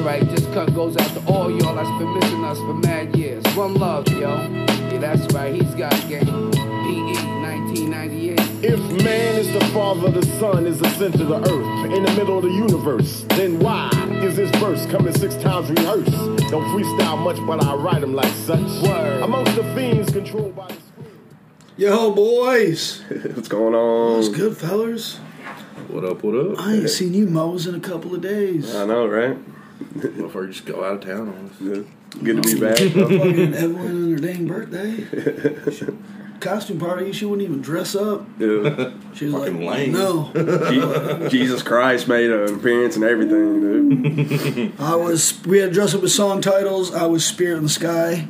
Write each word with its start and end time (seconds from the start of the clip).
right. 0.00 0.28
This 0.28 0.44
cut 0.54 0.74
goes 0.74 0.96
out 0.96 1.08
to 1.10 1.32
all 1.32 1.50
y'all 1.50 1.74
that's 1.74 1.88
been 1.98 2.14
missing 2.14 2.44
us 2.44 2.58
for 2.58 2.74
mad 2.74 3.16
years. 3.16 3.44
One 3.56 3.74
love, 3.74 4.08
yo. 4.08 4.18
Yeah, 4.18 4.98
that's 4.98 5.32
right. 5.34 5.54
He's 5.54 5.74
got 5.74 5.92
game. 6.08 6.24
PE 6.24 7.14
1998. 7.42 8.40
If 8.64 9.04
man 9.04 9.36
is 9.36 9.52
the 9.52 9.64
father, 9.66 10.10
the 10.10 10.24
sun 10.38 10.66
is 10.66 10.78
the 10.78 10.88
center 10.90 11.22
of 11.22 11.28
the 11.28 11.40
earth, 11.40 11.92
in 11.92 12.02
the 12.04 12.12
middle 12.12 12.38
of 12.38 12.44
the 12.44 12.50
universe, 12.50 13.24
then 13.30 13.58
why 13.60 13.90
is 14.22 14.36
this 14.36 14.50
verse 14.56 14.84
coming 14.86 15.14
six 15.14 15.34
times 15.36 15.70
rehearsed? 15.70 16.10
Don't 16.50 16.64
freestyle 16.74 17.18
much, 17.18 17.36
but 17.46 17.64
I 17.64 17.74
write 17.74 18.00
them 18.00 18.14
like 18.14 18.32
such. 18.32 18.60
Word. 18.82 19.22
Amongst 19.22 19.54
the 19.56 19.64
fiends 19.74 20.10
controlled 20.12 20.56
by 20.56 20.68
the 20.68 20.74
screen. 20.74 21.18
Yo, 21.76 22.10
boys. 22.12 23.02
What's 23.34 23.48
going 23.48 23.74
on? 23.74 24.16
What's 24.16 24.28
good, 24.28 24.56
fellas? 24.56 25.18
What 25.88 26.04
up? 26.04 26.22
What 26.22 26.34
up? 26.34 26.60
I 26.60 26.74
ain't 26.74 26.90
seen 26.90 27.14
you 27.14 27.26
mows 27.26 27.66
in 27.66 27.74
a 27.74 27.80
couple 27.80 28.14
of 28.14 28.20
days. 28.20 28.74
I 28.74 28.84
know, 28.84 29.06
right? 29.06 29.38
Before 30.00 30.44
you 30.44 30.52
just 30.52 30.66
go 30.66 30.84
out 30.84 30.94
of 30.94 31.00
town 31.04 31.28
on 31.28 31.50
us. 31.50 31.60
Yeah. 31.60 32.22
Good 32.22 32.42
to 32.42 32.54
be 32.54 32.60
back. 32.60 32.78
Fucking 32.78 33.54
Evelyn 33.54 34.04
on 34.04 34.10
her 34.12 34.16
dang 34.18 34.46
birthday. 34.46 35.86
Costume 36.40 36.78
party, 36.78 37.10
she 37.12 37.24
wouldn't 37.24 37.48
even 37.48 37.60
dress 37.60 37.96
up. 37.96 38.24
Yeah. 38.38 38.92
She 39.12 39.26
was 39.26 39.34
Fucking 39.34 39.64
like, 39.64 39.78
lame. 39.88 39.92
no. 39.92 41.28
Jesus 41.28 41.62
Christ 41.62 42.06
made 42.06 42.30
an 42.30 42.54
appearance 42.54 42.94
and 42.94 43.04
everything, 43.04 43.60
dude. 43.60 44.72
I 44.80 44.94
was, 44.94 45.42
we 45.44 45.58
had 45.58 45.70
to 45.70 45.74
dress 45.74 45.94
up 45.94 46.02
with 46.02 46.12
song 46.12 46.40
titles. 46.40 46.94
I 46.94 47.06
was 47.06 47.24
Spirit 47.26 47.56
in 47.58 47.64
the 47.64 47.68
Sky. 47.68 48.28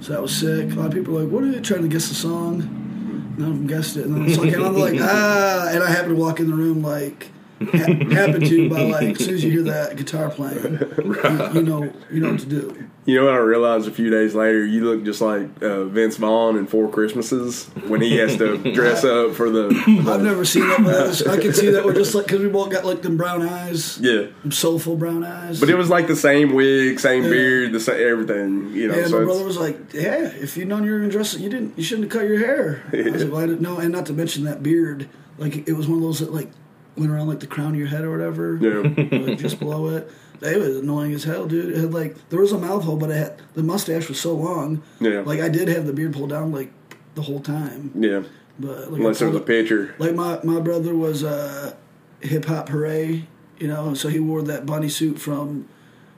So 0.00 0.12
that 0.12 0.22
was 0.22 0.36
sick. 0.36 0.72
A 0.72 0.74
lot 0.74 0.86
of 0.86 0.92
people 0.94 1.14
were 1.14 1.22
like, 1.22 1.30
what 1.30 1.44
are 1.44 1.46
you 1.46 1.60
trying 1.60 1.82
to 1.82 1.88
guess 1.88 2.08
the 2.08 2.14
song? 2.14 3.34
None 3.38 3.50
of 3.50 3.56
them 3.56 3.66
guessed 3.68 3.96
it. 3.96 4.04
And 4.06 4.16
then 4.16 4.26
the 4.26 4.34
song 4.34 4.50
came 4.50 4.64
out, 4.64 4.74
they're 4.74 4.92
like, 4.92 5.00
ah. 5.00 5.68
And 5.70 5.82
I 5.82 5.90
happened 5.90 6.16
to 6.16 6.20
walk 6.20 6.40
in 6.40 6.50
the 6.50 6.56
room 6.56 6.82
like, 6.82 7.30
ha- 7.60 8.14
happened 8.14 8.46
to 8.46 8.70
by 8.70 8.82
like, 8.82 9.20
as 9.20 9.24
soon 9.26 9.34
as 9.34 9.44
you 9.44 9.50
hear 9.50 9.62
that 9.64 9.96
guitar 9.96 10.30
playing, 10.30 10.78
you, 10.98 11.50
you 11.54 11.62
know, 11.62 11.92
you 12.10 12.20
know 12.20 12.30
what 12.32 12.40
to 12.40 12.46
do. 12.46 12.88
You 13.04 13.14
know 13.14 13.24
what 13.24 13.34
I 13.34 13.38
realized 13.38 13.88
a 13.88 13.90
few 13.90 14.10
days 14.10 14.34
later? 14.34 14.66
You 14.66 14.84
look 14.84 15.02
just 15.02 15.22
like 15.22 15.62
uh, 15.62 15.84
Vince 15.84 16.18
Vaughn 16.18 16.56
in 16.58 16.66
Four 16.66 16.90
Christmases 16.90 17.64
when 17.86 18.02
he 18.02 18.16
has 18.18 18.36
to 18.36 18.58
dress 18.74 19.02
up 19.02 19.34
for 19.34 19.48
the. 19.48 19.68
I've 20.06 20.20
never 20.22 20.44
seen 20.44 20.68
that, 20.68 20.84
but 20.84 20.94
I, 20.94 21.06
was, 21.06 21.26
I 21.26 21.40
can 21.40 21.54
see 21.54 21.70
that 21.70 21.86
we're 21.86 21.94
just 21.94 22.14
like 22.14 22.26
because 22.26 22.40
we 22.42 22.48
both 22.50 22.70
got 22.70 22.84
like 22.84 23.00
them 23.00 23.16
brown 23.16 23.40
eyes, 23.48 23.98
Yeah. 23.98 24.26
soulful 24.50 24.96
brown 24.96 25.24
eyes. 25.24 25.58
But 25.58 25.70
it 25.70 25.76
was 25.76 25.88
like 25.88 26.06
the 26.06 26.16
same 26.16 26.52
wig, 26.52 27.00
same 27.00 27.22
Yeah. 27.24 27.30
beard, 27.30 27.72
the 27.72 27.80
same 27.80 28.06
everything. 28.06 28.72
You 28.74 28.88
know, 28.88 28.94
and 28.98 29.08
so 29.08 29.18
my 29.20 29.24
brother 29.24 29.44
was 29.44 29.56
like, 29.56 29.94
"Yeah, 29.94 30.26
if 30.26 30.58
you'd 30.58 30.68
known 30.68 30.84
you 30.84 30.92
were 30.92 30.98
gonna 30.98 31.10
dress, 31.10 31.32
you 31.38 31.48
didn't. 31.48 31.78
You 31.78 31.84
shouldn't 31.84 32.12
have 32.12 32.20
cut 32.20 32.28
your 32.28 32.38
hair." 32.40 32.82
I 32.92 33.10
was 33.10 33.24
like, 33.24 33.32
well, 33.32 33.40
I 33.42 33.46
didn't 33.46 33.62
know, 33.62 33.78
and 33.78 33.90
not 33.90 34.04
to 34.06 34.12
mention 34.12 34.44
that 34.44 34.62
beard. 34.62 35.08
Like 35.38 35.66
it 35.66 35.72
was 35.72 35.88
one 35.88 35.96
of 35.96 36.02
those 36.02 36.18
that 36.18 36.34
like 36.34 36.50
went 36.98 37.10
around 37.12 37.28
like 37.28 37.40
the 37.40 37.46
crown 37.46 37.70
of 37.72 37.76
your 37.78 37.88
head 37.88 38.04
or 38.04 38.10
whatever, 38.10 38.56
yeah. 38.60 39.18
like 39.18 39.38
just 39.38 39.58
below 39.58 39.88
it. 39.96 40.10
It 40.40 40.56
was 40.58 40.76
annoying 40.76 41.12
as 41.14 41.24
hell, 41.24 41.46
dude. 41.46 41.70
It 41.70 41.76
had 41.80 41.92
like 41.94 42.28
there 42.28 42.40
was 42.40 42.52
a 42.52 42.58
mouth 42.58 42.84
hole, 42.84 42.96
but 42.96 43.10
it 43.10 43.16
had, 43.16 43.42
the 43.54 43.62
mustache 43.62 44.08
was 44.08 44.20
so 44.20 44.34
long. 44.34 44.82
Yeah. 45.00 45.20
Like 45.20 45.40
I 45.40 45.48
did 45.48 45.68
have 45.68 45.86
the 45.86 45.92
beard 45.92 46.12
pulled 46.12 46.30
down 46.30 46.52
like 46.52 46.70
the 47.14 47.22
whole 47.22 47.40
time, 47.40 47.90
Yeah. 47.96 48.22
but 48.58 48.92
like 48.92 49.00
Unless 49.00 49.20
it 49.22 49.26
was 49.26 49.34
a 49.34 49.38
it- 49.38 49.46
picture. 49.46 49.94
Like 49.98 50.14
my 50.14 50.38
my 50.44 50.60
brother 50.60 50.94
was 50.94 51.24
uh, 51.24 51.74
hip 52.20 52.44
hop 52.44 52.68
hooray, 52.68 53.26
you 53.58 53.66
know, 53.68 53.94
so 53.94 54.08
he 54.08 54.20
wore 54.20 54.42
that 54.42 54.64
bunny 54.66 54.88
suit 54.88 55.18
from 55.18 55.68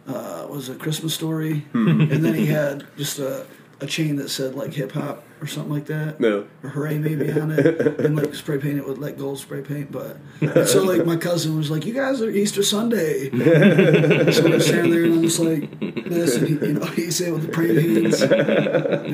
uh, 0.06 0.46
was 0.50 0.68
a 0.68 0.74
Christmas 0.74 1.14
story, 1.14 1.60
Hmm. 1.72 2.00
and 2.02 2.24
then 2.24 2.34
he 2.34 2.46
had 2.46 2.86
just 2.98 3.18
a, 3.18 3.46
a 3.80 3.86
chain 3.86 4.16
that 4.16 4.28
said 4.28 4.54
like 4.54 4.74
hip 4.74 4.92
hop 4.92 5.24
or 5.40 5.46
something 5.46 5.72
like 5.72 5.86
that, 5.86 6.20
No. 6.20 6.46
or 6.62 6.70
hooray 6.70 6.98
maybe 6.98 7.30
on 7.32 7.50
it, 7.50 7.80
and 8.00 8.14
like 8.16 8.34
spray 8.34 8.58
paint 8.58 8.78
it 8.78 8.86
with 8.86 8.98
like 8.98 9.16
gold 9.18 9.38
spray 9.38 9.62
paint. 9.62 9.90
But 9.90 10.18
and 10.40 10.68
so 10.68 10.82
like 10.84 11.06
my 11.06 11.16
cousin 11.16 11.56
was 11.56 11.70
like, 11.70 11.86
"You 11.86 11.94
guys 11.94 12.20
are 12.20 12.28
Easter 12.30 12.62
Sunday," 12.62 13.30
so 14.32 14.44
I'm 14.46 14.60
standing 14.60 14.90
there 14.92 15.04
and 15.04 15.14
I'm 15.14 15.22
just 15.22 15.38
like 15.40 15.80
this, 16.04 16.36
and 16.36 16.46
he, 16.48 16.54
you 16.54 16.72
know, 16.74 16.84
he 16.86 17.10
said 17.10 17.32
with 17.32 17.42
the 17.46 17.48
praying 17.52 18.04
hands, 18.04 18.20
got 18.20 18.32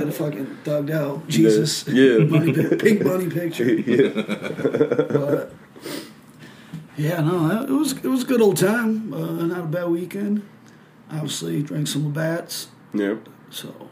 a 0.09 0.12
fucking 0.12 0.59
thugged 0.65 0.91
out 0.91 1.27
Jesus, 1.28 1.87
Yeah. 1.87 2.19
pic- 2.31 2.78
pink 2.81 3.05
bunny 3.05 3.28
picture. 3.31 3.65
yeah. 3.72 4.09
But 5.09 5.53
yeah, 6.97 7.21
no, 7.21 7.62
it 7.62 7.71
was 7.71 7.93
it 7.93 8.05
was 8.09 8.22
a 8.22 8.27
good 8.27 8.41
old 8.41 8.56
time. 8.56 9.12
Uh, 9.12 9.47
not 9.47 9.61
a 9.65 9.67
bad 9.67 9.89
weekend. 9.89 10.43
Obviously, 11.11 11.62
drank 11.62 11.87
some 11.87 12.05
Labatt's, 12.06 12.67
Yeah. 12.93 13.15
so 13.49 13.89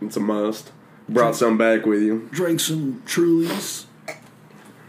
It's 0.00 0.16
a 0.16 0.20
must. 0.20 0.72
Brought 1.08 1.36
some 1.36 1.58
back 1.58 1.84
with 1.86 2.02
you. 2.02 2.28
drank 2.32 2.60
some 2.60 3.02
Trulies. 3.06 3.86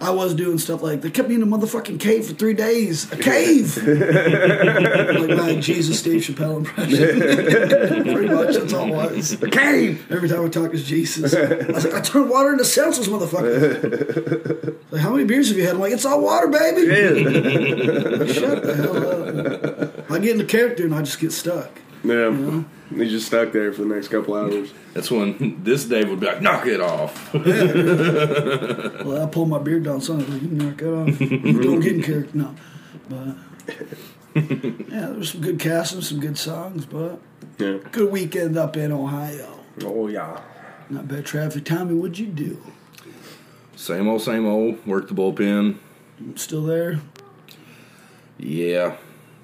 I 0.01 0.09
was 0.09 0.33
doing 0.35 0.57
stuff 0.57 0.81
like 0.81 0.99
they 1.01 1.09
kept 1.09 1.29
me 1.29 1.35
in 1.35 1.43
a 1.43 1.45
motherfucking 1.45 1.97
cave 1.97 2.25
for 2.27 2.33
three 2.33 2.53
days. 2.53 3.09
A 3.13 3.15
cave, 3.15 3.77
like 3.87 5.37
my 5.37 5.55
Jesus 5.61 5.99
Steve 5.99 6.21
Chappelle 6.21 6.57
impression. 6.57 8.03
Pretty 8.13 8.27
much, 8.27 8.55
that's 8.55 8.73
all 8.73 8.87
it 8.89 8.95
was. 8.95 9.41
A 9.41 9.49
cave! 9.49 10.05
Every 10.11 10.27
time 10.27 10.43
I 10.45 10.49
talk 10.49 10.73
is 10.73 10.83
Jesus. 10.83 11.33
I 11.33 11.71
was 11.71 11.85
like, 11.85 11.93
I 11.93 12.01
turned 12.01 12.29
water 12.29 12.51
into 12.51 12.65
senseless, 12.65 13.07
motherfucker. 13.07 14.75
like, 14.91 15.01
how 15.01 15.11
many 15.11 15.23
beers 15.23 15.47
have 15.47 15.57
you 15.57 15.63
had? 15.63 15.75
I'm 15.75 15.79
like, 15.79 15.93
it's 15.93 16.03
all 16.05 16.21
water, 16.21 16.47
baby. 16.49 16.81
Yeah. 16.81 18.25
Shut 18.33 18.61
the 18.61 18.75
hell 18.75 19.93
up. 20.07 20.11
I 20.11 20.19
get 20.19 20.31
into 20.31 20.43
character 20.45 20.83
and 20.83 20.93
I 20.93 21.01
just 21.01 21.19
get 21.21 21.31
stuck. 21.31 21.71
yeah. 22.03 22.63
He's 22.95 23.11
just 23.11 23.27
stuck 23.27 23.51
there 23.51 23.71
for 23.73 23.81
the 23.83 23.93
next 23.93 24.07
couple 24.09 24.35
hours. 24.35 24.71
That's 24.93 25.09
when 25.11 25.63
this 25.63 25.85
Dave 25.85 26.09
would 26.09 26.19
be 26.19 26.25
like, 26.27 26.41
knock 26.41 26.65
it 26.67 26.79
off. 26.81 27.33
Well, 27.33 29.23
I 29.23 29.27
pull 29.27 29.45
my 29.45 29.59
beard 29.59 29.83
down, 29.83 30.01
son. 30.01 30.19
Like, 30.19 30.41
you 30.41 30.47
can 30.49 30.57
knock 30.57 30.81
it 30.81 30.87
off. 30.87 31.21
You 31.21 31.61
don't 31.61 31.79
get 31.79 31.93
in 31.95 32.03
character. 32.03 32.37
No. 32.37 32.55
But, 33.09 33.35
yeah, 34.35 34.99
there 35.07 35.13
was 35.13 35.29
some 35.31 35.41
good 35.41 35.59
casting, 35.59 36.01
some 36.01 36.19
good 36.19 36.37
songs, 36.37 36.85
but 36.85 37.19
Yeah. 37.57 37.77
good 37.91 38.11
weekend 38.11 38.57
up 38.57 38.77
in 38.77 38.91
Ohio. 38.91 39.59
Oh, 39.83 40.07
yeah. 40.07 40.41
Not 40.89 41.07
bad 41.07 41.25
traffic. 41.25 41.65
Tommy, 41.65 41.93
what'd 41.95 42.19
you 42.19 42.27
do? 42.27 42.61
Same 43.75 44.07
old, 44.07 44.21
same 44.21 44.45
old. 44.45 44.85
Work 44.85 45.07
the 45.07 45.13
bullpen. 45.15 45.77
Still 46.35 46.63
there? 46.63 46.99
Yeah. 48.37 48.97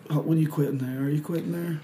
Oh, 0.09 0.19
when 0.19 0.37
you 0.37 0.47
quitting 0.49 0.77
there? 0.79 1.01
Are 1.05 1.09
you 1.09 1.21
quitting 1.21 1.51
there? 1.51 1.79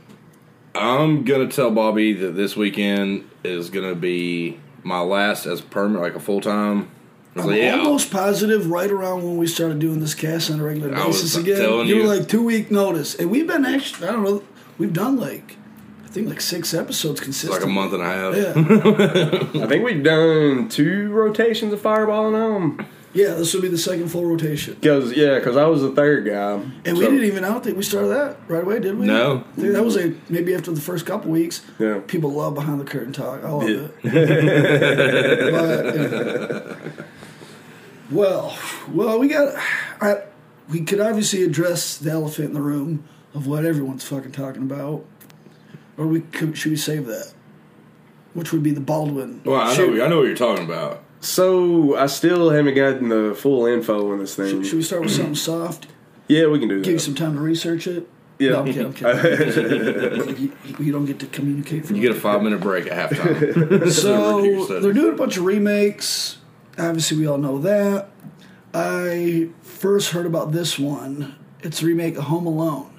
I'm 0.75 1.23
gonna 1.23 1.47
tell 1.47 1.71
Bobby 1.71 2.13
that 2.13 2.31
this 2.35 2.55
weekend 2.55 3.29
is 3.43 3.69
gonna 3.69 3.95
be 3.95 4.59
my 4.83 4.99
last 4.99 5.45
as 5.45 5.61
permanent, 5.61 6.03
like 6.03 6.15
a 6.15 6.19
full 6.19 6.41
time. 6.41 6.89
I'm 7.37 7.79
almost 7.81 8.11
positive 8.11 8.67
right 8.69 8.89
around 8.89 9.23
when 9.23 9.35
we 9.37 9.45
started 9.47 9.79
doing 9.79 9.99
this 9.99 10.13
cast 10.13 10.49
on 10.51 10.59
a 10.59 10.63
regular 10.63 10.95
I 10.95 11.05
basis 11.07 11.35
again. 11.35 11.57
telling 11.57 11.87
you 11.87 11.97
were 11.97 12.03
like 12.15 12.27
two 12.29 12.43
week 12.43 12.71
notice, 12.71 13.15
and 13.15 13.29
we've 13.29 13.47
been 13.47 13.65
actually 13.65 14.07
I 14.07 14.11
don't 14.13 14.23
know 14.23 14.43
we've 14.77 14.93
done 14.93 15.17
like 15.17 15.57
I 16.05 16.07
think 16.07 16.29
like 16.29 16.39
six 16.39 16.73
episodes 16.73 17.19
It's 17.19 17.25
consistently. 17.25 17.59
like 17.59 17.67
a 17.67 17.73
month 17.73 17.93
and 17.93 18.01
a 18.01 18.05
half. 18.05 18.35
Yeah, 19.57 19.63
I 19.65 19.67
think 19.67 19.83
we've 19.85 20.01
done 20.03 20.69
two 20.69 21.11
rotations 21.11 21.73
of 21.73 21.81
Fireball 21.81 22.31
now. 22.31 22.77
Yeah. 23.15 23.33
This 23.33 23.51
will 23.55 23.61
be 23.63 23.67
the 23.69 23.77
second 23.79 24.09
full 24.09 24.25
rotation, 24.25 24.75
Cause 24.83 25.11
yeah, 25.13 25.39
cause 25.39 25.57
I 25.57 25.65
was 25.65 25.81
the 25.81 25.91
third 25.91 26.25
guy. 26.27 26.61
and 26.85 26.97
we 26.97 27.05
didn't 27.05 27.23
even. 27.23 27.43
I 27.43 27.49
don't 27.49 27.63
think 27.63 27.77
we 27.77 27.83
started 27.83 28.09
that 28.09 28.37
right 28.47 28.63
away, 28.63 28.79
did 28.79 28.99
we? 28.99 29.07
No. 29.07 29.43
I 29.57 29.61
think 29.61 29.73
that 29.73 29.83
was 29.83 29.95
a 29.97 30.13
maybe 30.29 30.53
after 30.53 30.71
the 30.71 30.81
first 30.81 31.05
couple 31.07 31.31
weeks. 31.31 31.61
Yeah. 31.79 32.01
People 32.05 32.31
love 32.31 32.53
behind 32.53 32.79
the 32.79 32.85
curtain 32.85 33.13
talk. 33.13 33.43
I 33.43 33.49
love 33.49 33.67
Yeah. 33.67 33.87
it. 34.03 35.51
But, 35.51 35.95
yeah. 35.95 37.03
Well, 38.11 38.55
well, 38.91 39.17
we 39.19 39.27
got. 39.29 39.55
I, 39.99 40.23
we 40.69 40.81
could 40.81 40.99
obviously 40.99 41.43
address 41.43 41.97
the 41.97 42.11
elephant 42.11 42.49
in 42.49 42.53
the 42.53 42.61
room 42.61 43.03
of 43.33 43.47
what 43.47 43.65
everyone's 43.65 44.03
fucking 44.03 44.31
talking 44.31 44.61
about, 44.63 45.05
or 45.97 46.05
we 46.07 46.21
could, 46.21 46.57
should 46.57 46.71
we 46.71 46.75
save 46.77 47.05
that? 47.07 47.33
Which 48.33 48.51
would 48.51 48.61
be 48.63 48.71
the 48.71 48.81
Baldwin. 48.81 49.41
Well, 49.45 49.59
I 49.61 49.73
Should- 49.73 49.95
know, 49.95 50.03
I 50.05 50.07
know 50.07 50.17
what 50.17 50.27
you're 50.27 50.35
talking 50.35 50.65
about. 50.65 51.03
So 51.25 51.97
I 51.97 52.05
still 52.05 52.51
haven't 52.51 52.75
gotten 52.75 53.09
the 53.09 53.33
full 53.35 53.65
info 53.65 54.11
on 54.11 54.19
this 54.19 54.35
thing. 54.35 54.61
Should, 54.61 54.67
should 54.67 54.75
we 54.77 54.83
start 54.83 55.01
with 55.01 55.11
something 55.11 55.35
soft? 55.35 55.87
yeah, 56.27 56.47
we 56.47 56.59
can 56.59 56.69
do 56.69 56.75
that. 56.77 56.85
Give 56.85 56.93
you 56.93 56.99
some 56.99 57.15
time 57.15 57.33
to 57.33 57.41
research 57.41 57.87
it. 57.87 58.07
Yeah. 58.37 58.51
No, 58.51 58.59
I'm 58.59 58.93
kidding. 58.93 60.35
You, 60.65 60.85
you 60.85 60.91
don't 60.91 61.05
get 61.05 61.19
to 61.19 61.25
communicate. 61.27 61.85
For 61.85 61.93
You 61.93 62.01
get 62.01 62.11
a 62.11 62.19
five 62.19 62.43
minute 62.43 62.59
break 62.59 62.87
at 62.87 63.09
halftime. 63.09 63.91
So 63.91 64.79
they're 64.79 64.93
doing 64.93 65.13
a 65.13 65.17
bunch 65.17 65.37
of 65.37 65.45
remakes. 65.45 66.37
Obviously, 66.77 67.17
we 67.17 67.27
all 67.27 67.37
know 67.37 67.57
that. 67.59 68.09
I 68.73 69.49
first 69.61 70.11
heard 70.11 70.25
about 70.25 70.51
this 70.51 70.77
one. 70.77 71.35
It's 71.61 71.81
a 71.81 71.85
remake 71.85 72.17
of 72.17 72.25
Home 72.25 72.45
Alone, 72.45 72.91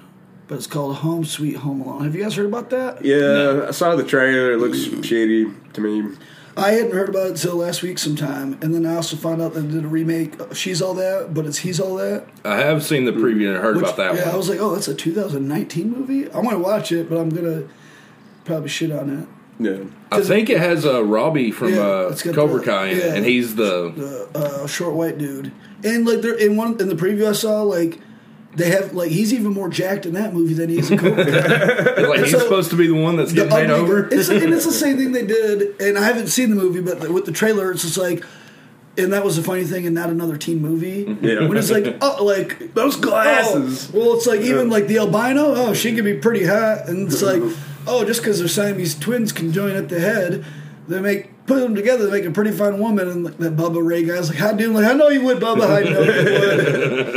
but 0.47 0.55
it's 0.55 0.67
called 0.67 0.97
Home 0.97 1.23
Sweet 1.23 1.57
Home 1.57 1.81
Alone. 1.81 2.03
Have 2.03 2.15
you 2.15 2.23
guys 2.23 2.35
heard 2.35 2.47
about 2.47 2.71
that? 2.71 3.05
Yeah, 3.05 3.67
I 3.67 3.71
saw 3.71 3.95
the 3.95 4.03
trailer. 4.03 4.53
It 4.53 4.57
looks 4.57 4.79
mm. 4.79 4.99
shitty 4.99 5.73
to 5.73 5.81
me. 5.81 6.17
I 6.57 6.71
hadn't 6.71 6.91
heard 6.93 7.09
about 7.09 7.27
it 7.27 7.29
until 7.31 7.55
last 7.57 7.83
week 7.83 7.99
sometime, 7.99 8.57
and 8.61 8.73
then 8.73 8.85
I 8.85 8.95
also 8.95 9.15
found 9.15 9.41
out 9.41 9.53
that 9.53 9.61
they 9.61 9.73
did 9.75 9.85
a 9.85 9.87
remake. 9.87 10.39
Of 10.39 10.57
She's 10.57 10.81
all 10.81 10.93
that, 10.95 11.33
but 11.33 11.45
it's 11.45 11.59
He's 11.59 11.79
all 11.79 11.95
that. 11.97 12.25
I 12.43 12.57
have 12.57 12.83
seen 12.83 13.05
the 13.05 13.11
preview 13.11 13.53
and 13.53 13.57
heard 13.63 13.75
Which- 13.75 13.83
about 13.85 13.97
that 13.97 14.15
yeah, 14.15 14.25
one. 14.25 14.33
I 14.33 14.37
was 14.37 14.49
like, 14.49 14.59
oh, 14.59 14.73
that's 14.73 14.87
a 14.87 14.95
2019 14.95 15.91
movie. 15.91 16.29
I 16.31 16.37
want 16.39 16.51
to 16.51 16.59
watch 16.59 16.91
it, 16.91 17.09
but 17.09 17.17
I'm 17.19 17.29
gonna 17.29 17.63
probably 18.45 18.69
shit 18.69 18.91
on 18.91 19.09
it. 19.21 19.27
Yeah. 19.59 19.83
I 20.11 20.21
think 20.21 20.49
it 20.51 20.59
has 20.59 20.85
uh, 20.85 21.03
Robbie 21.03 21.51
from 21.51 21.73
Yeah, 21.73 21.79
uh, 21.81 22.09
it's 22.11 22.21
got 22.23 22.35
Cobra 22.35 22.59
the- 22.59 22.65
Kai 22.65 22.85
in 22.87 22.97
it, 22.97 23.03
yeah. 23.03 23.13
and 23.15 23.25
he's 23.25 23.55
the 23.55 23.91
the 24.33 24.39
uh, 24.39 24.67
short 24.67 24.93
white 24.95 25.17
dude. 25.17 25.51
And 25.83 26.07
like 26.07 26.21
there 26.21 26.35
in 26.35 26.55
one 26.55 26.79
in 26.79 26.89
the 26.89 26.95
preview 26.95 27.27
I 27.29 27.33
saw, 27.33 27.61
like 27.63 27.99
they 28.57 28.71
have 28.71 28.93
like 28.93 29.11
he's 29.11 29.33
even 29.33 29.53
more 29.53 29.69
jacked 29.69 30.05
in 30.07 30.13
that 30.13 30.33
movie 30.33 30.55
than 30.55 30.67
he 30.69 30.79
is 30.79 30.89
in 30.89 30.97
Cobra 30.97 31.23
Kai. 31.25 32.01
like 32.07 32.19
he's 32.21 32.31
So- 32.31 32.39
supposed 32.39 32.71
to 32.71 32.75
be 32.75 32.87
the 32.87 32.95
one 32.95 33.15
that's 33.15 33.29
The 33.31 33.35
getting 33.45 33.51
made 33.53 33.69
ugly 33.69 33.75
over. 33.83 34.09
It's, 34.11 34.29
and 34.29 34.53
it's 34.53 34.65
the 34.65 34.71
same 34.71 34.97
thing 34.97 35.11
they 35.11 35.25
did, 35.25 35.79
and 35.79 35.97
I 35.97 36.03
haven't 36.03 36.27
seen 36.27 36.49
the 36.49 36.55
movie, 36.55 36.81
but 36.81 37.09
with 37.11 37.25
the 37.25 37.31
trailer, 37.31 37.71
it's 37.71 37.83
just 37.83 37.97
like, 37.97 38.23
and 38.97 39.13
that 39.13 39.23
was 39.23 39.35
the 39.35 39.43
funny 39.43 39.63
thing, 39.63 39.85
and 39.85 39.93
not 39.93 40.09
another 40.09 40.37
teen 40.37 40.59
movie. 40.59 41.05
Yeah. 41.21 41.47
When 41.47 41.55
it's 41.55 41.69
like, 41.69 41.97
oh, 42.01 42.23
like 42.25 42.73
Those 42.73 42.97
oh, 42.97 43.01
glasses. 43.01 43.91
oh, 43.93 43.99
well, 43.99 44.13
it's 44.17 44.25
like 44.25 44.41
even 44.41 44.71
like 44.71 44.87
the 44.87 44.97
albino. 44.97 45.53
Oh, 45.55 45.73
she 45.75 45.93
can 45.95 46.03
be 46.03 46.15
pretty 46.15 46.45
hot, 46.45 46.89
and 46.89 47.07
it's 47.11 47.21
like, 47.21 47.43
oh, 47.87 48.03
just 48.05 48.21
because 48.21 48.39
they're 48.39 48.47
Siamese 48.47 48.95
twins 48.97 49.31
can 49.31 49.51
join 49.53 49.75
at 49.75 49.87
the 49.89 49.99
head, 49.99 50.43
they 50.87 50.99
make 50.99 51.29
put 51.47 51.59
them 51.61 51.73
together, 51.73 52.05
to 52.05 52.11
make 52.11 52.25
a 52.25 52.31
pretty 52.31 52.51
fine 52.51 52.77
woman. 52.79 53.07
And 53.09 53.25
that 53.25 53.55
Bubba 53.55 53.83
Ray 53.83 54.03
guy's 54.03 54.29
like, 54.29 54.37
how 54.37 54.51
do? 54.53 54.71
Like, 54.71 54.85
I 54.85 54.93
know 54.93 55.09
you 55.09 55.23
would, 55.23 55.39
Bubba. 55.39 55.67
I 55.69 55.81
know 55.89 56.01
you 56.01 56.07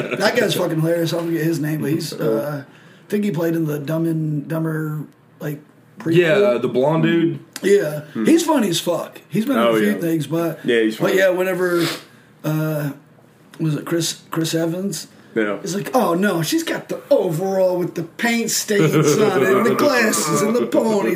would. 0.08 0.18
that 0.18 0.34
guy's 0.36 0.54
fucking 0.54 0.80
hilarious. 0.80 1.12
I'll 1.12 1.24
forget 1.24 1.42
his 1.44 1.60
name, 1.60 1.82
but 1.82 1.90
he's. 1.90 2.12
Uh, 2.14 2.64
I 2.66 3.10
think 3.10 3.24
he 3.24 3.30
played 3.30 3.54
in 3.54 3.66
the 3.66 3.78
Dumb 3.78 4.06
and 4.06 4.48
Dumber 4.48 5.04
like. 5.40 5.60
Prequel. 5.98 6.16
yeah, 6.16 6.28
uh, 6.32 6.56
the 6.56 6.68
blonde 6.68 7.02
dude. 7.02 7.44
Yeah, 7.62 8.06
he's 8.14 8.42
funny 8.42 8.70
as 8.70 8.80
fuck. 8.80 9.20
He's 9.28 9.44
been 9.44 9.58
in 9.58 9.62
Oh, 9.62 9.74
a 9.74 9.78
few 9.78 9.90
yeah. 9.90 9.98
things, 9.98 10.26
but 10.26 10.64
Yeah, 10.64 10.80
he's 10.80 10.96
funny. 10.96 11.12
But 11.12 11.18
yeah, 11.18 11.28
whenever 11.28 11.84
uh, 12.42 12.92
was 13.58 13.74
it 13.74 13.84
Chris 13.84 14.22
Chris 14.30 14.54
Evans? 14.54 15.08
Yeah. 15.34 15.60
He's 15.60 15.74
like, 15.74 15.94
oh 15.94 16.14
no, 16.14 16.42
she's 16.42 16.64
got 16.64 16.88
the 16.88 17.00
overall 17.10 17.78
with 17.78 17.94
the 17.94 18.02
paint 18.02 18.50
stains 18.50 18.94
on 18.94 19.42
it, 19.42 19.56
and 19.56 19.66
the 19.66 19.74
glasses, 19.74 20.42
and 20.42 20.56
the 20.56 20.66
pony. 20.66 21.14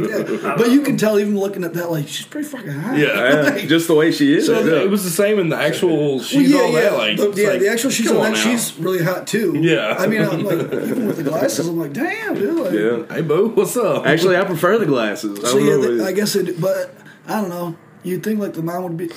But 0.56 0.70
you 0.70 0.82
can 0.82 0.96
tell 0.96 1.18
even 1.18 1.38
looking 1.38 1.64
at 1.64 1.74
that, 1.74 1.90
like 1.90 2.06
she's 2.08 2.26
pretty 2.26 2.48
fucking 2.48 2.70
hot. 2.70 2.96
Yeah. 2.96 3.54
Yeah, 3.56 3.66
just 3.66 3.88
the 3.88 3.94
way 3.94 4.12
she 4.12 4.34
is. 4.34 4.46
So 4.46 4.60
yeah. 4.60 4.82
It 4.82 4.90
was 4.90 5.04
the 5.04 5.10
same 5.10 5.38
in 5.38 5.48
the 5.48 5.56
actual. 5.56 6.18
Well, 6.18 6.24
yeah, 6.32 6.58
all 6.58 6.72
yeah, 6.72 6.80
that. 6.80 6.98
Like, 6.98 7.16
the, 7.16 7.42
yeah. 7.42 7.48
like, 7.48 7.60
the 7.60 7.68
actual 7.68 7.90
she's 7.90 8.10
on 8.10 8.16
on 8.18 8.32
that. 8.32 8.36
She's 8.38 8.76
really 8.78 9.02
hot 9.02 9.26
too. 9.26 9.58
Yeah. 9.60 9.96
I 9.98 10.06
mean, 10.06 10.22
I'm 10.22 10.44
like, 10.44 10.54
even 10.72 11.06
with 11.06 11.16
the 11.16 11.24
glasses, 11.24 11.68
I'm 11.68 11.78
like, 11.78 11.92
damn, 11.92 12.34
dude. 12.34 12.54
Like, 12.54 12.72
yeah. 12.72 13.14
Hey, 13.16 13.22
boo, 13.22 13.48
what's 13.48 13.76
up? 13.76 14.06
Actually, 14.06 14.36
I 14.36 14.44
prefer 14.44 14.78
the 14.78 14.86
glasses. 14.86 15.38
I 15.40 15.48
So 15.48 15.58
don't 15.58 15.66
yeah, 15.66 15.76
know. 15.76 15.96
the, 15.96 16.04
I 16.04 16.12
guess 16.12 16.36
it. 16.36 16.60
But 16.60 16.94
I 17.26 17.40
don't 17.40 17.50
know. 17.50 17.76
You'd 18.02 18.22
think 18.22 18.38
like 18.38 18.52
the 18.52 18.62
mom 18.62 18.82
would 18.84 18.96
be, 18.96 19.10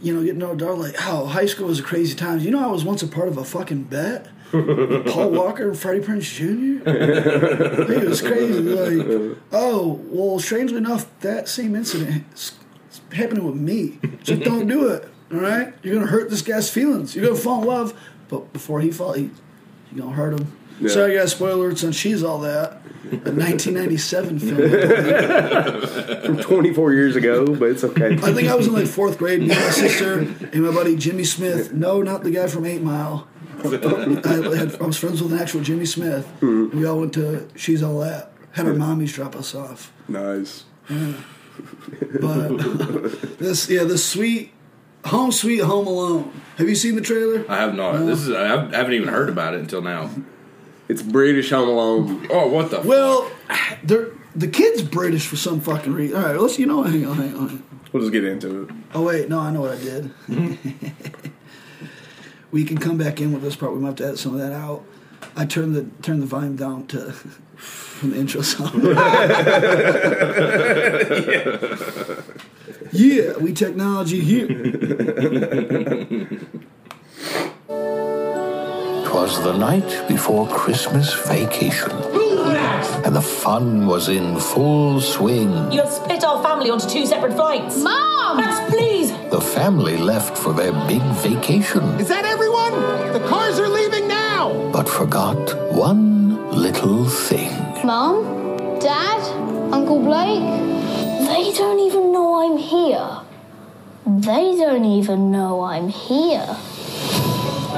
you 0.00 0.14
know, 0.14 0.22
getting 0.22 0.40
to 0.40 0.46
know 0.46 0.52
a 0.52 0.56
daughter 0.56 0.74
like, 0.74 0.94
oh, 1.06 1.26
high 1.26 1.46
school 1.46 1.66
was 1.66 1.80
a 1.80 1.82
crazy 1.82 2.14
time. 2.14 2.40
You 2.40 2.50
know, 2.50 2.62
I 2.62 2.70
was 2.70 2.84
once 2.84 3.02
a 3.02 3.08
part 3.08 3.28
of 3.28 3.36
a 3.36 3.44
fucking 3.44 3.84
bet. 3.84 4.28
Paul 4.50 5.30
Walker 5.30 5.68
and 5.68 5.78
Freddie 5.78 6.04
Prinze 6.04 6.32
Jr. 6.32 6.88
it 7.92 8.08
was 8.08 8.22
crazy. 8.22 8.60
Like, 8.60 9.36
oh, 9.52 10.00
well, 10.04 10.38
strangely 10.38 10.76
enough, 10.76 11.06
that 11.20 11.48
same 11.48 11.74
incident 11.74 12.24
is 12.34 12.52
happening 13.12 13.44
with 13.44 13.56
me. 13.56 13.98
So 14.22 14.36
don't 14.36 14.68
do 14.68 14.88
it. 14.88 15.08
All 15.32 15.40
right, 15.40 15.74
you're 15.82 15.94
gonna 15.94 16.06
hurt 16.06 16.30
this 16.30 16.42
guy's 16.42 16.70
feelings. 16.70 17.16
You're 17.16 17.26
gonna 17.26 17.38
fall 17.38 17.62
in 17.62 17.66
love, 17.66 18.00
but 18.28 18.52
before 18.52 18.80
he 18.80 18.92
fall, 18.92 19.14
he, 19.14 19.30
you're 19.90 20.04
gonna 20.04 20.14
hurt 20.14 20.38
him. 20.38 20.56
Yeah. 20.80 20.88
Sorry, 20.90 21.14
guys. 21.16 21.32
Spoiler 21.32 21.70
alerts 21.70 21.84
on 21.84 21.92
She's 21.92 22.22
All 22.22 22.40
That, 22.40 22.72
a 22.72 23.30
1997 23.32 24.38
film. 24.40 24.56
from 26.24 26.38
24 26.38 26.92
years 26.94 27.16
ago, 27.16 27.46
but 27.54 27.70
it's 27.70 27.84
okay. 27.84 28.14
I 28.14 28.32
think 28.32 28.48
I 28.48 28.54
was 28.54 28.66
in 28.66 28.72
like 28.72 28.86
fourth 28.86 29.18
grade. 29.18 29.40
Me 29.40 29.50
and 29.50 29.60
my 29.60 29.70
sister 29.70 30.18
and 30.18 30.62
my 30.62 30.72
buddy 30.72 30.96
Jimmy 30.96 31.24
Smith. 31.24 31.72
No, 31.72 32.02
not 32.02 32.22
the 32.24 32.30
guy 32.30 32.46
from 32.48 32.64
Eight 32.64 32.82
Mile. 32.82 33.28
I, 33.64 33.68
had, 33.68 34.76
I 34.80 34.86
was 34.86 34.98
friends 34.98 35.22
with 35.22 35.32
an 35.32 35.38
actual 35.38 35.60
Jimmy 35.62 35.86
Smith. 35.86 36.26
Mm-hmm. 36.40 36.76
We 36.78 36.84
all 36.86 36.98
went 37.00 37.14
to 37.14 37.48
She's 37.56 37.82
All 37.82 38.00
That. 38.00 38.32
Had 38.52 38.66
our 38.66 38.74
mommies 38.74 39.12
drop 39.12 39.34
us 39.36 39.54
off. 39.54 39.92
nice. 40.08 40.64
But 42.20 42.56
this, 43.38 43.68
yeah, 43.70 43.84
this 43.84 44.04
sweet 44.04 44.52
Home 45.06 45.30
Sweet 45.32 45.58
Home 45.60 45.86
Alone. 45.86 46.32
Have 46.56 46.68
you 46.68 46.74
seen 46.74 46.94
the 46.94 47.00
trailer? 47.00 47.44
I 47.48 47.56
have 47.56 47.74
not. 47.74 47.98
This 47.98 48.20
is. 48.20 48.30
I 48.30 48.46
haven't 48.48 48.92
even 48.92 49.08
heard 49.08 49.28
about 49.28 49.54
it 49.54 49.60
until 49.60 49.82
now. 49.82 50.10
It's 50.88 51.02
British 51.02 51.50
Home 51.50 51.68
Alone. 51.68 52.26
Oh, 52.30 52.48
what 52.48 52.70
the? 52.70 52.80
Well, 52.80 53.30
they're, 53.82 54.08
the 54.36 54.48
kid's 54.48 54.82
British 54.82 55.26
for 55.26 55.36
some 55.36 55.60
fucking 55.60 55.92
reason. 55.92 56.16
All 56.16 56.24
right, 56.24 56.38
let's. 56.38 56.58
You 56.58 56.66
know, 56.66 56.78
what? 56.78 56.90
hang 56.90 57.06
on, 57.06 57.16
hang 57.16 57.36
on. 57.36 57.62
We'll 57.92 58.02
just 58.02 58.12
get 58.12 58.24
into 58.24 58.64
it. 58.64 58.70
Oh 58.92 59.04
wait, 59.04 59.28
no, 59.28 59.38
I 59.38 59.50
know 59.50 59.60
what 59.60 59.72
I 59.72 59.78
did. 59.78 60.10
we 62.50 62.64
can 62.64 62.78
come 62.78 62.98
back 62.98 63.20
in 63.20 63.32
with 63.32 63.42
this 63.42 63.56
part. 63.56 63.72
We 63.72 63.78
might 63.78 63.88
have 63.88 63.96
to 63.96 64.06
edit 64.06 64.18
some 64.18 64.34
of 64.34 64.40
that 64.40 64.52
out. 64.52 64.84
I 65.36 65.46
turned 65.46 65.74
the 65.74 65.84
turned 66.02 66.20
the 66.20 66.26
volume 66.26 66.56
down 66.56 66.86
to 66.88 67.12
from 67.56 68.10
the 68.10 68.18
intro 68.18 68.42
song. 68.42 68.72
yeah, 72.92 73.36
we 73.38 73.52
technology 73.52 74.20
here. 74.20 74.48
Twas 79.14 79.40
the 79.44 79.56
night 79.56 80.08
before 80.08 80.44
Christmas 80.48 81.14
vacation. 81.28 81.92
And 83.04 83.14
the 83.14 83.22
fun 83.22 83.86
was 83.86 84.08
in 84.08 84.36
full 84.40 85.00
swing. 85.00 85.70
You 85.70 85.82
have 85.82 85.92
split 85.92 86.24
our 86.24 86.42
family 86.42 86.68
onto 86.68 86.88
two 86.88 87.06
separate 87.06 87.34
flights. 87.34 87.80
Mom! 87.80 88.38
Max, 88.38 88.58
please! 88.74 89.12
The 89.30 89.40
family 89.40 89.96
left 89.98 90.36
for 90.36 90.52
their 90.52 90.72
big 90.88 91.00
vacation, 91.22 91.84
Is 92.00 92.08
that 92.08 92.24
everyone? 92.24 92.72
The 93.12 93.24
cars 93.28 93.60
are 93.60 93.68
leaving 93.68 94.08
now! 94.08 94.70
but 94.72 94.88
forgot 94.88 95.38
one 95.72 96.50
little 96.50 97.08
thing. 97.08 97.52
Mom? 97.86 98.16
Dad? 98.80 99.22
Uncle 99.72 100.00
Blake? 100.00 100.42
They 101.30 101.52
don't 101.56 101.78
even 101.78 102.10
know 102.10 102.30
I'm 102.42 102.56
here. 102.56 103.20
They 104.06 104.56
don't 104.56 104.84
even 104.84 105.30
know 105.30 105.62
I'm 105.62 105.88
here. 105.88 106.56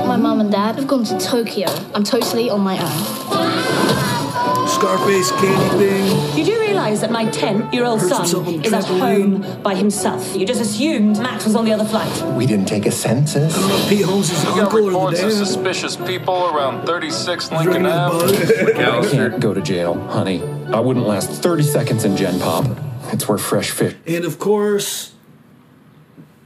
My 0.04 0.16
mum 0.16 0.40
and 0.40 0.50
dad 0.50 0.76
have 0.76 0.87
gone 0.87 1.04
to 1.04 1.19
Tokyo. 1.19 1.69
I'm 1.94 2.04
totally 2.04 2.50
on 2.50 2.60
my 2.60 2.78
own. 2.78 4.69
Scarface 4.69 5.31
candy 5.32 5.78
thing. 5.78 6.38
You 6.38 6.44
do 6.44 6.60
realise 6.60 7.00
that 7.00 7.10
my 7.10 7.25
10 7.31 7.72
year 7.72 7.84
old 7.84 8.00
son 8.00 8.20
himself 8.20 8.46
on 8.46 8.56
the 8.60 8.66
is 8.66 8.72
at 8.72 8.84
trampoline. 8.84 9.44
home 9.44 9.62
by 9.62 9.75
himself. 9.75 10.37
You 10.37 10.44
just 10.46 10.60
assumed 10.60 11.19
Max 11.19 11.44
was 11.44 11.54
on 11.56 11.64
the 11.64 11.72
other 11.72 11.84
flight. 11.84 12.10
We 12.37 12.46
didn't 12.46 12.66
take 12.66 12.84
a 12.87 12.90
census. 12.90 13.56
I 13.56 13.60
don't 13.60 13.69
know 13.69 13.87
Pete 13.88 14.04
Holmes 14.04 14.31
is 14.31 14.43
the 14.44 14.50
We 14.50 14.56
got 14.56 14.64
uncle 14.66 14.84
or 14.84 14.88
reports 14.90 15.20
of 15.22 15.31
dad. 15.31 15.37
suspicious 15.46 15.96
people 15.96 16.50
around 16.54 16.84
36 16.87 17.50
Lincoln 17.52 17.82
that 17.84 18.10
Ave. 18.12 18.37
bug. 18.37 18.75
McAllister. 18.76 19.40
Go 19.40 19.54
to 19.54 19.62
jail, 19.62 19.94
honey. 20.08 20.43
I 20.72 20.81
wouldn't 20.81 21.06
last 21.06 21.31
30 21.31 21.62
seconds 21.62 22.04
in 22.04 22.16
Gen 22.16 22.38
Pop. 22.40 22.66
It's 23.12 23.28
where 23.28 23.38
fresh 23.38 23.70
fish. 23.70 23.94
And 24.06 24.25
of 24.25 24.38
course, 24.38 25.12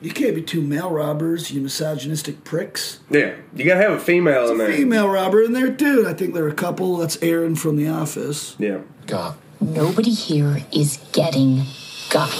you 0.00 0.10
can't 0.10 0.34
be 0.34 0.42
two 0.42 0.62
male 0.62 0.90
robbers, 0.90 1.50
you 1.50 1.60
misogynistic 1.60 2.44
pricks. 2.44 3.00
Yeah, 3.10 3.34
you 3.54 3.64
gotta 3.64 3.82
have 3.82 3.92
a 3.92 4.00
female 4.00 4.50
in 4.50 4.58
there. 4.58 4.72
Female 4.72 5.08
robber 5.08 5.42
in 5.42 5.52
there 5.52 5.72
too. 5.72 6.06
I 6.08 6.14
think 6.14 6.34
there 6.34 6.44
are 6.44 6.48
a 6.48 6.54
couple. 6.54 6.96
That's 6.96 7.20
Aaron 7.22 7.54
from 7.56 7.76
The 7.76 7.88
Office. 7.88 8.56
Yeah. 8.58 8.80
God. 9.06 9.36
Nobody 9.60 10.12
here 10.12 10.64
is 10.72 10.98
getting 11.12 11.64
got. 12.08 12.32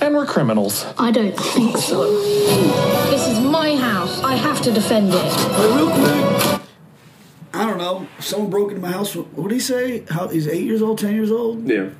And 0.00 0.16
we're 0.16 0.26
criminals. 0.26 0.84
I 0.98 1.12
don't 1.12 1.36
think 1.38 1.76
so. 1.76 2.20
This 3.08 3.28
is 3.28 3.38
my 3.38 3.76
house. 3.76 4.20
I 4.24 4.34
have 4.34 4.60
to 4.62 4.72
defend 4.72 5.10
it. 5.10 5.36
But 5.48 5.76
real 5.76 5.90
quick, 5.90 6.60
I 7.54 7.66
don't 7.66 7.78
know. 7.78 8.08
Someone 8.18 8.50
broke 8.50 8.70
into 8.70 8.82
my 8.82 8.90
house, 8.90 9.14
what 9.14 9.48
did 9.48 9.54
he 9.54 9.60
say? 9.60 10.04
How 10.10 10.26
he's 10.26 10.48
eight 10.48 10.64
years 10.64 10.82
old, 10.82 10.98
ten 10.98 11.14
years 11.14 11.30
old? 11.30 11.68
Yeah. 11.68 11.90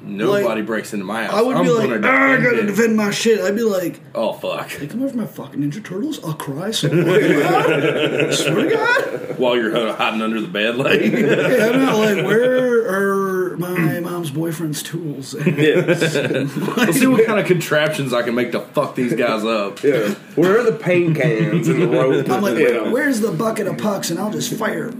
Nobody 0.00 0.60
Like, 0.60 0.66
breaks 0.66 0.92
into 0.92 1.04
my 1.06 1.24
house. 1.24 1.34
I 1.34 1.42
would 1.42 1.56
I'm 1.56 1.64
be 1.64 1.70
like, 1.70 2.00
"Ah, 2.04 2.32
I 2.32 2.36
gotta 2.36 2.60
it." 2.60 2.66
defend 2.66 2.96
my 2.96 3.10
shit. 3.10 3.40
I'd 3.40 3.56
be 3.56 3.62
like, 3.62 4.00
Oh 4.14 4.32
fuck! 4.34 4.68
hey, 4.70 4.86
come 4.86 5.02
over 5.02 5.16
my 5.16 5.26
fucking 5.26 5.60
Ninja 5.60 5.82
Turtles. 5.84 6.22
I'll 6.24 6.34
cry. 6.34 6.70
So 6.70 6.88
swear 6.88 8.68
to 8.68 8.70
God. 8.74 9.38
While 9.38 9.56
you're 9.56 9.92
hiding 9.94 10.22
under 10.22 10.40
the 10.40 10.48
bed, 10.48 10.76
like 10.76 11.00
Hey, 11.00 11.68
I'm 11.70 11.80
not 11.80 11.98
like, 11.98 12.24
where 12.24 12.86
are 12.88 13.33
my 13.58 14.00
mom's 14.00 14.30
boyfriend's 14.30 14.82
tools? 14.82 15.34
let's 15.34 16.98
see 16.98 17.06
what 17.06 17.26
kind 17.26 17.38
of 17.38 17.46
contraptions 17.46 18.12
I 18.12 18.22
can 18.22 18.34
make 18.34 18.52
to 18.52 18.60
fuck 18.60 18.94
these 18.94 19.14
guys 19.14 19.44
up. 19.44 19.80
Yeah. 19.84 20.14
Where 20.34 20.58
are 20.58 20.62
the 20.62 20.72
paint 20.72 21.16
cans 21.16 21.68
and 21.68 21.82
the 21.82 21.86
rope? 21.86 22.28
I'm 22.30 22.40
like, 22.40 22.56
you 22.56 22.64
Where, 22.64 22.84
know? 22.84 22.90
where's 22.90 23.20
the 23.20 23.30
bucket 23.32 23.66
of 23.66 23.76
pucks? 23.76 24.10
And 24.10 24.18
I'll 24.18 24.30
just 24.30 24.54
fire 24.54 24.90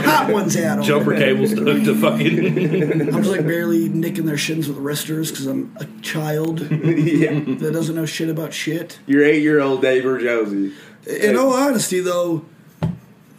hot 0.00 0.30
ones 0.32 0.56
at 0.56 0.74
them. 0.74 0.82
Jumper 0.82 1.14
cables 1.14 1.52
hooked 1.52 1.84
to 1.84 1.94
fucking. 1.94 3.00
I'm 3.00 3.22
just 3.22 3.30
like 3.30 3.46
barely 3.46 3.88
nicking 3.88 4.26
their 4.26 4.36
shins 4.36 4.66
with 4.66 4.76
wristers 4.78 5.30
because 5.30 5.46
I'm 5.46 5.74
a 5.76 5.86
child 6.02 6.60
yeah. 6.60 7.32
that 7.32 7.70
doesn't 7.72 7.94
know 7.94 8.06
shit 8.06 8.28
about 8.28 8.52
shit. 8.52 8.98
Your 9.06 9.24
eight 9.24 9.42
year 9.42 9.60
old 9.60 9.82
Dave 9.82 10.04
or 10.04 10.18
Josie. 10.18 10.72
In 11.06 11.36
all 11.36 11.52
honesty, 11.52 12.00
though, 12.00 12.44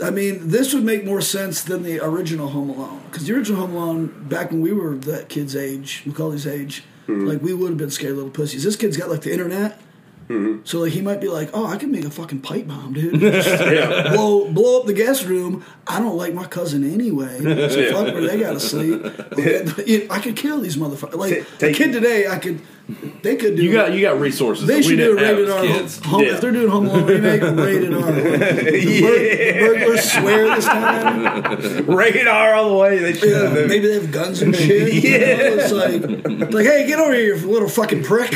I 0.02 0.10
mean, 0.10 0.50
this 0.50 0.74
would 0.74 0.84
make 0.84 1.06
more 1.06 1.22
sense 1.22 1.64
than 1.64 1.84
the 1.84 2.00
original 2.04 2.50
Home 2.50 2.70
Alone. 2.70 3.02
Because 3.06 3.28
the 3.28 3.34
original 3.34 3.62
Home 3.62 3.75
Alone, 3.75 4.25
back 4.28 4.52
when 4.52 4.62
we 4.62 4.74
were 4.74 4.96
that 4.96 5.30
kid's 5.30 5.56
age, 5.56 6.04
Macaulay's 6.06 6.46
age, 6.46 6.84
mm-hmm. 7.08 7.25
like 7.25 7.42
we 7.42 7.54
would 7.54 7.70
have 7.70 7.78
been 7.78 7.92
scared 7.92 8.16
little 8.16 8.30
pussies. 8.32 8.64
This 8.64 8.75
kid's 8.75 8.98
got 8.98 9.10
like 9.10 9.22
the 9.22 9.32
internet. 9.32 9.80
Mm-hmm. 10.28 10.66
So 10.66 10.80
like 10.80 10.92
he 10.92 11.02
might 11.02 11.22
be 11.22 11.28
like, 11.28 11.52
oh, 11.54 11.68
I 11.68 11.78
can 11.78 11.92
make 11.92 12.04
a 12.04 12.10
fucking 12.10 12.42
pipe 12.42 12.68
bomb, 12.68 12.94
dude. 12.94 13.22
Yeah. 13.66 14.14
blow 14.14 14.52
blow 14.52 14.80
up 14.80 14.88
the 14.88 14.94
guest 14.94 15.25
room. 15.25 15.64
I 15.86 16.00
don't 16.00 16.18
like 16.18 16.34
my 16.34 16.46
cousin 16.46 16.84
anyway. 16.92 17.40
So 17.75 17.92
fuck 17.92 18.14
where 18.14 18.22
they 18.22 18.40
gotta 18.40 18.60
sleep. 18.60 19.06
I 20.12 20.20
could 20.20 20.36
kill 20.36 20.62
these 20.62 20.78
motherfuckers. 20.78 21.16
Like 21.16 21.46
a 21.62 21.74
kid 21.74 21.92
today, 21.92 22.28
I 22.28 22.40
could 22.40 22.62
they 23.24 23.36
could 23.36 23.56
do. 23.56 23.63
You 23.63 23.72
got 23.74 23.94
you 23.94 24.01
got 24.01 24.20
resources. 24.20 24.68
They 24.68 24.82
should 24.82 24.92
we 24.92 24.98
do 24.98 25.18
a 25.18 25.22
rated 25.22 25.50
R. 25.50 25.62
kids. 25.62 26.00
Home, 26.06 26.22
Yeah. 26.22 26.36
If 26.36 26.42
they're 26.42 26.51
doing 26.51 26.68
Home 26.70 26.86
Alone 26.86 27.06
remake, 27.06 27.42
rated 27.42 27.94
R. 27.94 28.12
The, 28.12 29.01
bur- 29.60 29.80
burglars 29.80 30.12
swear 30.12 30.56
this 30.56 30.65
time. 30.65 31.86
Rated 31.88 32.27
R 32.27 32.54
all 32.54 32.70
the 32.70 32.75
way. 32.75 33.00
They 33.00 33.13
should. 33.13 33.30
Yeah, 33.30 33.65
maybe 33.65 33.88
they 33.88 33.94
have 33.96 34.12
guns 34.12 34.42
and 34.44 34.56
shit. 34.56 34.94
you 35.04 35.18
know? 35.18 35.18
It's 35.18 35.72
like, 35.72 36.54
like, 36.54 36.65
hey, 36.65 36.86
get 36.86 37.00
over 37.00 37.13
here, 37.13 37.36
you 37.36 37.48
little 37.48 37.70
fucking 37.70 38.04
prick. 38.04 38.34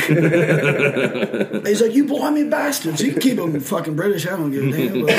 He's 1.66 1.80
like, 1.80 1.94
you 1.94 2.04
blimey 2.06 2.44
bastards. 2.44 3.00
You 3.00 3.12
can 3.12 3.20
keep 3.20 3.36
them 3.36 3.58
fucking 3.60 3.94
British. 3.94 4.26
I 4.26 4.30
don't 4.30 4.50
give 4.50 4.64
a 4.64 4.70
damn. 4.70 5.02
But 5.02 5.10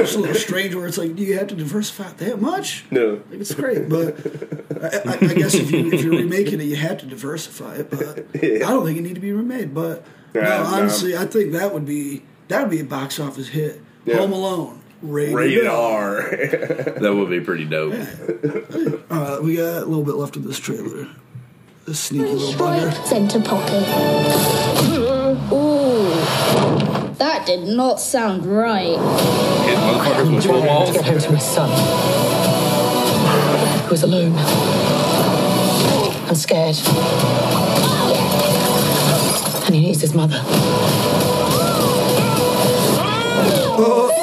it's 0.00 0.14
a 0.14 0.18
little 0.18 0.34
strange 0.34 0.74
where 0.74 0.86
it's 0.86 0.98
like, 0.98 1.16
do 1.16 1.22
you 1.22 1.38
have 1.38 1.46
to 1.48 1.54
diversify 1.54 2.12
that 2.12 2.40
much? 2.40 2.84
No. 2.90 3.22
Like, 3.30 3.40
it's 3.40 3.54
great, 3.54 3.88
but 3.88 4.18
I, 4.82 5.12
I, 5.12 5.14
I 5.20 5.34
guess 5.34 5.54
if 5.54 5.70
you 5.70 5.90
if 5.92 6.02
you're 6.02 6.16
remaking 6.16 6.60
it, 6.60 6.64
you 6.64 6.76
have 6.76 6.98
to 6.98 7.06
diversify 7.06 7.76
it. 7.76 7.90
But 7.90 8.26
I 8.34 8.73
don't 8.74 8.84
think 8.86 8.98
it 8.98 9.02
need 9.02 9.14
to 9.14 9.20
be 9.20 9.32
remade. 9.32 9.74
But 9.74 10.04
no, 10.34 10.40
Nah, 10.42 10.48
nah. 10.62 10.76
honestly, 10.76 11.16
I 11.16 11.26
think 11.26 11.52
that 11.52 11.72
would 11.72 11.86
be 11.86 12.22
that 12.48 12.60
would 12.60 12.70
be 12.70 12.80
a 12.80 12.84
box 12.84 13.18
office 13.18 13.48
hit. 13.48 13.80
Yeah. 14.04 14.18
Home 14.18 14.32
Alone, 14.32 14.80
rated, 15.02 15.34
Rated 15.34 15.66
R. 15.66 16.20
R. 16.20 16.30
That 17.00 17.14
would 17.14 17.30
be 17.30 17.40
pretty 17.40 17.64
dope. 17.64 17.94
All 19.10 19.18
right, 19.18 19.42
we 19.42 19.56
got 19.56 19.82
a 19.82 19.86
little 19.86 20.04
bit 20.04 20.14
left 20.16 20.36
of 20.36 20.44
this 20.44 20.58
trailer. 20.58 21.08
This 21.86 22.00
sneaky 22.00 22.24
little 22.32 22.46
Destroy 22.48 22.66
bugger. 22.80 23.06
Center 23.06 23.40
Pocket. 23.40 23.84
Ooh. 25.52 27.14
That 27.18 27.46
did 27.46 27.66
not 27.68 28.00
sound 28.00 28.44
right. 28.44 28.88
Hit 28.88 29.78
motherfuckers 29.78 30.34
with 30.34 30.44
full 30.44 30.60
to 30.86 30.92
get 30.92 31.04
home 31.04 31.18
to 31.20 31.32
his 31.34 31.44
son, 31.44 31.70
who 33.86 33.94
is 33.94 34.02
was 34.02 34.02
alone 34.02 34.32
and 36.28 36.36
scared. 36.36 36.76
And 39.66 39.74
he 39.74 39.80
needs 39.80 40.00
his 40.00 40.14
mother. 40.14 40.36
This 40.36 40.46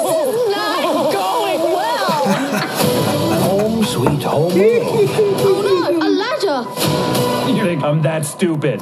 is 0.05 0.49
not 0.49 1.13
going 1.13 1.61
well. 1.73 2.25
Home 3.41 3.83
sweet 3.83 4.23
home 4.23 4.51
alone. 4.51 5.09
Oh 5.43 5.61
no, 5.65 5.89
a 5.97 5.99
ladder. 6.09 6.61
You 7.51 7.63
think 7.63 7.83
I'm 7.83 8.01
that 8.03 8.25
stupid? 8.25 8.81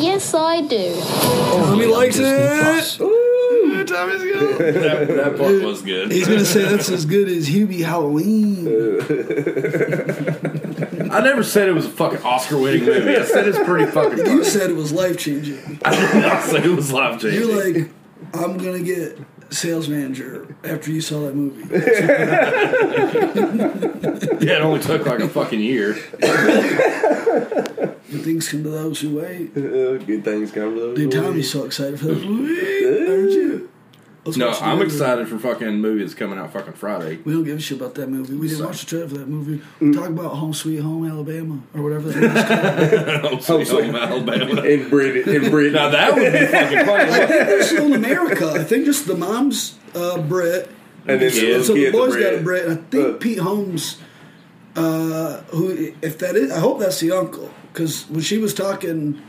Yes, 0.00 0.32
I 0.34 0.60
do. 0.62 0.94
Tommy 1.00 1.86
likes 1.86 2.18
it. 2.18 2.60
Plus. 2.62 3.00
Ooh, 3.00 3.84
Tommy's 3.86 4.22
good. 4.22 4.54
That, 4.84 5.08
that 5.08 5.36
part 5.36 5.62
was 5.62 5.82
good. 5.82 6.10
He's 6.12 6.28
gonna 6.28 6.44
say 6.44 6.62
that's 6.62 6.88
as 6.88 7.04
good 7.04 7.28
as 7.28 7.48
Hubie 7.48 7.84
Halloween. 7.84 8.64
I 11.14 11.20
never 11.20 11.44
said 11.44 11.68
it 11.68 11.72
was 11.72 11.86
a 11.86 11.90
fucking 11.90 12.22
Oscar-winning 12.22 12.84
movie. 12.84 13.16
I 13.16 13.24
said 13.24 13.46
it's 13.46 13.58
pretty 13.58 13.90
fucking. 13.90 14.26
You 14.26 14.42
said 14.42 14.70
it 14.70 14.74
was 14.74 14.92
life 14.92 15.16
changing. 15.16 15.78
I 15.84 15.94
did 15.94 16.22
not 16.22 16.42
say 16.42 16.64
it 16.64 16.74
was 16.74 16.92
life 16.92 17.20
changing. 17.20 17.40
You're 17.40 17.64
like, 17.64 17.88
I'm 18.34 18.58
gonna 18.58 18.80
get 18.80 19.18
sales 19.50 19.88
manager 19.88 20.56
after 20.64 20.90
you 20.90 21.00
saw 21.00 21.20
that 21.26 21.36
movie. 21.36 21.62
yeah, 24.44 24.56
it 24.56 24.62
only 24.62 24.80
took 24.80 25.06
like 25.06 25.20
a 25.20 25.28
fucking 25.28 25.60
year. 25.60 25.94
Good 28.10 28.22
things 28.22 28.48
come 28.48 28.64
to 28.64 28.70
those 28.70 29.00
who 29.00 29.16
wait. 29.16 29.56
Uh, 29.56 29.98
Good 30.04 30.24
things 30.24 30.50
come 30.50 30.74
to 30.74 30.80
those. 30.80 30.98
Who 30.98 31.04
wait. 31.04 31.10
Dude, 31.10 31.14
who 31.14 31.22
Tommy's 31.22 31.50
so 31.50 31.64
excited 31.64 32.00
for 32.00 32.06
that 32.06 32.24
movie. 32.24 33.08
Aren't 33.08 33.30
you? 33.30 33.70
Let's 34.24 34.38
No, 34.38 34.50
I'm 34.50 34.78
movie. 34.78 34.90
excited 34.92 35.28
for 35.28 35.38
fucking 35.38 35.80
movie 35.80 36.00
that's 36.02 36.14
coming 36.14 36.38
out 36.38 36.52
fucking 36.52 36.72
Friday. 36.74 37.18
We 37.24 37.32
don't 37.34 37.44
give 37.44 37.58
a 37.58 37.60
shit 37.60 37.78
about 37.78 37.94
that 37.96 38.08
movie. 38.08 38.34
We 38.34 38.48
didn't 38.48 38.64
watch 38.64 38.80
the 38.80 38.86
trailer 38.86 39.08
for 39.08 39.18
that 39.18 39.28
movie. 39.28 39.60
We 39.80 39.92
talk 39.92 40.08
about 40.08 40.30
Home 40.36 40.54
Sweet 40.54 40.78
Home 40.78 41.06
Alabama 41.06 41.60
or 41.74 41.82
whatever 41.82 42.08
that 42.08 42.20
movie's 42.20 42.44
called. 42.44 43.44
Home 43.44 43.64
Sweet 43.66 43.84
Home 43.84 43.96
Alabama. 43.96 44.62
In 44.62 44.88
Britain, 44.88 45.34
in 45.44 45.50
Britain. 45.50 45.72
Now 45.74 45.90
that 45.90 46.14
would 46.14 46.32
be 46.32 46.46
fucking 46.46 46.78
I 46.78 46.84
funny. 46.84 47.10
think 47.10 47.28
they're 47.28 47.62
still 47.64 47.86
in 47.86 47.92
America. 47.92 48.50
I 48.52 48.64
think 48.64 48.86
just 48.86 49.06
the 49.06 49.16
mom's 49.16 49.78
uh, 49.94 50.20
Brit. 50.22 50.70
And 51.06 51.20
then 51.20 51.30
so, 51.30 51.40
the 51.40 51.64
so 51.64 51.72
the 51.74 51.78
kid's 51.80 51.94
a 51.94 51.98
boys 51.98 52.16
got 52.16 52.34
a 52.34 52.40
Brit. 52.40 52.44
Brit. 52.44 52.64
And 52.66 52.72
I 52.78 52.82
think 52.90 53.14
Uh. 53.16 53.18
Pete 53.18 53.38
Holmes, 53.40 53.98
uh, 54.76 55.40
who, 55.52 55.92
if 56.02 56.18
that 56.20 56.34
is, 56.36 56.50
I 56.50 56.58
hope 56.60 56.78
that's 56.80 57.00
the 57.00 57.12
uncle. 57.12 57.50
Because 57.72 58.08
when 58.08 58.22
she 58.22 58.38
was 58.38 58.54
talking 58.54 59.20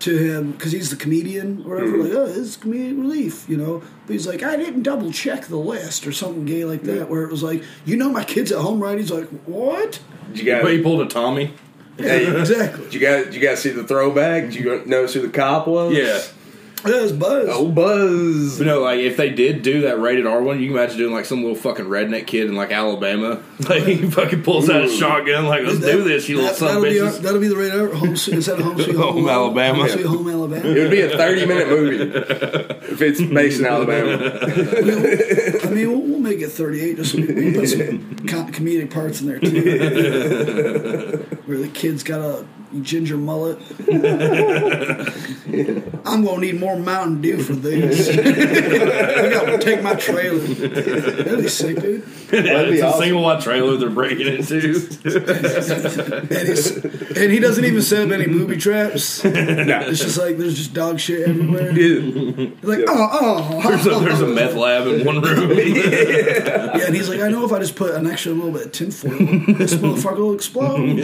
to 0.00 0.16
him, 0.18 0.52
because 0.52 0.72
he's 0.72 0.90
the 0.90 0.96
comedian 0.96 1.62
or 1.66 1.76
whatever, 1.76 1.92
Mm-hmm. 1.92 2.02
like, 2.02 2.12
oh, 2.12 2.26
this 2.26 2.36
is 2.36 2.56
comedic 2.56 2.98
relief, 2.98 3.48
you 3.48 3.56
know. 3.56 3.82
But 4.06 4.12
he's 4.12 4.26
like, 4.26 4.42
I 4.42 4.56
didn't 4.56 4.82
double 4.82 5.12
check 5.12 5.46
the 5.46 5.56
list 5.56 6.06
or 6.06 6.12
something 6.12 6.44
gay 6.44 6.64
like 6.64 6.82
that, 6.82 7.08
where 7.08 7.22
it 7.22 7.30
was 7.30 7.42
like, 7.42 7.62
you 7.86 7.96
know, 7.96 8.10
my 8.10 8.24
kid's 8.24 8.52
at 8.52 8.58
home, 8.60 8.80
right? 8.82 8.98
He's 8.98 9.10
like, 9.10 9.28
what? 9.46 10.00
Did 10.32 10.38
You 10.40 10.44
got. 10.44 10.62
But 10.62 10.72
he 10.72 10.82
pulled 10.82 11.00
a 11.00 11.06
Tommy. 11.06 11.52
Hey, 11.96 12.26
Exactly. 12.38 12.84
Did 12.86 12.94
you 12.94 13.00
got? 13.00 13.24
Did 13.26 13.34
you 13.34 13.40
guys 13.40 13.60
see 13.62 13.70
the 13.70 13.84
throwback? 13.84 14.44
Did 14.50 14.56
you 14.56 14.84
notice 14.84 15.14
who 15.14 15.22
the 15.22 15.28
cop 15.28 15.68
was? 15.68 15.94
Yeah. 15.96 16.20
That 16.84 17.02
was 17.02 17.12
Buzz. 17.12 17.48
Oh, 17.50 17.68
Buzz. 17.68 18.58
But 18.58 18.66
no, 18.66 18.80
like 18.80 18.98
if 19.00 19.16
they 19.16 19.30
did 19.30 19.62
do 19.62 19.80
that 19.82 19.98
rated 20.00 20.26
R 20.26 20.42
one, 20.42 20.60
you 20.60 20.68
can 20.68 20.76
imagine 20.76 20.98
doing 20.98 21.14
like 21.14 21.24
some 21.24 21.40
little 21.42 21.56
fucking 21.56 21.86
redneck 21.86 22.26
kid 22.26 22.46
in 22.46 22.54
like 22.54 22.70
Alabama. 22.72 23.42
Like 23.68 23.84
he 23.84 24.10
fucking 24.10 24.42
pulls 24.42 24.68
out 24.68 24.84
a 24.84 24.88
shotgun, 24.90 25.46
like 25.46 25.62
let's 25.64 25.78
do 25.80 26.02
this, 26.04 26.28
you 26.28 26.36
little 26.36 26.50
That- 26.50 26.56
son 26.58 26.76
of 26.76 26.82
that'll, 26.82 26.90
be, 26.92 26.98
bitches. 27.00 27.22
that'll 27.22 27.40
be 27.40 27.48
the 27.48 27.56
radar. 27.56 27.86
Home, 27.94 28.12
is 28.12 28.26
that 28.46 28.58
Home 28.60 28.76
Sweet 28.78 28.96
Home, 29.02 29.14
Home 29.14 29.28
Alabama. 29.28 29.78
Home 29.78 29.88
Sweet 29.88 30.04
Home 30.06 30.28
Alabama. 30.28 30.68
It 30.68 30.74
would 30.82 30.90
be 30.90 31.00
a 31.00 31.08
thirty-minute 31.16 31.68
movie 31.68 31.96
if 32.92 33.00
it's 33.00 33.22
based 33.22 33.60
in 33.60 33.66
Alabama. 33.66 34.38
I 35.64 35.70
mean, 35.70 35.88
we'll, 35.90 36.00
we'll 36.00 36.18
make 36.20 36.40
it 36.40 36.48
38 36.50 36.96
just 36.96 37.12
so 37.12 37.18
we 37.20 37.26
can 37.26 37.54
put 37.54 37.68
some 37.68 38.52
comedic 38.52 38.90
parts 38.92 39.20
in 39.22 39.28
there 39.28 39.38
too. 39.40 41.24
Where 41.46 41.58
the 41.58 41.68
kid's 41.68 42.02
got 42.02 42.20
a 42.20 42.44
ginger 42.82 43.16
mullet. 43.16 43.58
I'm 46.06 46.22
gonna 46.24 46.40
need 46.40 46.60
more 46.60 46.76
Mountain 46.76 47.22
Dew 47.22 47.42
for 47.42 47.54
this. 47.54 48.08
I 48.10 49.30
gotta 49.30 49.58
take 49.58 49.82
my 49.82 49.94
trailer. 49.94 50.38
That'd 50.38 51.38
be 51.38 51.48
sick, 51.48 51.80
dude. 51.80 52.04
That'd 52.30 52.72
be 52.72 52.80
it's 52.80 52.82
a 52.82 52.92
single 52.98 53.22
wide 53.22 53.42
trailer 53.42 53.76
they're 53.76 53.90
breaking 53.90 54.26
into. 54.26 54.74
And, 56.34 57.16
and 57.16 57.32
he 57.32 57.38
doesn't 57.38 57.64
even 57.64 57.80
set 57.82 58.06
up 58.06 58.12
any 58.12 58.26
booby 58.26 58.56
traps. 58.56 59.24
It's 59.84 60.00
just 60.00 60.18
like 60.18 60.38
there's 60.38 60.56
just 60.56 60.72
dog 60.72 60.98
shit 60.98 61.28
everywhere. 61.28 61.70
Like, 62.62 62.80
oh 62.88 62.88
oh, 62.88 63.08
oh, 63.20 63.60
oh. 63.64 63.68
there's, 63.68 63.86
a, 63.86 63.90
oh, 63.92 64.00
there's 64.00 64.20
a 64.20 64.26
meth 64.26 64.54
lab 64.54 64.86
in 64.86 65.04
one 65.04 65.20
room. 65.20 65.50
Yeah, 65.50 66.86
and 66.86 66.94
he's 66.94 67.08
like, 67.08 67.20
I 67.20 67.28
know 67.28 67.44
if 67.44 67.52
I 67.52 67.58
just 67.58 67.76
put 67.76 67.94
an 67.94 68.06
extra 68.06 68.32
little 68.32 68.52
bit 68.52 68.66
of 68.66 68.72
tinfoil, 68.72 69.10
this 69.56 69.74
motherfucker 69.74 70.18
will 70.18 70.34
explode. 70.34 70.96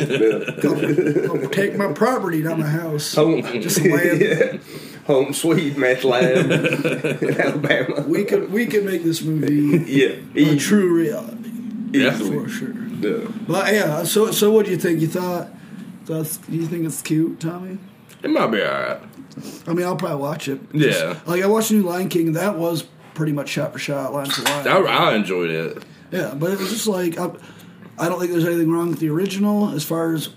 Go, 0.60 1.26
go 1.26 1.36
take 1.68 1.76
my 1.76 1.92
property, 1.92 2.42
not 2.42 2.58
my 2.58 2.66
house. 2.66 3.14
Home, 3.14 3.42
Just 3.60 3.80
land. 3.84 4.20
yeah. 4.20 4.58
Home 5.06 5.32
sweet 5.32 5.76
meth 5.76 6.04
lab 6.04 6.50
in 6.50 7.40
Alabama. 7.40 8.02
We 8.06 8.24
could 8.24 8.52
we 8.52 8.66
could 8.66 8.84
make 8.84 9.02
this 9.02 9.22
movie 9.22 9.84
Yeah, 9.90 10.16
a 10.36 10.56
true 10.56 10.94
reality 10.94 11.50
easily. 11.92 12.38
for 12.44 12.48
sure. 12.48 12.74
Yeah. 13.00 13.26
But 13.48 13.72
yeah, 13.74 14.02
so 14.04 14.30
so 14.30 14.50
what 14.52 14.66
do 14.66 14.70
you 14.72 14.76
think? 14.78 15.00
You 15.00 15.08
thought? 15.08 15.48
Thought 16.04 16.38
you 16.48 16.66
think 16.66 16.84
it's 16.86 17.02
cute, 17.02 17.40
Tommy? 17.40 17.78
it 18.22 18.28
might 18.30 18.48
be 18.48 18.62
alright. 18.62 19.00
I 19.66 19.72
mean, 19.72 19.86
I'll 19.86 19.96
probably 19.96 20.18
watch 20.18 20.48
it. 20.48 20.60
Yeah. 20.72 21.18
like 21.26 21.42
I 21.42 21.46
watched 21.46 21.70
the 21.70 21.76
new 21.76 21.82
Lion 21.82 22.08
King. 22.08 22.32
That 22.34 22.58
was 22.58 22.84
pretty 23.14 23.32
much 23.32 23.48
shot 23.48 23.72
for 23.72 23.78
shot, 23.78 24.12
line 24.12 24.28
for 24.30 24.42
line. 24.42 24.68
I, 24.68 24.76
I 24.78 25.14
enjoyed 25.14 25.50
it. 25.50 25.82
Yeah, 26.12 26.34
but 26.34 26.50
it 26.52 26.58
was 26.58 26.70
just 26.70 26.86
like 26.86 27.18
I, 27.18 27.30
I 27.98 28.08
don't 28.08 28.18
think 28.20 28.32
there's 28.32 28.44
anything 28.44 28.70
wrong 28.70 28.90
with 28.90 29.00
the 29.00 29.08
original 29.10 29.70
as 29.70 29.82
far 29.84 30.12
as 30.12 30.28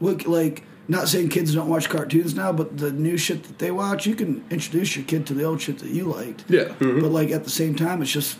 what 0.00 0.26
like 0.26 0.64
not 0.88 1.08
saying 1.08 1.28
kids 1.28 1.54
don't 1.54 1.68
watch 1.68 1.88
cartoons 1.88 2.34
now, 2.34 2.52
but 2.52 2.76
the 2.78 2.90
new 2.90 3.16
shit 3.16 3.44
that 3.44 3.58
they 3.60 3.70
watch, 3.70 4.06
you 4.06 4.16
can 4.16 4.44
introduce 4.50 4.96
your 4.96 5.04
kid 5.04 5.24
to 5.28 5.34
the 5.34 5.44
old 5.44 5.62
shit 5.62 5.78
that 5.78 5.90
you 5.90 6.04
liked. 6.04 6.44
Yeah. 6.48 6.64
Mm-hmm. 6.64 7.00
But 7.00 7.12
like 7.12 7.30
at 7.30 7.44
the 7.44 7.50
same 7.50 7.76
time, 7.76 8.02
it's 8.02 8.10
just 8.10 8.38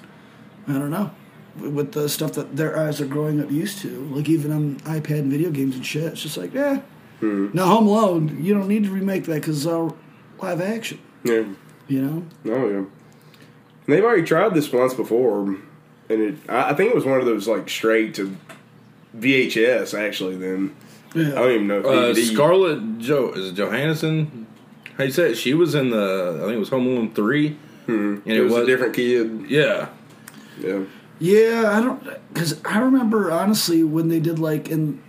I 0.66 0.72
don't 0.72 0.90
know 0.90 1.12
with 1.56 1.92
the 1.92 2.08
stuff 2.08 2.32
that 2.34 2.56
their 2.56 2.78
eyes 2.78 3.00
are 3.00 3.06
growing 3.06 3.40
up 3.40 3.50
used 3.50 3.78
to, 3.78 3.88
like 4.06 4.28
even 4.28 4.52
on 4.52 4.76
iPad 4.80 5.20
and 5.20 5.30
video 5.30 5.50
games 5.50 5.76
and 5.76 5.84
shit. 5.84 6.04
It's 6.04 6.22
just 6.22 6.36
like 6.36 6.54
yeah. 6.54 6.82
Now 7.22 7.66
Home 7.66 7.86
Alone, 7.86 8.42
you 8.42 8.54
don't 8.54 8.66
need 8.68 8.84
to 8.84 8.90
remake 8.90 9.24
that 9.24 9.34
because 9.34 9.58
it's 9.58 9.66
uh, 9.66 9.78
all 9.78 9.96
live 10.40 10.60
action. 10.60 10.98
Yeah. 11.22 11.44
You 11.86 12.02
know. 12.02 12.26
Oh 12.46 12.68
yeah. 12.68 12.76
And 12.76 12.88
they've 13.86 14.04
already 14.04 14.22
tried 14.22 14.54
this 14.54 14.72
once 14.72 14.94
before, 14.94 15.42
and 15.42 15.60
it. 16.08 16.36
I 16.48 16.70
I 16.70 16.74
think 16.74 16.90
it 16.90 16.94
was 16.94 17.04
one 17.04 17.20
of 17.20 17.26
those 17.26 17.46
like 17.46 17.68
straight 17.68 18.14
to 18.14 18.36
VHS 19.16 19.98
actually. 19.98 20.36
Then 20.36 20.74
I 21.14 21.22
don't 21.22 21.50
even 21.52 21.66
know 21.66 21.80
if 21.80 21.86
Uh, 21.86 22.14
Scarlett 22.14 22.98
Jo 22.98 23.32
is 23.32 23.48
it 23.48 23.54
Johansson? 23.54 24.26
Mm-hmm. 24.26 24.44
How 24.96 25.04
you 25.04 25.10
say 25.10 25.30
it? 25.30 25.34
She 25.36 25.54
was 25.54 25.74
in 25.74 25.90
the 25.90 26.38
I 26.38 26.44
think 26.44 26.54
it 26.54 26.58
was 26.58 26.68
Home 26.68 26.86
Alone 26.86 27.12
three. 27.14 27.56
Mm-hmm. 27.86 28.28
And 28.28 28.36
it 28.38 28.42
was 28.42 28.54
a 28.54 28.66
different 28.66 28.94
kid. 28.94 29.46
Yeah. 29.48 29.88
Yeah. 30.60 30.84
Yeah, 31.18 31.70
I 31.72 31.80
don't 31.80 32.02
because 32.32 32.60
I 32.64 32.78
remember 32.78 33.30
honestly 33.30 33.82
when 33.84 34.08
they 34.08 34.20
did 34.20 34.38
like 34.38 34.70
in 34.70 35.02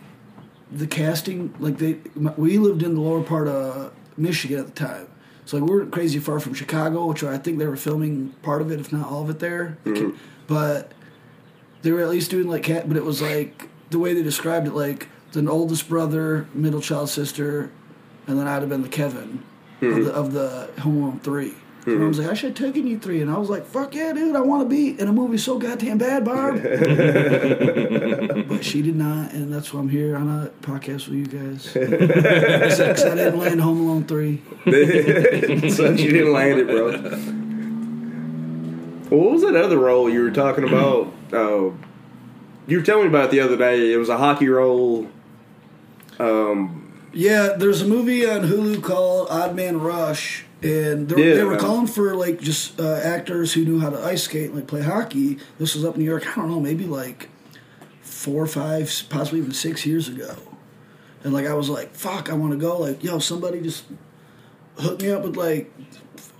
the 0.71 0.87
casting, 0.87 1.53
like 1.59 1.77
they 1.77 1.99
we 2.35 2.57
lived 2.57 2.83
in 2.83 2.95
the 2.95 3.01
lower 3.01 3.23
part 3.23 3.47
of 3.47 3.93
Michigan 4.17 4.59
at 4.59 4.65
the 4.65 4.73
time, 4.73 5.07
so 5.45 5.57
like 5.57 5.69
we 5.69 5.75
weren't 5.75 5.91
crazy 5.91 6.19
far 6.19 6.39
from 6.41 6.53
Chicago, 6.53 7.05
which 7.05 7.23
I 7.23 7.37
think 7.37 7.59
they 7.59 7.65
were 7.65 7.77
filming 7.77 8.29
part 8.41 8.61
of 8.61 8.71
it, 8.71 8.79
if 8.79 8.91
not 8.91 9.07
all 9.07 9.23
of 9.23 9.29
it 9.29 9.39
there. 9.39 9.77
Mm-hmm. 9.85 10.17
But 10.47 10.91
they 11.81 11.91
were 11.93 12.01
at 12.01 12.09
least 12.09 12.29
doing 12.29 12.47
like 12.49 12.63
cat, 12.63 12.89
but 12.89 12.97
it 12.97 13.05
was 13.05 13.21
like 13.21 13.69
the 13.89 13.99
way 13.99 14.13
they 14.13 14.23
described 14.23 14.67
it, 14.67 14.73
like 14.73 15.07
the 15.31 15.49
oldest 15.49 15.87
brother, 15.89 16.47
middle 16.53 16.81
child 16.81 17.09
sister, 17.09 17.71
and 18.27 18.37
then 18.39 18.47
I'd 18.47 18.61
have 18.61 18.69
been 18.69 18.83
the 18.83 18.89
Kevin 18.89 19.43
of, 19.81 20.05
the, 20.05 20.13
of 20.13 20.33
the 20.33 20.69
Home 20.81 21.03
Alone 21.03 21.19
3. 21.19 21.53
And 21.85 22.03
I 22.03 22.07
was 22.07 22.19
like, 22.19 22.27
I 22.27 22.35
should 22.35 22.57
have 22.57 22.67
taken 22.67 22.85
you 22.85 22.99
three. 22.99 23.23
And 23.23 23.31
I 23.31 23.37
was 23.39 23.49
like, 23.49 23.65
fuck 23.65 23.95
yeah, 23.95 24.13
dude, 24.13 24.35
I 24.35 24.41
want 24.41 24.61
to 24.61 24.69
be 24.69 24.99
in 24.99 25.07
a 25.07 25.11
movie 25.11 25.39
so 25.39 25.57
goddamn 25.57 25.97
bad, 25.97 26.23
Barb. 26.23 26.61
but 28.47 28.63
she 28.63 28.83
did 28.83 28.95
not, 28.95 29.33
and 29.33 29.51
that's 29.51 29.73
why 29.73 29.79
I'm 29.79 29.89
here 29.89 30.15
on 30.15 30.29
a 30.29 30.51
podcast 30.63 31.07
with 31.07 31.17
you 31.17 31.25
guys. 31.25 31.71
Because 32.61 33.03
I 33.03 33.15
didn't 33.15 33.39
land 33.39 33.61
Home 33.61 33.81
Alone 33.81 34.03
3. 34.03 34.41
Son, 35.71 35.97
you 35.97 36.11
didn't 36.11 36.33
land 36.33 36.59
it, 36.59 36.67
bro. 36.67 36.91
Well, 39.09 39.21
what 39.21 39.31
was 39.31 39.41
that 39.41 39.55
other 39.55 39.79
role 39.79 40.07
you 40.09 40.21
were 40.21 40.31
talking 40.31 40.63
about? 40.63 41.11
Uh, 41.33 41.71
you 42.67 42.77
were 42.77 42.83
telling 42.83 43.03
me 43.03 43.09
about 43.09 43.25
it 43.25 43.31
the 43.31 43.39
other 43.39 43.57
day. 43.57 43.91
It 43.91 43.97
was 43.97 44.09
a 44.09 44.17
hockey 44.17 44.47
role. 44.47 45.09
Um, 46.19 46.77
Yeah, 47.13 47.53
there's 47.57 47.81
a 47.81 47.87
movie 47.87 48.29
on 48.29 48.41
Hulu 48.41 48.81
called 48.83 49.27
Odd 49.29 49.55
Man 49.55 49.79
Rush, 49.81 50.45
and 50.61 51.09
they, 51.09 51.15
were- 51.15 51.21
Yeah, 51.21 51.35
they 51.35 51.43
were 51.43 51.57
calling 51.57 51.87
for 51.87 52.15
like 52.15 52.39
just 52.39 52.79
uh, 52.79 52.93
actors 53.03 53.53
who 53.53 53.65
knew 53.65 53.79
how 53.79 53.89
to 53.89 53.99
ice 54.03 54.23
skate, 54.23 54.47
and 54.47 54.55
like 54.55 54.67
play 54.67 54.81
hockey. 54.81 55.37
This 55.59 55.75
was 55.75 55.83
up 55.83 55.95
in 55.95 55.99
New 56.01 56.09
York. 56.09 56.25
I 56.31 56.35
don't 56.39 56.49
know, 56.49 56.59
maybe 56.59 56.85
like 56.85 57.29
four, 58.01 58.43
or 58.43 58.47
five, 58.47 58.89
possibly 59.09 59.39
even 59.39 59.51
six 59.51 59.85
years 59.85 60.07
ago. 60.07 60.35
And 61.23 61.33
like 61.33 61.45
I 61.47 61.53
was 61.53 61.69
like, 61.69 61.93
"Fuck, 61.95 62.29
I 62.29 62.33
want 62.33 62.51
to 62.53 62.57
go." 62.57 62.77
Like, 62.79 63.03
yo, 63.03 63.19
somebody 63.19 63.59
just 63.61 63.83
hook 64.77 65.01
me 65.01 65.11
up 65.11 65.23
with 65.23 65.35
like 65.35 65.71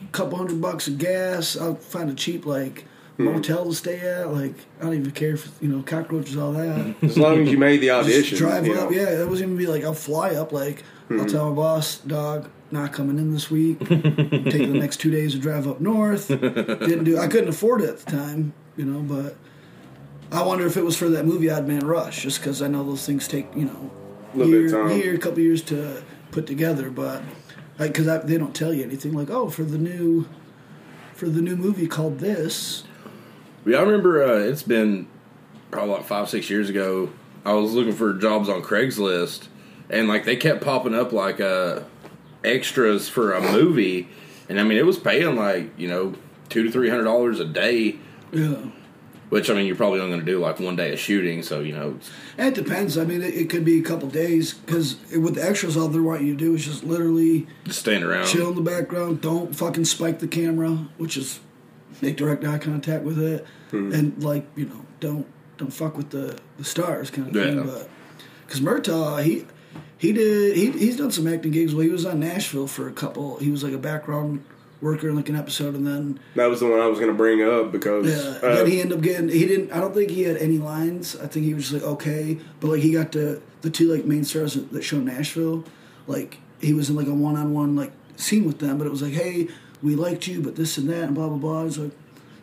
a 0.04 0.08
couple 0.12 0.38
hundred 0.38 0.62
bucks 0.62 0.88
of 0.88 0.98
gas. 0.98 1.58
I'll 1.58 1.76
find 1.76 2.10
a 2.10 2.14
cheap 2.16 2.46
like. 2.46 2.86
Motel 3.18 3.66
to 3.66 3.74
stay 3.76 4.00
at. 4.00 4.32
Like, 4.34 4.56
I 4.80 4.84
don't 4.86 4.94
even 4.96 5.12
care 5.12 5.34
if 5.34 5.50
you 5.62 5.68
know 5.70 5.84
cockroaches, 5.84 6.38
all 6.38 6.54
that. 6.54 6.96
as 7.02 7.18
long 7.18 7.42
as 7.42 7.52
you 7.52 7.58
made 7.58 7.82
the 7.82 7.92
audition. 7.92 8.24
Just 8.24 8.38
drive 8.42 8.66
you 8.66 8.74
up, 8.76 8.90
know. 8.92 8.96
yeah. 8.98 9.22
It 9.22 9.28
wasn't 9.30 9.52
even 9.52 9.58
be 9.58 9.68
like 9.68 9.84
I'll 9.84 9.94
fly 9.94 10.36
up. 10.36 10.52
Like 10.52 10.84
I'll 11.10 11.18
Mhm. 11.18 11.32
tell 11.32 11.50
my 11.50 11.56
boss, 11.56 11.98
dog, 11.98 12.50
not 12.72 12.94
coming 12.94 13.18
in 13.20 13.34
this 13.34 13.52
week. 13.52 13.80
Take 13.80 13.90
the 13.90 14.68
next 14.68 14.98
two 14.98 15.12
days 15.12 15.34
to 15.34 15.40
drive 15.40 15.68
up 15.68 15.82
north. 15.82 16.28
Didn't 16.30 17.04
do. 17.04 17.18
I 17.18 17.28
couldn't 17.28 17.50
afford 17.50 17.82
it 17.82 17.90
at 17.90 18.00
the 18.00 18.12
time, 18.12 18.54
you 18.78 18.86
know. 18.86 19.02
But 19.02 19.36
I 20.32 20.44
wonder 20.44 20.66
if 20.66 20.78
it 20.78 20.84
was 20.86 20.96
for 20.98 21.10
that 21.10 21.26
movie 21.26 21.50
Odd 21.50 21.68
Man 21.68 21.86
Rush, 21.86 22.24
just 22.24 22.40
because 22.40 22.62
I 22.62 22.68
know 22.68 22.84
those 22.84 23.06
things 23.06 23.28
take 23.28 23.48
you 23.56 23.66
know 23.66 23.92
Little 24.34 24.52
bit 24.54 24.62
year, 24.62 24.66
of 24.84 24.90
time. 24.90 24.98
year, 25.00 25.18
couple 25.18 25.40
years 25.40 25.62
to 25.64 26.02
put 26.32 26.48
together. 26.48 26.90
But 26.90 27.22
like, 27.78 27.94
because 27.94 28.24
they 28.24 28.38
don't 28.38 28.56
tell 28.56 28.74
you 28.74 28.84
anything. 28.84 29.14
Like, 29.14 29.30
oh, 29.30 29.50
for 29.50 29.64
the 29.64 29.78
new, 29.78 30.28
for 31.14 31.28
the 31.28 31.42
new 31.42 31.56
movie 31.58 31.88
called 31.88 32.20
this. 32.20 32.84
Yeah, 33.66 33.78
I 33.78 33.82
remember 33.82 34.24
uh, 34.24 34.40
it's 34.40 34.64
been 34.64 35.08
probably 35.70 35.96
like 35.96 36.06
five, 36.06 36.30
six 36.30 36.50
years 36.50 36.70
ago. 36.70 37.12
I 37.46 37.54
was 37.54 37.74
looking 37.74 37.94
for 37.94 38.14
jobs 38.14 38.50
on 38.50 38.62
Craigslist, 38.62 39.48
and 39.90 40.08
like 40.08 40.26
they 40.26 40.36
kept 40.36 40.64
popping 40.64 40.94
up 40.96 41.12
like 41.12 41.40
uh, 41.40 41.82
extras 42.44 43.10
for 43.10 43.34
a 43.34 43.42
movie, 43.42 44.08
and 44.50 44.60
I 44.60 44.64
mean 44.64 44.78
it 44.78 44.86
was 44.86 44.98
paying 45.00 45.36
like 45.36 45.78
you 45.78 45.88
know 45.88 46.14
two 46.50 46.64
to 46.64 46.72
three 46.72 46.90
hundred 46.90 47.04
dollars 47.06 47.40
a 47.40 47.46
day. 47.46 47.98
Yeah. 48.32 48.56
Which 49.30 49.50
I 49.50 49.54
mean 49.54 49.66
you're 49.66 49.78
probably 49.78 50.02
only 50.02 50.12
going 50.12 50.26
to 50.26 50.32
do 50.32 50.40
like 50.40 50.60
one 50.60 50.76
day 50.76 50.92
of 50.92 51.00
shooting, 51.00 51.42
so 51.42 51.62
you 51.62 51.72
know. 51.74 51.98
it 52.38 52.54
depends. 52.54 52.98
I 52.98 53.06
mean, 53.06 53.22
it, 53.22 53.34
it 53.34 53.50
could 53.50 53.64
be 53.64 53.80
a 53.80 53.84
couple 53.84 54.10
days 54.10 54.54
because 54.54 54.98
with 55.16 55.36
the 55.36 55.44
extras, 55.48 55.78
all 55.78 55.88
they 55.88 56.00
want 56.02 56.22
you 56.22 56.34
to 56.34 56.38
do 56.38 56.54
is 56.54 56.66
just 56.66 56.84
literally 56.84 57.48
Just 57.64 57.80
stand 57.80 58.04
around. 58.04 58.26
chill 58.28 58.50
in 58.50 58.56
the 58.56 58.62
background. 58.62 59.22
Don't 59.22 59.56
fucking 59.56 59.86
spike 59.86 60.20
the 60.20 60.28
camera, 60.28 60.72
which 60.98 61.16
is 61.16 61.40
make 62.02 62.18
direct 62.18 62.44
eye 62.46 62.58
contact 62.58 63.04
with 63.04 63.20
it, 63.20 63.46
Hmm. 63.72 63.94
and 63.94 64.24
like 64.24 64.46
you 64.56 64.66
know, 64.66 64.86
don't 65.00 65.26
don't 65.58 65.72
fuck 65.72 65.96
with 65.98 66.10
the, 66.10 66.38
the 66.58 66.64
stars 66.64 67.10
kind 67.12 67.28
of 67.30 67.36
Yeah. 67.36 67.44
thing. 67.44 67.64
But 67.66 67.90
because 68.46 68.62
Murtaugh, 68.62 69.24
he 69.24 69.46
he 69.98 70.12
did 70.12 70.56
he, 70.58 70.72
he's 70.72 70.98
done 70.98 71.12
some 71.12 71.28
acting 71.28 71.52
gigs. 71.52 71.74
Well, 71.74 71.84
he 71.84 71.90
was 71.90 72.06
on 72.06 72.20
Nashville 72.20 72.68
for 72.68 72.88
a 72.88 72.92
couple. 72.94 73.38
He 73.38 73.50
was 73.52 73.64
like 73.64 73.74
a 73.74 73.78
background 73.78 74.44
worker 74.82 75.10
in 75.10 75.16
like 75.16 75.30
an 75.30 75.36
episode, 75.36 75.76
and 75.76 75.86
then 75.86 76.20
That 76.36 76.48
was 76.50 76.60
the 76.60 76.66
one 76.68 76.80
I 76.80 76.88
was 76.88 76.98
going 76.98 77.12
to 77.12 77.18
bring 77.18 77.44
up 77.44 77.72
because 77.72 78.08
yeah, 78.08 78.40
uh, 78.50 78.56
then 78.56 78.66
he 78.68 78.82
ended 78.82 78.98
up 78.98 79.04
getting. 79.04 79.30
He 79.30 79.46
didn't. 79.46 79.72
I 79.72 79.80
don't 79.80 79.94
think 79.94 80.10
he 80.10 80.24
had 80.24 80.38
any 80.38 80.58
lines. 80.58 81.16
I 81.16 81.28
think 81.28 81.46
he 81.46 81.54
was 81.54 81.70
just 81.70 81.84
like 81.84 81.92
okay, 81.94 82.40
but 82.60 82.68
like 82.72 82.82
he 82.82 82.92
got 82.94 83.12
to 83.12 83.42
the 83.62 83.70
two 83.70 83.94
like 83.94 84.06
main 84.06 84.24
stars 84.24 84.56
that 84.56 84.72
that 84.72 84.84
show 84.84 84.98
Nashville. 84.98 85.64
Like 86.08 86.40
he 86.60 86.74
was 86.74 86.90
in 86.90 86.96
like 86.96 87.08
a 87.08 87.14
one 87.14 87.36
on 87.38 87.54
one 87.54 87.76
like 87.76 87.92
scene 88.16 88.46
with 88.46 88.58
them, 88.60 88.80
but 88.80 88.88
it 88.88 88.90
was 88.90 89.04
like, 89.04 89.14
hey, 89.14 89.48
we 89.82 89.96
liked 89.96 90.28
you, 90.28 90.42
but 90.42 90.56
this 90.56 90.78
and 90.78 90.90
that 90.90 91.04
and 91.06 91.16
blah 91.16 91.28
blah 91.28 91.38
blah. 91.38 91.66
It's 91.66 91.78
like, 91.78 91.92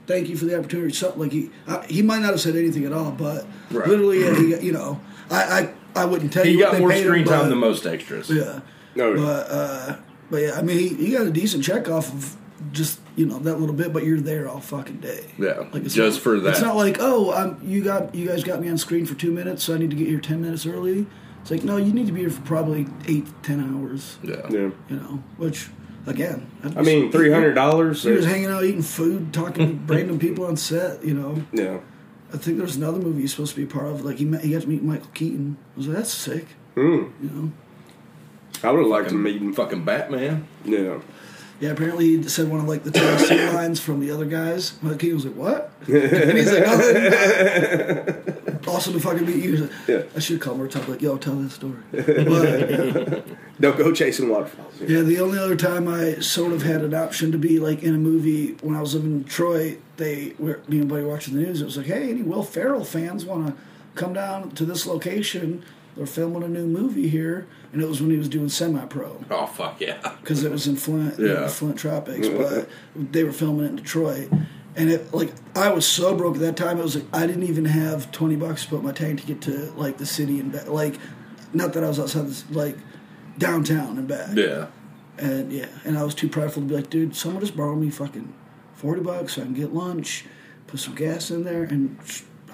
thank 0.07 0.29
you 0.29 0.37
for 0.37 0.44
the 0.44 0.59
opportunity. 0.59 0.92
Something 0.94 1.20
like 1.22 1.33
he 1.33 1.51
I, 1.66 1.85
he 1.87 2.03
might 2.03 2.20
not 2.20 2.31
have 2.31 2.40
said 2.40 2.57
anything 2.57 2.85
at 2.85 2.92
all, 2.92 3.11
but 3.12 3.46
Right. 3.70 3.87
literally, 3.88 4.24
yeah, 4.24 4.35
he 4.35 4.66
you 4.66 4.72
know, 4.72 5.01
I 5.31 5.70
I, 5.94 6.03
I 6.03 6.05
wouldn't 6.05 6.33
tell 6.33 6.44
He 6.44 6.53
you. 6.53 6.59
what 6.59 6.64
got 6.66 6.72
they 6.74 6.81
more 6.81 6.90
paid 6.90 7.01
him, 7.03 7.07
screen 7.12 7.24
time 7.24 7.40
but- 7.44 7.48
than 7.51 7.59
most 7.59 7.87
extras. 7.87 8.31
Yeah. 8.31 8.61
No. 8.94 9.14
But 9.14 9.46
uh, 9.51 9.96
but 10.31 10.37
yeah, 10.42 10.59
I 10.59 10.62
mean, 10.62 10.79
he, 10.79 10.88
he 10.94 11.12
got 11.12 11.27
a 11.27 11.31
decent 11.31 11.62
check 11.64 11.88
off 11.88 12.12
of 12.12 12.37
just 12.72 12.98
you 13.14 13.24
know 13.24 13.38
that 13.38 13.61
little 13.61 13.74
bit, 13.74 13.92
but 13.92 14.03
you're 14.05 14.20
there 14.20 14.48
all 14.48 14.61
fucking 14.61 14.96
day. 14.98 15.27
Yeah, 15.38 15.59
Like 15.72 15.85
it's 15.85 15.94
just 15.94 16.16
not- 16.16 16.22
for 16.22 16.40
that. 16.40 16.51
It's 16.51 16.61
not 16.61 16.74
like 16.77 16.96
oh, 17.01 17.33
um, 17.33 17.61
you 17.62 17.85
got 17.85 18.14
you 18.14 18.27
guys 18.27 18.42
got 18.42 18.61
me 18.61 18.68
on 18.68 18.77
screen 18.79 19.07
for 19.07 19.14
two 19.14 19.31
minutes, 19.31 19.62
so 19.62 19.74
I 19.74 19.79
need 19.79 19.90
to 19.90 19.96
get 19.96 20.09
here 20.09 20.18
ten 20.20 20.40
minutes 20.42 20.66
early. 20.66 21.07
It's 21.42 21.51
like 21.53 21.62
no, 21.62 21.77
you 21.77 21.92
need 21.92 22.07
to 22.07 22.12
be 22.12 22.20
here 22.20 22.31
for 22.31 22.42
probably 22.42 22.88
eight 23.07 23.27
ten 23.44 23.61
hours. 23.61 24.18
Yeah, 24.24 24.42
yeah. 24.51 24.70
You 24.88 24.96
know, 24.96 25.22
which 25.37 25.68
again, 26.09 26.51
I'd 26.64 26.77
I 26.79 26.83
mean, 26.83 27.11
three 27.12 27.31
hundred 27.31 27.55
dollars. 27.55 28.03
He 28.03 28.11
was 28.11 28.25
hanging 28.27 28.47
out 28.51 28.64
eating 28.64 28.83
food, 28.83 29.33
talking 29.33 29.87
to 29.87 29.92
random 29.94 30.18
people 30.18 30.47
on 30.47 30.57
set. 30.57 31.05
You 31.05 31.14
know, 31.14 31.42
Yeah. 31.53 31.79
I 32.33 32.37
think 32.37 32.59
there's 32.59 32.77
another 32.77 32.99
movie 32.99 33.23
he's 33.23 33.31
supposed 33.31 33.55
to 33.55 33.61
be 33.61 33.66
part 33.66 33.87
of. 33.87 34.05
Like 34.05 34.16
he 34.18 34.25
met, 34.27 34.42
he 34.42 34.53
got 34.53 34.62
to 34.62 34.68
meet 34.68 34.83
Michael 34.83 35.09
Keaton. 35.14 35.57
I 35.75 35.77
was 35.79 35.87
like, 35.88 35.97
that's 35.97 36.12
sick. 36.12 36.47
Hmm. 36.75 37.05
You 37.23 37.31
know. 37.33 37.53
I 38.62 38.71
would 38.71 38.81
have 38.81 38.88
liked 38.88 39.09
to 39.11 39.14
meet 39.14 39.40
him. 39.40 39.53
Fucking 39.55 39.85
Batman. 39.85 40.47
Yeah. 40.64 40.99
Yeah, 41.61 41.71
apparently 41.71 42.07
he 42.18 42.23
said 42.25 42.49
one 42.49 42.61
of 42.61 42.68
like 42.68 42.85
the 42.85 42.90
Tennessee 42.90 43.49
lines 43.53 43.81
from 43.81 44.01
the 44.01 44.11
other 44.11 44.27
guys. 44.27 44.75
Michael 44.83 44.99
Keaton 44.99 45.16
was 45.16 45.25
like, 45.27 45.35
"What?" 45.37 45.73
and 45.88 46.38
he's 46.38 46.53
like, 46.53 46.66
"Nothing." 46.66 48.44
awesome 48.66 48.94
to 48.94 49.01
fucking 49.01 49.27
meet 49.27 49.44
you. 49.44 49.57
Like, 49.57 49.71
Yeah. 49.87 50.03
I 50.16 50.18
should 50.18 50.40
call 50.40 50.57
Murtaugh. 50.57 50.87
Like, 50.88 51.03
yo, 51.03 51.16
tell 51.18 51.35
that 51.37 51.51
story. 51.51 51.77
But, 51.92 53.25
Don't 53.61 53.77
go 53.77 53.92
chasing 53.92 54.29
waterfalls. 54.29 54.81
yeah, 54.81 55.01
the 55.03 55.21
only 55.21 55.38
other 55.38 55.57
time 55.57 55.88
I 55.88 56.14
sort 56.21 56.53
of 56.53 56.62
had 56.62 56.83
an 56.83 56.94
option 56.94 57.33
to 57.33 57.38
be 57.38 57.59
like 57.59 57.83
in 57.83 57.94
a 57.94 57.99
movie 57.99 58.53
when 58.62 58.77
I 58.77 58.81
was 58.81 58.94
living 58.94 59.12
in 59.12 59.23
Detroit, 59.25 59.79
they 59.97 60.35
were 60.38 60.61
me 60.68 60.79
and 60.79 60.88
buddy 60.88 61.05
watching 61.05 61.35
the 61.35 61.40
news. 61.42 61.61
It 61.61 61.64
was 61.64 61.77
like, 61.77 61.87
hey, 61.87 62.11
any 62.11 62.23
Will 62.23 62.42
Ferrell 62.44 62.85
fans 62.85 63.25
want 63.25 63.49
to 63.49 63.55
come 63.94 64.12
down 64.12 64.51
to 64.53 64.64
this 64.64 64.87
location? 64.87 65.64
They're 65.97 66.07
filming 66.07 66.44
a 66.44 66.49
new 66.49 66.66
movie 66.66 67.09
here, 67.09 67.49
and 67.73 67.83
it 67.83 67.88
was 67.88 68.01
when 68.01 68.11
he 68.12 68.16
was 68.16 68.29
doing 68.29 68.49
semi-pro 68.49 69.25
Oh 69.33 69.47
fuck 69.47 69.81
yeah. 69.81 69.99
because 70.21 70.44
it 70.44 70.53
was 70.53 70.68
in 70.68 70.77
Flint, 70.77 71.18
you 71.18 71.27
know, 71.27 71.40
Yeah. 71.40 71.49
Flint 71.49 71.77
Tropics, 71.77 72.29
but 72.40 72.68
they 72.94 73.25
were 73.25 73.33
filming 73.33 73.64
it 73.66 73.71
in 73.71 73.77
Detroit. 73.77 74.31
And 74.76 74.90
it 74.90 75.12
like 75.12 75.33
I 75.57 75.70
was 75.70 75.87
so 75.87 76.14
broke 76.14 76.37
at 76.37 76.40
that 76.42 76.57
time. 76.57 76.78
It 76.78 76.83
was 76.83 76.94
like 76.94 77.07
I 77.12 77.26
didn't 77.26 77.44
even 77.44 77.64
have 77.64 78.12
twenty 78.12 78.37
bucks 78.37 78.64
to 78.64 78.70
put 78.70 78.83
my 78.83 78.92
tank 78.92 79.20
to 79.20 79.26
get 79.26 79.40
to 79.42 79.72
like 79.72 79.98
the 79.98 80.07
city 80.07 80.38
and 80.38 80.52
back. 80.52 80.68
Like, 80.68 80.98
not 81.52 81.72
that 81.72 81.83
I 81.83 81.88
was 81.88 81.98
outside 81.98 82.26
this 82.26 82.44
like 82.50 82.76
downtown 83.38 83.98
and 83.98 84.07
back. 84.07 84.37
Yeah. 84.37 84.66
And 85.18 85.52
yeah, 85.52 85.66
and 85.85 85.98
I 85.98 86.04
was 86.04 86.14
too 86.14 86.28
prideful 86.28 86.62
to 86.62 86.68
be 86.68 86.76
like, 86.76 86.90
dude, 86.90 87.16
someone 87.16 87.40
just 87.40 87.57
borrow 87.57 87.74
me 87.74 87.90
fucking 87.90 88.33
forty 88.74 89.00
bucks 89.00 89.35
so 89.35 89.42
I 89.42 89.44
can 89.46 89.54
get 89.54 89.74
lunch, 89.74 90.26
put 90.68 90.78
some 90.78 90.94
gas 90.94 91.31
in 91.31 91.42
there, 91.42 91.64
and 91.64 91.98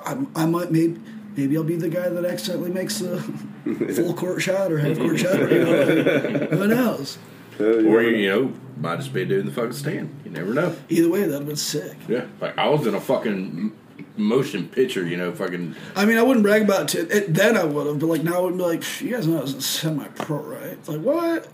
I, 0.05 0.17
I 0.35 0.47
might 0.47 0.71
maybe 0.71 0.99
maybe 1.37 1.57
I'll 1.57 1.65
be 1.65 1.77
the 1.77 1.89
guy 1.89 2.09
that 2.09 2.25
accidentally 2.25 2.71
makes 2.71 3.01
the 3.01 3.21
full 3.95 4.15
court 4.15 4.41
shot 4.41 4.73
or 4.73 4.79
half 4.79 4.97
court 4.97 5.19
shot. 5.19 5.39
You 5.39 5.65
know? 5.65 6.47
Who 6.53 6.69
knows? 6.69 7.19
Or 7.61 8.03
you, 8.03 8.17
you 8.17 8.29
know, 8.29 8.53
might 8.77 8.97
just 8.97 9.13
be 9.13 9.23
a 9.23 9.27
dude 9.27 9.41
in 9.41 9.47
the 9.47 9.53
fucking 9.53 9.73
stand. 9.73 10.21
You 10.25 10.31
never 10.31 10.53
know. 10.53 10.77
Either 10.89 11.09
way, 11.11 11.21
that'd 11.21 11.35
have 11.35 11.47
been 11.47 11.57
sick. 11.57 11.97
Yeah. 12.09 12.27
Like 12.41 12.59
I 12.59 12.69
was 12.69 12.87
in 12.87 12.95
a 12.95 13.01
fucking 13.01 13.73
motion 14.17 14.69
picture, 14.69 15.07
you 15.07 15.17
know, 15.17 15.33
fucking 15.33 15.75
I 15.97 16.05
mean, 16.05 16.19
I 16.19 16.23
wouldn't 16.23 16.45
brag 16.45 16.63
about 16.63 16.95
it. 16.95 17.11
it 17.11 17.35
then 17.35 17.57
I 17.57 17.65
would 17.65 17.87
have, 17.87 17.99
but 17.99 18.07
like 18.07 18.23
now 18.23 18.39
I 18.39 18.41
would 18.41 18.57
be 18.57 18.63
like, 18.63 18.81
"Psh, 18.81 19.03
you 19.03 19.11
guys 19.11 19.27
know 19.27 19.39
I 19.39 19.43
was 19.43 19.55
a 19.55 19.63
semi-pro, 19.63 20.39
right? 20.39 20.63
It's 20.65 20.89
like 20.89 21.01
what? 21.01 21.47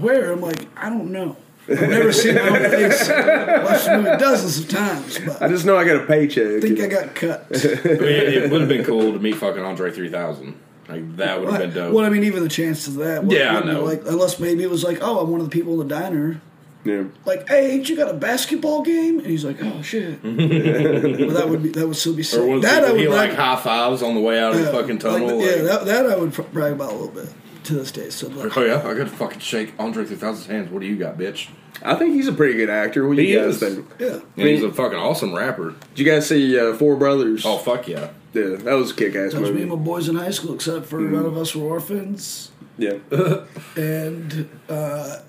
Where? 0.00 0.32
I'm 0.32 0.40
like, 0.40 0.66
I 0.76 0.88
don't 0.88 1.12
know. 1.12 1.36
I've 1.70 1.82
never 1.82 2.12
seen 2.12 2.34
my 2.34 2.48
own 2.48 2.70
face. 2.70 3.08
Watched 3.08 3.84
the 3.84 3.98
movie 3.98 4.16
dozens 4.16 4.58
of 4.58 4.68
times, 4.68 5.18
but 5.18 5.42
I 5.42 5.48
just 5.48 5.66
know 5.66 5.76
I 5.76 5.84
got 5.84 5.96
a 6.02 6.06
paycheck. 6.06 6.46
I 6.46 6.60
think 6.60 6.80
I 6.80 6.86
got 6.86 7.14
cut. 7.14 7.46
I 7.52 7.88
mean, 7.88 8.02
it 8.02 8.50
would 8.50 8.60
have 8.62 8.70
been 8.70 8.84
cool 8.84 9.12
to 9.12 9.18
meet 9.18 9.36
fucking 9.36 9.62
Andre 9.62 9.90
3000. 9.90 10.58
Like 10.88 11.16
that 11.16 11.40
would 11.40 11.50
have 11.52 11.60
been 11.60 11.72
dope. 11.74 11.92
Well, 11.94 12.04
I 12.04 12.08
mean, 12.08 12.24
even 12.24 12.42
the 12.42 12.48
chances 12.48 12.96
of 12.96 13.04
that. 13.04 13.24
would- 13.24 13.36
Yeah, 13.36 13.58
I 13.58 13.64
know. 13.64 13.84
Like, 13.84 14.02
unless 14.06 14.38
maybe 14.40 14.62
it 14.62 14.70
was 14.70 14.82
like, 14.84 14.98
oh, 15.02 15.20
I'm 15.20 15.30
one 15.30 15.40
of 15.40 15.46
the 15.48 15.52
people 15.52 15.80
in 15.80 15.86
the 15.86 15.94
diner. 15.94 16.40
Yeah. 16.84 17.04
Like, 17.26 17.46
hey, 17.48 17.72
ain't 17.72 17.88
you 17.88 17.96
got 17.96 18.08
a 18.08 18.14
basketball 18.14 18.82
game? 18.82 19.18
And 19.18 19.26
he's 19.26 19.44
like, 19.44 19.58
oh 19.62 19.82
shit. 19.82 20.18
well, 20.24 20.32
that 20.36 21.46
would 21.48 21.62
be 21.62 21.68
that 21.70 21.86
would 21.86 21.96
still 21.96 22.14
be 22.14 22.22
sick. 22.22 22.40
or 22.40 22.46
was 22.46 22.62
that 22.62 22.84
I 22.84 22.92
would 22.92 23.00
he 23.00 23.06
brag- 23.06 23.30
like 23.30 23.38
high 23.38 23.56
fives 23.60 24.02
on 24.02 24.14
the 24.14 24.20
way 24.20 24.38
out 24.40 24.52
of 24.52 24.58
the 24.58 24.64
yeah, 24.64 24.70
fucking 24.72 24.98
like, 24.98 25.00
tunnel? 25.00 25.40
yeah, 25.40 25.50
like- 25.56 25.62
that, 25.64 25.84
that 25.86 26.06
I 26.06 26.16
would 26.16 26.32
brag 26.52 26.72
about 26.72 26.92
a 26.92 26.96
little 26.96 27.08
bit 27.08 27.28
to 27.64 27.74
this 27.74 27.92
day. 27.92 28.08
So 28.10 28.28
like, 28.28 28.56
Oh 28.56 28.64
yeah, 28.64 28.76
I 28.78 28.94
got 28.94 29.04
to 29.04 29.06
fucking 29.08 29.40
shake 29.40 29.74
Andre 29.78 30.04
3000's 30.04 30.46
hands. 30.46 30.70
What 30.70 30.80
do 30.80 30.86
you 30.86 30.96
got, 30.96 31.18
bitch? 31.18 31.48
I 31.82 31.94
think 31.96 32.14
he's 32.14 32.26
a 32.28 32.32
pretty 32.32 32.54
good 32.54 32.70
actor. 32.70 33.06
What 33.06 33.16
do 33.16 33.22
He 33.22 33.32
you 33.32 33.40
guys 33.40 33.60
is. 33.62 33.76
think? 33.76 33.88
yeah. 33.98 34.20
And 34.36 34.48
he's 34.48 34.62
a 34.64 34.72
fucking 34.72 34.98
awesome 34.98 35.34
rapper. 35.34 35.74
Did 35.94 35.98
you 36.06 36.10
guys 36.10 36.26
see 36.28 36.58
uh, 36.58 36.74
Four 36.74 36.96
Brothers? 36.96 37.44
Oh 37.44 37.58
fuck 37.58 37.86
yeah. 37.86 38.10
Yeah, 38.38 38.56
that 38.56 38.74
was 38.74 38.92
a 38.92 38.94
kick-ass 38.94 39.32
That 39.32 39.40
was 39.40 39.50
me 39.50 39.62
and 39.62 39.70
my 39.70 39.76
boys 39.76 40.08
in 40.08 40.14
high 40.16 40.30
school, 40.30 40.54
except 40.54 40.86
for 40.86 41.00
none 41.00 41.26
of 41.26 41.36
us 41.36 41.56
were 41.56 41.64
orphans. 41.64 42.52
Yeah, 42.76 42.98
And 43.76 44.48
uh, 44.68 45.22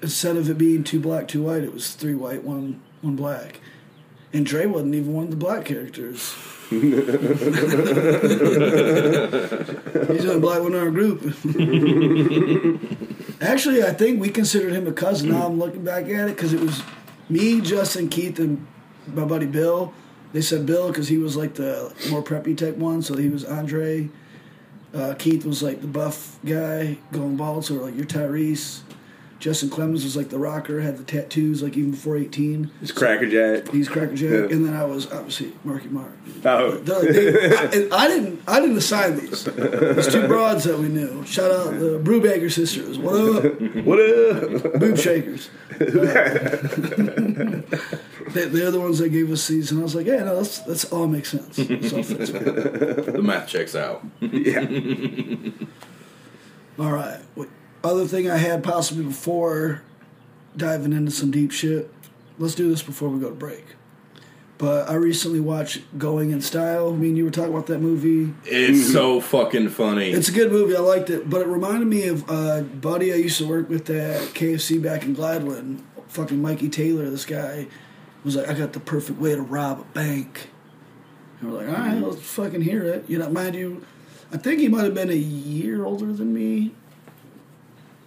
instead 0.00 0.36
of 0.36 0.48
it 0.48 0.56
being 0.56 0.82
two 0.82 1.00
black, 1.00 1.28
two 1.28 1.42
white, 1.42 1.62
it 1.62 1.72
was 1.72 1.92
three 1.92 2.14
white, 2.14 2.42
one 2.42 2.80
one 3.02 3.16
black. 3.16 3.60
And 4.32 4.46
Dre 4.46 4.66
wasn't 4.66 4.94
even 4.94 5.12
one 5.12 5.24
of 5.24 5.30
the 5.30 5.36
black 5.36 5.66
characters. 5.66 6.34
He's 6.68 6.80
the 6.80 6.88
only 10.28 10.40
black 10.40 10.60
one 10.62 10.74
in 10.74 10.80
our 10.80 10.90
group. 10.90 11.22
Actually, 13.40 13.84
I 13.84 13.92
think 13.92 14.20
we 14.20 14.30
considered 14.30 14.72
him 14.72 14.88
a 14.88 14.92
cousin. 14.92 15.30
Now 15.30 15.46
I'm 15.46 15.58
looking 15.58 15.84
back 15.84 16.06
at 16.06 16.28
it 16.28 16.36
because 16.36 16.52
it 16.52 16.60
was 16.60 16.82
me, 17.28 17.60
Justin, 17.60 18.08
Keith, 18.08 18.40
and 18.40 18.66
my 19.06 19.24
buddy 19.24 19.46
Bill. 19.46 19.94
They 20.36 20.42
said 20.42 20.66
Bill 20.66 20.88
because 20.88 21.08
he 21.08 21.16
was 21.16 21.34
like 21.34 21.54
the 21.54 21.94
more 22.10 22.22
preppy 22.22 22.54
type 22.54 22.76
one, 22.76 23.00
so 23.00 23.16
he 23.16 23.30
was 23.30 23.42
Andre. 23.42 24.10
Uh, 24.92 25.14
Keith 25.14 25.46
was 25.46 25.62
like 25.62 25.80
the 25.80 25.86
buff 25.86 26.38
guy 26.44 26.98
going 27.10 27.38
bald, 27.38 27.64
so 27.64 27.76
like 27.76 27.96
you're 27.96 28.04
Tyrese. 28.04 28.82
Justin 29.46 29.70
Clemens 29.70 30.02
was 30.02 30.16
like 30.16 30.30
the 30.30 30.38
rocker, 30.38 30.80
had 30.80 30.98
the 30.98 31.04
tattoos 31.04 31.62
like 31.62 31.76
even 31.76 31.92
before 31.92 32.16
18. 32.16 32.68
it's 32.82 32.90
Cracker 32.90 33.26
Jack. 33.30 33.72
He's 33.72 33.88
Cracker 33.88 34.16
Jack, 34.16 34.30
Yeah. 34.30 34.56
and 34.56 34.66
then 34.66 34.74
I 34.74 34.82
was 34.84 35.06
obviously 35.12 35.52
Marky 35.62 35.86
Mark. 35.86 36.10
Oh, 36.44 36.72
They're 36.78 36.98
like, 36.98 37.08
they- 37.10 37.56
I, 37.56 37.62
and 37.84 37.94
I 37.94 38.08
didn't. 38.08 38.40
I 38.48 38.58
didn't 38.60 38.76
assign 38.76 39.16
these. 39.20 39.44
There's 39.44 40.08
two 40.12 40.26
broads 40.26 40.64
that 40.64 40.76
we 40.80 40.88
knew. 40.88 41.24
Shout 41.26 41.52
out 41.52 41.78
the 41.78 42.00
Brubaker 42.02 42.50
sisters. 42.50 42.98
What 42.98 43.14
up? 43.14 43.44
what 43.84 44.00
up? 44.00 44.80
Boob 44.80 44.98
shakers. 44.98 45.48
they, 45.78 45.84
they're 48.46 48.70
the 48.72 48.80
ones 48.80 48.98
that 48.98 49.10
gave 49.10 49.30
us 49.30 49.46
these, 49.46 49.70
and 49.70 49.78
I 49.78 49.82
was 49.84 49.94
like, 49.94 50.06
yeah, 50.06 50.24
no, 50.24 50.36
that's 50.36 50.58
that's 50.60 50.84
all 50.86 51.06
makes 51.06 51.30
sense. 51.30 51.56
It's 51.58 51.92
all 51.92 52.02
fits. 52.02 52.32
The 52.32 53.20
math 53.22 53.46
checks 53.48 53.76
out. 53.76 54.04
yeah, 54.20 54.66
All 56.78 56.90
right. 56.92 57.20
What, 57.36 57.48
other 57.86 58.06
thing 58.06 58.30
I 58.30 58.36
had 58.36 58.62
possibly 58.62 59.04
before 59.04 59.82
diving 60.56 60.92
into 60.92 61.10
some 61.10 61.30
deep 61.30 61.52
shit. 61.52 61.92
Let's 62.38 62.54
do 62.54 62.68
this 62.68 62.82
before 62.82 63.08
we 63.08 63.20
go 63.20 63.28
to 63.30 63.34
break. 63.34 63.64
But 64.58 64.88
I 64.88 64.94
recently 64.94 65.40
watched 65.40 65.82
Going 65.98 66.30
in 66.30 66.40
Style. 66.40 66.88
I 66.88 66.96
mean, 66.96 67.16
you 67.16 67.24
were 67.24 67.30
talking 67.30 67.52
about 67.52 67.66
that 67.66 67.80
movie. 67.80 68.32
It's 68.44 68.90
so 68.92 69.20
fucking 69.20 69.68
funny. 69.70 70.10
It's 70.10 70.28
a 70.28 70.32
good 70.32 70.50
movie. 70.50 70.74
I 70.74 70.80
liked 70.80 71.10
it, 71.10 71.28
but 71.28 71.42
it 71.42 71.46
reminded 71.46 71.88
me 71.88 72.08
of 72.08 72.28
a 72.30 72.62
buddy 72.62 73.12
I 73.12 73.16
used 73.16 73.38
to 73.38 73.46
work 73.46 73.68
with 73.68 73.90
at 73.90 74.20
KFC 74.34 74.82
back 74.82 75.04
in 75.04 75.14
Gladwin. 75.14 75.82
Fucking 76.08 76.40
Mikey 76.40 76.70
Taylor. 76.70 77.10
This 77.10 77.26
guy 77.26 77.66
was 78.24 78.36
like, 78.36 78.48
"I 78.48 78.54
got 78.54 78.72
the 78.72 78.80
perfect 78.80 79.20
way 79.20 79.34
to 79.34 79.42
rob 79.42 79.80
a 79.80 79.84
bank." 79.84 80.48
And 81.40 81.52
we're 81.52 81.58
like, 81.58 81.68
"All 81.68 81.84
right, 81.84 82.00
let's 82.00 82.22
fucking 82.22 82.62
hear 82.62 82.82
it." 82.82 83.04
You 83.08 83.18
know, 83.18 83.28
mind 83.28 83.56
you, 83.56 83.84
I 84.32 84.38
think 84.38 84.60
he 84.60 84.68
might 84.68 84.84
have 84.84 84.94
been 84.94 85.10
a 85.10 85.14
year 85.14 85.84
older 85.84 86.12
than 86.12 86.32
me, 86.32 86.72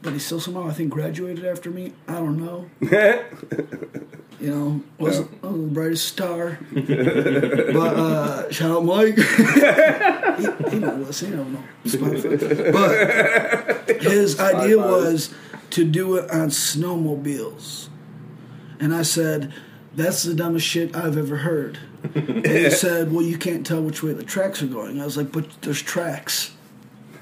but 0.02 0.14
he 0.14 0.20
still 0.20 0.40
somehow 0.40 0.68
I 0.68 0.72
think 0.72 0.90
graduated 0.92 1.46
after 1.46 1.70
me. 1.70 1.94
I 2.08 2.14
don't 2.14 2.38
know. 2.38 2.70
You 4.40 4.52
know, 4.52 4.82
wasn't, 4.98 5.44
wasn't 5.44 5.68
the 5.68 5.74
brightest 5.74 6.08
star. 6.08 6.60
but 6.72 6.86
uh, 6.88 8.50
shout 8.52 8.72
out 8.72 8.86
Mike. 8.86 9.16
he, 9.18 10.72
he 10.72 10.80
don't 10.80 11.04
listen. 11.04 11.32
He 11.32 11.36
don't 11.36 11.52
know 11.52 11.64
Spotify. 11.84 12.72
But 12.72 14.02
his 14.02 14.40
idea 14.40 14.78
was 14.78 15.34
to 15.72 15.84
do 15.84 16.16
it 16.16 16.32
on 16.32 16.48
snowmobiles, 16.50 17.90
and 18.80 18.96
I 18.96 19.02
said, 19.02 19.54
"That's 19.94 20.24
the 20.24 20.34
dumbest 20.34 20.66
shit 20.66 20.96
I've 20.96 21.18
ever 21.18 21.36
heard." 21.38 21.78
And 22.16 22.46
he 22.46 22.70
said, 22.70 23.12
"Well, 23.12 23.24
you 23.26 23.38
can't 23.38 23.68
tell 23.68 23.82
which 23.82 24.02
way 24.02 24.14
the 24.14 24.24
tracks 24.24 24.64
are 24.64 24.68
going." 24.68 25.02
I 25.02 25.06
was 25.06 25.18
like, 25.18 25.34
"But 25.34 25.50
there's 25.64 25.82
tracks." 25.82 26.52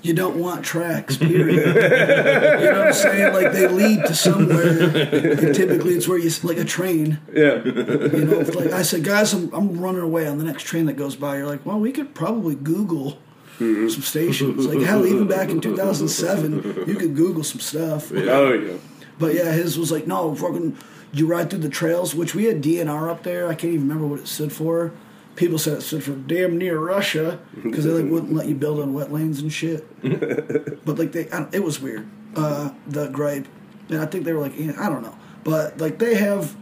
You 0.01 0.13
don't 0.13 0.37
want 0.37 0.63
tracks, 0.63 1.17
period. 1.17 1.75
you 2.61 2.71
know 2.71 2.79
what 2.79 2.87
I'm 2.87 2.93
saying? 2.93 3.33
Like 3.33 3.51
they 3.51 3.67
lead 3.67 4.05
to 4.05 4.15
somewhere. 4.15 4.83
And 4.83 5.55
typically, 5.55 5.95
it's 5.95 6.07
where 6.07 6.17
you 6.17 6.29
like 6.43 6.57
a 6.57 6.65
train. 6.65 7.19
yeah. 7.33 7.63
You 7.63 8.25
know, 8.25 8.39
like 8.39 8.71
I 8.71 8.83
said, 8.83 9.03
guys, 9.03 9.33
I'm, 9.33 9.51
I'm 9.53 9.79
running 9.79 10.01
away 10.01 10.27
on 10.27 10.37
the 10.37 10.43
next 10.43 10.63
train 10.63 10.85
that 10.85 10.93
goes 10.93 11.15
by. 11.15 11.37
You're 11.37 11.47
like, 11.47 11.65
well, 11.65 11.79
we 11.79 11.91
could 11.91 12.13
probably 12.13 12.55
Google 12.55 13.17
some 13.57 13.89
stations. 13.89 14.65
Like 14.67 14.81
hell, 14.81 15.05
even 15.05 15.27
back 15.27 15.49
in 15.49 15.59
2007, 15.61 16.85
you 16.87 16.95
could 16.95 17.15
Google 17.15 17.43
some 17.43 17.59
stuff. 17.59 18.11
Oh 18.11 18.53
yeah. 18.53 18.77
But 19.19 19.33
yeah, 19.33 19.51
his 19.51 19.79
was 19.79 19.91
like, 19.91 20.05
no, 20.05 20.35
fucking, 20.35 20.77
you 21.11 21.25
ride 21.25 21.49
through 21.49 21.59
the 21.59 21.69
trails, 21.69 22.13
which 22.13 22.35
we 22.35 22.45
had 22.45 22.61
DNR 22.61 23.09
up 23.09 23.23
there. 23.23 23.47
I 23.47 23.55
can't 23.55 23.73
even 23.73 23.87
remember 23.87 24.05
what 24.07 24.19
it 24.19 24.27
stood 24.27 24.53
for. 24.53 24.93
People 25.37 25.57
said 25.57 25.77
it 25.77 25.81
stood 25.81 26.03
for 26.03 26.11
damn 26.11 26.57
near 26.57 26.77
Russia 26.77 27.39
because 27.63 27.85
they 27.85 27.91
like 27.91 28.11
wouldn't 28.11 28.33
let 28.33 28.47
you 28.47 28.55
build 28.55 28.81
on 28.81 28.93
wetlands 28.93 29.39
and 29.39 29.53
shit. 29.53 29.85
but 30.85 30.99
like 30.99 31.13
they, 31.13 31.29
I 31.31 31.47
it 31.53 31.63
was 31.63 31.79
weird. 31.79 32.05
Uh, 32.35 32.71
the 32.87 33.07
gripe, 33.07 33.47
and 33.89 34.01
I 34.01 34.05
think 34.05 34.25
they 34.25 34.33
were 34.33 34.41
like, 34.41 34.53
I 34.53 34.89
don't 34.89 35.01
know, 35.03 35.17
but 35.43 35.77
like 35.79 35.99
they 35.99 36.15
have, 36.15 36.55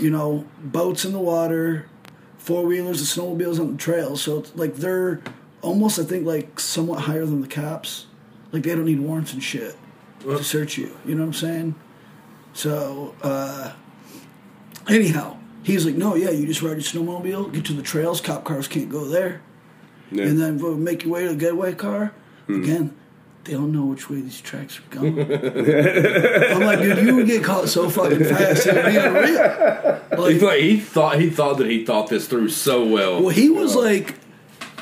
you 0.00 0.10
know, 0.10 0.46
boats 0.60 1.04
in 1.04 1.12
the 1.12 1.20
water, 1.20 1.88
four 2.38 2.64
wheelers 2.64 3.00
and 3.00 3.24
snowmobiles 3.24 3.60
on 3.60 3.72
the 3.72 3.78
trails. 3.78 4.22
So 4.22 4.38
it's 4.38 4.56
like 4.56 4.74
they're 4.76 5.20
almost, 5.62 5.98
I 5.98 6.04
think, 6.04 6.26
like 6.26 6.58
somewhat 6.58 7.02
higher 7.02 7.24
than 7.24 7.40
the 7.40 7.48
cops. 7.48 8.06
Like 8.50 8.62
they 8.62 8.74
don't 8.74 8.86
need 8.86 9.00
warrants 9.00 9.32
and 9.32 9.42
shit 9.42 9.76
to 10.20 10.42
search 10.42 10.78
you. 10.78 10.96
You 11.04 11.14
know 11.14 11.22
what 11.22 11.28
I'm 11.28 11.32
saying? 11.34 11.74
So, 12.52 13.14
uh, 13.22 13.72
anyhow, 14.88 15.35
he's 15.66 15.84
like, 15.84 15.96
no, 15.96 16.14
yeah, 16.14 16.30
you 16.30 16.46
just 16.46 16.62
ride 16.62 16.72
your 16.72 16.80
snowmobile, 16.80 17.52
get 17.52 17.64
to 17.66 17.72
the 17.72 17.82
trails, 17.82 18.20
cop 18.20 18.44
cars 18.44 18.68
can't 18.68 18.88
go 18.88 19.04
there, 19.04 19.40
Yeah. 20.10 20.24
and 20.26 20.40
then 20.40 20.82
make 20.84 21.02
your 21.02 21.12
way 21.12 21.22
to 21.24 21.30
the 21.30 21.36
getaway 21.36 21.74
car. 21.74 22.12
Hmm. 22.46 22.62
Again, 22.62 22.96
they 23.44 23.52
don't 23.52 23.72
know 23.72 23.84
which 23.84 24.08
way 24.08 24.20
these 24.20 24.40
tracks 24.40 24.78
are 24.78 24.82
going. 24.94 25.18
I'm 25.20 26.60
like, 26.60 26.80
dude, 26.80 26.98
you 27.06 27.16
would 27.16 27.26
get 27.26 27.44
caught 27.44 27.68
so 27.68 27.88
fucking 27.90 28.24
fast. 28.24 28.66
It 28.66 28.74
would 28.74 28.86
be 28.86 28.96
unreal. 28.96 30.02
Like 30.46 30.60
he 30.60 30.78
thought 30.78 31.20
he 31.20 31.30
thought 31.30 31.58
that 31.58 31.68
he 31.68 31.84
thought 31.84 32.08
this 32.08 32.26
through 32.28 32.48
so 32.50 32.84
well. 32.86 33.20
Well, 33.20 33.28
he 33.28 33.48
was 33.50 33.74
like, 33.76 34.14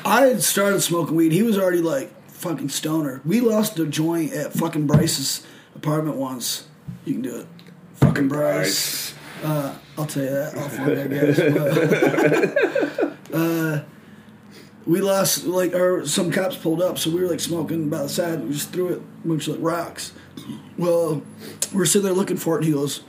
I 0.05 0.21
had 0.27 0.41
started 0.43 0.81
smoking 0.81 1.15
weed. 1.15 1.31
He 1.31 1.43
was 1.43 1.57
already 1.57 1.81
like 1.81 2.11
fucking 2.29 2.69
stoner. 2.69 3.21
We 3.25 3.39
lost 3.39 3.77
a 3.79 3.85
joint 3.85 4.33
at 4.33 4.53
fucking 4.53 4.87
Bryce's 4.87 5.45
apartment 5.75 6.17
once. 6.17 6.67
You 7.05 7.13
can 7.13 7.21
do 7.21 7.35
it. 7.37 7.47
Fucking 7.95 8.27
Bryce. 8.27 9.13
Uh, 9.43 9.75
I'll 9.97 10.05
tell 10.05 10.23
you 10.23 10.29
that 10.29 10.55
off 10.57 10.79
I 10.79 11.07
guess. 11.07 11.39
But, 13.29 13.35
uh, 13.35 13.83
we 14.85 15.01
lost 15.01 15.45
like 15.45 15.73
our 15.73 16.05
some 16.05 16.31
cops 16.31 16.55
pulled 16.55 16.81
up, 16.81 16.97
so 16.97 17.09
we 17.09 17.21
were 17.21 17.27
like 17.27 17.39
smoking 17.39 17.89
by 17.89 18.03
the 18.03 18.09
side. 18.09 18.43
We 18.43 18.53
just 18.53 18.71
threw 18.71 18.89
it 18.89 19.01
a 19.23 19.27
bunch 19.27 19.47
of 19.47 19.55
like 19.55 19.63
rocks. 19.63 20.13
Well, 20.77 21.23
we're 21.73 21.85
sitting 21.85 22.05
there 22.05 22.13
looking 22.13 22.37
for 22.37 22.55
it, 22.55 22.57
and 22.59 22.65
he 22.65 22.71
goes, 22.73 23.01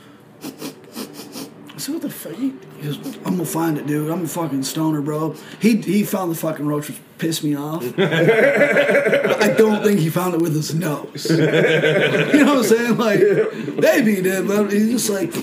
I 0.43 1.79
said, 1.79 1.93
what 1.93 2.03
the 2.03 2.11
fuck? 2.11 2.35
He 2.35 2.55
goes, 2.83 2.97
I'm 3.27 3.37
gonna 3.37 3.45
find 3.45 3.77
it, 3.77 3.87
dude. 3.87 4.11
I'm 4.11 4.25
a 4.25 4.29
fucking 4.29 4.63
stoner, 4.63 5.03
bro. 5.03 5.35
He 5.61 5.77
he 5.77 6.05
found 6.05 6.31
the 6.31 6.37
fucking 6.37 6.67
roach, 6.67 6.89
which 6.89 6.99
pissed 7.19 7.45
me 7.45 7.55
off. 7.57 7.83
I 7.99 9.55
don't 9.57 9.85
think 9.85 10.01
he 10.01 10.09
found 10.09 10.35
it 10.35 10.41
with 10.41 10.55
his 10.55 10.75
nose. 10.75 11.27
you 11.31 11.37
know 12.45 12.57
what 12.57 12.59
I'm 12.59 12.65
saying? 12.65 12.97
Like, 12.97 13.21
maybe 13.77 14.17
he 14.17 14.23
did, 14.23 14.49
but 14.49 14.73
he's 14.73 14.91
just 14.91 15.11
like, 15.11 15.35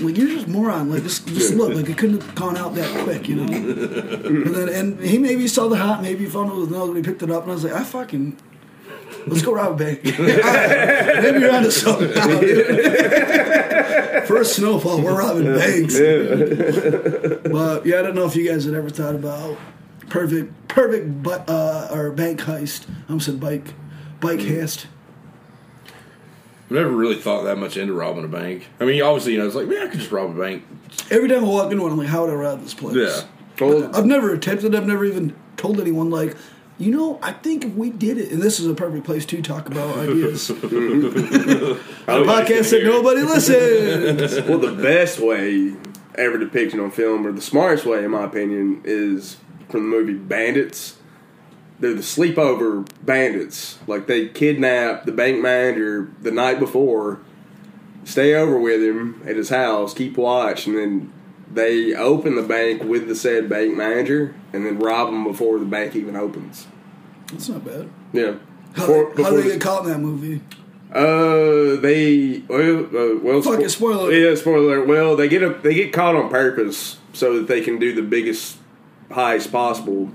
like 0.00 0.16
you're 0.16 0.28
just 0.28 0.46
a 0.46 0.50
moron. 0.50 0.90
Like, 0.90 1.02
just 1.02 1.26
just 1.28 1.54
look, 1.54 1.74
like 1.74 1.88
it 1.88 1.96
couldn't 1.98 2.22
have 2.22 2.34
gone 2.34 2.56
out 2.56 2.74
that 2.74 3.04
quick, 3.04 3.28
you 3.28 3.36
know. 3.36 3.52
And 3.52 4.54
then 4.54 4.68
and 4.68 5.00
he 5.00 5.18
maybe 5.18 5.48
saw 5.48 5.68
the 5.68 5.76
hot, 5.76 6.02
maybe 6.02 6.24
he 6.24 6.30
found 6.30 6.50
it 6.52 6.56
with 6.56 6.70
when 6.72 6.96
he 6.96 7.02
picked 7.02 7.22
it 7.22 7.30
up, 7.30 7.42
and 7.42 7.52
I 7.52 7.54
was 7.54 7.64
like, 7.64 7.72
I 7.72 7.84
fucking. 7.84 8.36
Let's 9.26 9.42
go 9.42 9.54
rob 9.54 9.80
a 9.80 9.84
bank. 9.84 10.04
Maybe 10.04 10.18
you're 11.40 11.54
onto 11.54 11.70
something. 11.70 12.10
now, 12.14 12.40
dude. 12.40 14.26
First 14.26 14.56
snowfall, 14.56 15.00
we're 15.00 15.18
robbing 15.18 15.54
banks. 15.54 15.94
but 17.50 17.86
yeah, 17.86 18.00
I 18.00 18.02
don't 18.02 18.14
know 18.14 18.26
if 18.26 18.36
you 18.36 18.46
guys 18.46 18.64
had 18.64 18.74
ever 18.74 18.90
thought 18.90 19.14
about 19.14 19.56
perfect, 20.08 20.68
perfect, 20.68 21.22
but 21.22 21.48
uh, 21.48 21.88
or 21.90 22.10
bank 22.10 22.40
heist. 22.40 22.86
I'm 23.08 23.20
saying 23.20 23.38
bike, 23.38 23.74
bike 24.20 24.40
heist. 24.40 24.86
I've 26.74 26.82
never 26.82 26.96
really 26.96 27.14
thought 27.14 27.44
that 27.44 27.56
much 27.56 27.76
into 27.76 27.92
robbing 27.92 28.24
a 28.24 28.28
bank. 28.28 28.66
I 28.80 28.84
mean, 28.84 29.00
obviously, 29.00 29.34
you 29.34 29.38
know, 29.38 29.46
it's 29.46 29.54
like, 29.54 29.68
man, 29.68 29.86
I 29.86 29.90
could 29.90 30.00
just 30.00 30.10
rob 30.10 30.36
a 30.36 30.40
bank. 30.40 30.64
Every 31.08 31.28
time 31.28 31.44
I 31.44 31.46
walk 31.46 31.70
into 31.70 31.84
one, 31.84 31.92
I'm 31.92 31.98
like, 31.98 32.08
how 32.08 32.22
would 32.22 32.30
I 32.30 32.34
rob 32.34 32.62
this 32.62 32.74
place? 32.74 32.96
Yeah. 32.96 33.22
But 33.56 33.94
I've 33.94 34.06
never 34.06 34.34
attempted. 34.34 34.74
I've 34.74 34.86
never 34.86 35.04
even 35.04 35.36
told 35.56 35.80
anyone 35.80 36.10
like. 36.10 36.36
You 36.76 36.90
know, 36.90 37.20
I 37.22 37.30
think 37.30 37.64
if 37.64 37.72
we 37.74 37.90
did 37.90 38.18
it, 38.18 38.32
and 38.32 38.42
this 38.42 38.58
is 38.58 38.66
a 38.66 38.74
perfect 38.74 39.06
place 39.06 39.24
to 39.26 39.40
talk 39.40 39.68
about 39.68 39.96
ideas. 39.98 40.50
a 40.50 40.54
podcast 40.54 42.70
that 42.70 42.82
nobody 42.82 43.22
listens. 43.22 44.44
well, 44.48 44.58
the 44.58 44.72
best 44.72 45.20
way 45.20 45.74
ever 46.16 46.36
depicted 46.36 46.80
on 46.80 46.90
film, 46.90 47.24
or 47.24 47.30
the 47.30 47.40
smartest 47.40 47.86
way, 47.86 48.04
in 48.04 48.10
my 48.10 48.24
opinion, 48.24 48.82
is 48.84 49.36
from 49.68 49.88
the 49.88 49.96
movie 49.96 50.14
Bandits. 50.14 50.96
They're 51.80 51.94
the 51.94 52.00
sleepover 52.02 52.88
bandits. 53.04 53.78
Like 53.86 54.06
they 54.06 54.28
kidnap 54.28 55.04
the 55.04 55.12
bank 55.12 55.40
manager 55.42 56.10
the 56.22 56.30
night 56.30 56.58
before, 56.60 57.20
stay 58.04 58.34
over 58.34 58.58
with 58.58 58.82
him 58.82 59.22
at 59.26 59.36
his 59.36 59.48
house, 59.48 59.92
keep 59.94 60.16
watch, 60.16 60.66
and 60.66 60.76
then 60.76 61.12
they 61.52 61.94
open 61.94 62.36
the 62.36 62.42
bank 62.42 62.82
with 62.84 63.08
the 63.08 63.14
said 63.14 63.48
bank 63.48 63.76
manager 63.76 64.34
and 64.52 64.64
then 64.64 64.78
rob 64.78 65.08
them 65.08 65.24
before 65.24 65.58
the 65.58 65.64
bank 65.64 65.94
even 65.96 66.16
opens. 66.16 66.66
That's 67.32 67.48
not 67.48 67.64
bad. 67.64 67.88
Yeah. 68.12 68.34
How, 68.74 68.86
Before- 68.86 69.12
they, 69.14 69.22
how 69.22 69.30
before 69.30 69.42
they 69.42 69.48
get 69.50 69.60
caught 69.60 69.84
in 69.84 69.90
that 69.92 69.98
movie? 70.00 70.40
Uh, 70.92 71.80
they 71.80 72.42
well, 72.48 72.86
uh, 72.86 73.18
well, 73.20 73.42
Fuck 73.42 73.60
it, 73.60 73.70
spoiler. 73.70 74.12
Yeah, 74.12 74.34
spoiler. 74.36 74.84
Well, 74.84 75.16
they 75.16 75.28
get 75.28 75.42
a, 75.42 75.50
they 75.50 75.74
get 75.74 75.92
caught 75.92 76.14
on 76.14 76.30
purpose 76.30 76.98
so 77.12 77.34
that 77.36 77.48
they 77.48 77.60
can 77.60 77.78
do 77.80 77.92
the 77.92 78.02
biggest 78.02 78.58
heist 79.10 79.50
possible. 79.50 80.10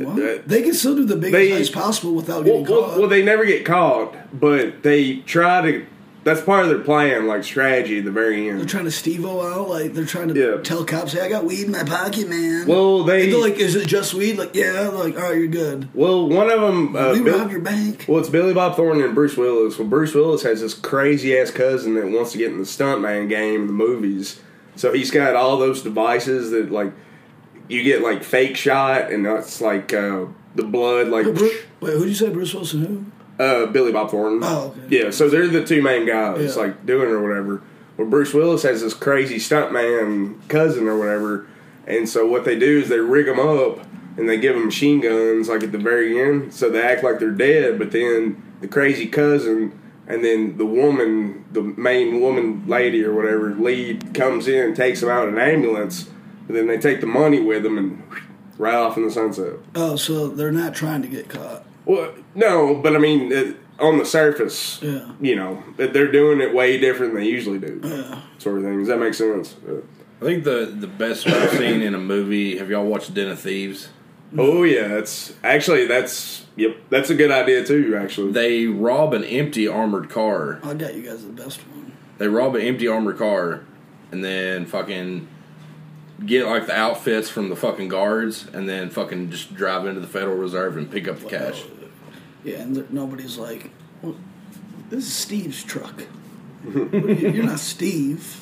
Uh, 0.00 0.38
they 0.46 0.62
can 0.62 0.72
still 0.74 0.96
do 0.96 1.04
the 1.04 1.16
biggest 1.16 1.32
they- 1.32 1.50
heist 1.50 1.72
possible 1.72 2.14
without 2.14 2.44
Well, 2.44 2.62
getting 2.62 2.66
caught. 2.66 2.98
well, 2.98 3.08
they 3.08 3.22
never 3.22 3.44
get 3.44 3.64
caught, 3.64 4.14
but 4.38 4.82
they 4.82 5.16
try 5.26 5.60
to. 5.70 5.84
That's 6.24 6.40
part 6.40 6.62
of 6.62 6.68
their 6.68 6.78
plan, 6.78 7.26
like 7.26 7.42
strategy 7.42 7.98
at 7.98 8.04
the 8.04 8.12
very 8.12 8.48
end. 8.48 8.60
they're 8.60 8.64
trying 8.66 8.84
to 8.84 8.92
Steve-O 8.92 9.40
out, 9.40 9.68
like 9.68 9.92
they're 9.92 10.04
trying 10.04 10.32
to 10.32 10.38
Yeah. 10.40 10.56
tell 10.62 10.84
cops, 10.84 11.12
"Hey, 11.14 11.20
I 11.22 11.28
got 11.28 11.44
weed 11.44 11.64
in 11.64 11.72
my 11.72 11.82
pocket, 11.82 12.28
man." 12.28 12.64
Well, 12.68 13.02
they- 13.02 13.24
And 13.24 13.32
they're 13.32 13.40
like, 13.40 13.58
"Is 13.58 13.74
it 13.74 13.88
just 13.88 14.14
weed?" 14.14 14.38
Like, 14.38 14.54
yeah. 14.54 14.88
Like, 14.94 15.16
all 15.16 15.24
right, 15.30 15.36
you're 15.36 15.48
good. 15.48 15.88
Well, 15.94 16.28
one 16.28 16.48
of 16.48 16.60
them. 16.60 16.94
Uh, 16.94 17.12
we 17.14 17.22
Bill- 17.22 17.38
robbed 17.40 17.50
your 17.50 17.60
bank. 17.60 18.04
Well, 18.06 18.20
it's 18.20 18.28
Billy 18.28 18.54
Bob 18.54 18.76
Thornton 18.76 19.02
and 19.04 19.16
Bruce 19.16 19.36
Willis. 19.36 19.80
Well, 19.80 19.88
Bruce 19.88 20.14
Willis 20.14 20.42
has 20.44 20.60
this 20.60 20.74
crazy 20.74 21.36
ass 21.36 21.50
cousin 21.50 21.94
that 21.96 22.06
wants 22.08 22.30
to 22.32 22.38
get 22.38 22.52
in 22.52 22.58
the 22.58 22.64
stuntman 22.64 23.28
game 23.28 23.62
in 23.62 23.66
the 23.66 23.72
movies. 23.72 24.36
So 24.76 24.92
he's 24.92 25.10
got 25.10 25.34
all 25.34 25.58
those 25.58 25.82
devices 25.82 26.52
that 26.52 26.70
like 26.70 26.92
you 27.72 27.82
get 27.82 28.02
like 28.02 28.22
fake 28.22 28.56
shot, 28.56 29.10
and 29.10 29.24
that's 29.26 29.60
like 29.60 29.92
uh, 29.92 30.26
the 30.54 30.62
blood 30.64 31.08
like. 31.08 31.26
Wait, 31.26 31.34
Bru- 31.34 31.50
wait, 31.80 31.92
who'd 31.96 32.08
you 32.08 32.14
say, 32.14 32.28
Bruce 32.30 32.54
Wilson? 32.54 32.84
Who? 33.38 33.42
Uh, 33.42 33.66
Billy 33.66 33.90
Bob 33.92 34.10
Thornton. 34.10 34.40
Oh, 34.44 34.74
okay. 34.78 35.04
Yeah, 35.04 35.10
so 35.10 35.28
they're 35.28 35.48
the 35.48 35.64
two 35.64 35.82
main 35.82 36.06
guys, 36.06 36.54
Yeah. 36.56 36.62
like 36.62 36.86
doing 36.86 37.08
it 37.08 37.12
or 37.12 37.22
whatever. 37.26 37.62
Well, 37.96 38.06
Bruce 38.06 38.32
Willis 38.34 38.62
has 38.62 38.82
this 38.82 38.94
crazy 38.94 39.36
stuntman 39.36 40.46
cousin 40.48 40.86
or 40.86 40.98
whatever, 40.98 41.46
and 41.86 42.08
so 42.08 42.26
what 42.26 42.44
they 42.44 42.58
do 42.58 42.80
is 42.80 42.88
they 42.88 42.98
rig 42.98 43.26
them 43.26 43.40
up 43.40 43.80
and 44.16 44.28
they 44.28 44.38
give 44.38 44.54
them 44.54 44.66
machine 44.66 45.00
guns 45.00 45.48
like 45.48 45.62
at 45.62 45.72
the 45.72 45.78
very 45.78 46.20
end, 46.20 46.52
so 46.52 46.68
they 46.70 46.82
act 46.82 47.02
like 47.02 47.18
they're 47.18 47.30
dead. 47.30 47.78
But 47.78 47.90
then 47.92 48.40
the 48.60 48.68
crazy 48.68 49.06
cousin 49.06 49.78
and 50.06 50.22
then 50.24 50.58
the 50.58 50.66
woman, 50.66 51.44
the 51.52 51.62
main 51.62 52.20
woman 52.20 52.64
lady 52.66 53.02
or 53.04 53.14
whatever 53.14 53.54
lead 53.54 54.12
comes 54.14 54.46
in, 54.48 54.62
and 54.66 54.76
takes 54.76 55.00
them 55.00 55.08
out 55.08 55.28
in 55.28 55.34
an 55.34 55.40
ambulance, 55.40 56.08
and 56.52 56.56
then 56.58 56.66
they 56.66 56.76
take 56.78 57.00
the 57.00 57.06
money 57.06 57.40
with 57.40 57.62
them 57.62 57.78
and 57.78 58.02
right 58.58 58.74
off 58.74 58.96
in 58.98 59.04
the 59.04 59.10
sunset. 59.10 59.54
Oh, 59.74 59.96
so 59.96 60.28
they're 60.28 60.52
not 60.52 60.74
trying 60.74 61.00
to 61.02 61.08
get 61.08 61.28
caught. 61.30 61.64
Well, 61.86 62.12
no, 62.34 62.74
but 62.74 62.94
I 62.94 62.98
mean, 62.98 63.32
it, 63.32 63.56
on 63.80 63.96
the 63.98 64.04
surface, 64.04 64.78
Yeah. 64.82 65.08
you 65.20 65.34
know, 65.34 65.62
they're 65.78 66.12
doing 66.12 66.40
it 66.40 66.54
way 66.54 66.78
different 66.78 67.14
than 67.14 67.22
they 67.22 67.28
usually 67.28 67.58
do, 67.58 67.80
Yeah. 67.82 68.20
sort 68.38 68.58
of 68.58 68.64
thing. 68.64 68.78
Does 68.80 68.88
that 68.88 68.98
make 69.00 69.14
sense? 69.14 69.56
Uh, 69.66 69.76
I 70.20 70.24
think 70.24 70.44
the 70.44 70.66
the 70.78 70.86
best 70.86 71.26
I've 71.26 71.50
seen 71.52 71.80
in 71.82 71.94
a 71.94 71.98
movie. 71.98 72.58
Have 72.58 72.70
y'all 72.70 72.84
watched 72.86 73.12
Den 73.14 73.28
of 73.28 73.40
Thieves? 73.40 73.88
oh 74.38 74.62
yeah, 74.62 74.88
that's 74.88 75.32
actually 75.42 75.86
that's 75.86 76.44
yep, 76.54 76.76
that's 76.90 77.10
a 77.10 77.14
good 77.14 77.30
idea 77.32 77.64
too. 77.64 77.96
Actually, 78.00 78.32
They 78.32 78.66
rob 78.66 79.14
an 79.14 79.24
empty 79.24 79.66
armored 79.66 80.10
car. 80.10 80.60
I 80.62 80.74
got 80.74 80.94
you 80.94 81.02
guys 81.02 81.24
the 81.24 81.32
best 81.32 81.58
one. 81.68 81.92
They 82.18 82.28
rob 82.28 82.54
an 82.54 82.62
empty 82.62 82.86
armored 82.86 83.18
car, 83.18 83.62
and 84.12 84.22
then 84.22 84.66
fucking 84.66 85.26
get 86.26 86.46
like 86.46 86.66
the 86.66 86.74
outfits 86.76 87.28
from 87.28 87.48
the 87.48 87.56
fucking 87.56 87.88
guards, 87.88 88.46
and 88.52 88.68
then 88.68 88.90
fucking 88.90 89.30
just 89.30 89.54
drive 89.54 89.86
into 89.86 90.00
the 90.00 90.06
Federal 90.06 90.36
Reserve 90.36 90.76
and 90.76 90.90
pick 90.90 91.08
up 91.08 91.18
the 91.20 91.28
cash. 91.28 91.64
Yeah, 92.44 92.58
and 92.58 92.74
there, 92.76 92.86
nobody's 92.90 93.38
like, 93.38 93.70
well, 94.02 94.16
this 94.90 95.04
is 95.06 95.12
Steve's 95.12 95.62
truck. 95.62 96.02
You, 96.64 96.88
you're 97.34 97.44
not 97.44 97.58
Steve. 97.60 98.38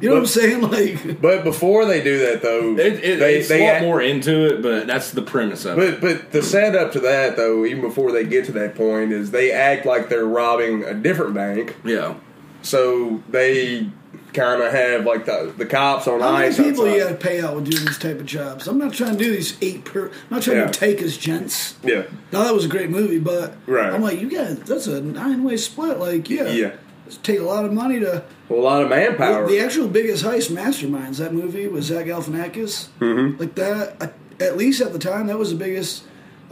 You 0.00 0.10
know 0.10 0.14
what 0.14 0.20
I'm 0.20 0.26
saying? 0.26 0.60
Like, 0.60 1.20
but 1.20 1.42
before 1.42 1.84
they 1.84 2.00
do 2.04 2.18
that 2.26 2.40
though, 2.40 2.76
It, 2.78 3.02
it, 3.02 3.18
they 3.18 3.38
it's 3.38 3.48
they 3.48 3.62
a 3.62 3.66
lot 3.66 3.74
act- 3.76 3.84
more 3.84 4.00
into 4.00 4.46
it, 4.46 4.62
but 4.62 4.86
that's 4.86 5.10
the 5.10 5.22
premise 5.22 5.64
of 5.64 5.78
it. 5.80 6.00
But 6.00 6.20
but 6.20 6.30
the 6.30 6.40
setup 6.42 6.92
to 6.92 7.00
that 7.00 7.36
though, 7.36 7.64
even 7.64 7.80
before 7.80 8.12
they 8.12 8.24
get 8.24 8.44
to 8.44 8.52
that 8.52 8.76
point, 8.76 9.10
is 9.12 9.32
they 9.32 9.50
act 9.50 9.86
like 9.86 10.08
they're 10.08 10.24
robbing 10.24 10.84
a 10.84 10.94
different 10.94 11.34
bank. 11.34 11.74
Yeah. 11.84 12.14
So 12.62 13.22
they 13.28 13.90
kind 14.32 14.62
of 14.62 14.72
have 14.72 15.04
like 15.04 15.24
the 15.26 15.52
the 15.56 15.66
cops 15.66 16.06
on 16.06 16.20
how 16.20 16.32
many 16.38 16.54
people 16.54 16.84
outside. 16.84 16.94
you 16.94 17.02
got 17.02 17.08
to 17.10 17.14
pay 17.16 17.40
out 17.40 17.54
with 17.56 17.70
doing 17.70 17.84
these 17.86 17.98
type 17.98 18.18
of 18.20 18.26
jobs? 18.26 18.66
I'm 18.68 18.78
not 18.78 18.92
trying 18.92 19.16
to 19.16 19.24
do 19.24 19.30
these 19.32 19.56
eight 19.62 19.84
per. 19.84 20.06
I'm 20.08 20.12
not 20.30 20.42
trying 20.42 20.58
Yeah. 20.58 20.66
to 20.66 20.72
take 20.78 21.00
as 21.02 21.16
gents. 21.16 21.74
Yeah. 21.82 22.02
Now 22.32 22.44
that 22.44 22.54
was 22.54 22.64
a 22.64 22.68
great 22.68 22.90
movie, 22.90 23.18
but 23.18 23.56
Right. 23.66 23.92
I'm 23.92 24.02
like, 24.02 24.20
you 24.20 24.30
guys, 24.30 24.58
that's 24.60 24.86
a 24.86 25.00
nine 25.00 25.44
way 25.44 25.56
split. 25.56 25.98
Like, 25.98 26.28
yeah, 26.30 26.48
Yeah. 26.50 26.70
It's 27.06 27.16
take 27.16 27.38
a 27.40 27.42
lot 27.42 27.64
of 27.64 27.72
money 27.72 28.00
to. 28.00 28.22
Well, 28.50 28.60
a 28.60 28.62
lot 28.62 28.82
of 28.82 28.90
manpower. 28.90 29.46
The, 29.46 29.52
the 29.54 29.60
actual 29.60 29.88
biggest 29.88 30.24
heist 30.24 30.50
masterminds 30.50 31.16
that 31.18 31.32
movie 31.32 31.66
was 31.66 31.86
Zach 31.86 32.04
Galifianakis. 32.06 32.88
Mhm. 33.00 33.40
Like 33.40 33.54
that, 33.54 34.12
at 34.40 34.56
least 34.58 34.82
at 34.82 34.92
the 34.92 34.98
time, 34.98 35.26
that 35.28 35.38
was 35.38 35.50
the 35.50 35.56
biggest 35.56 36.02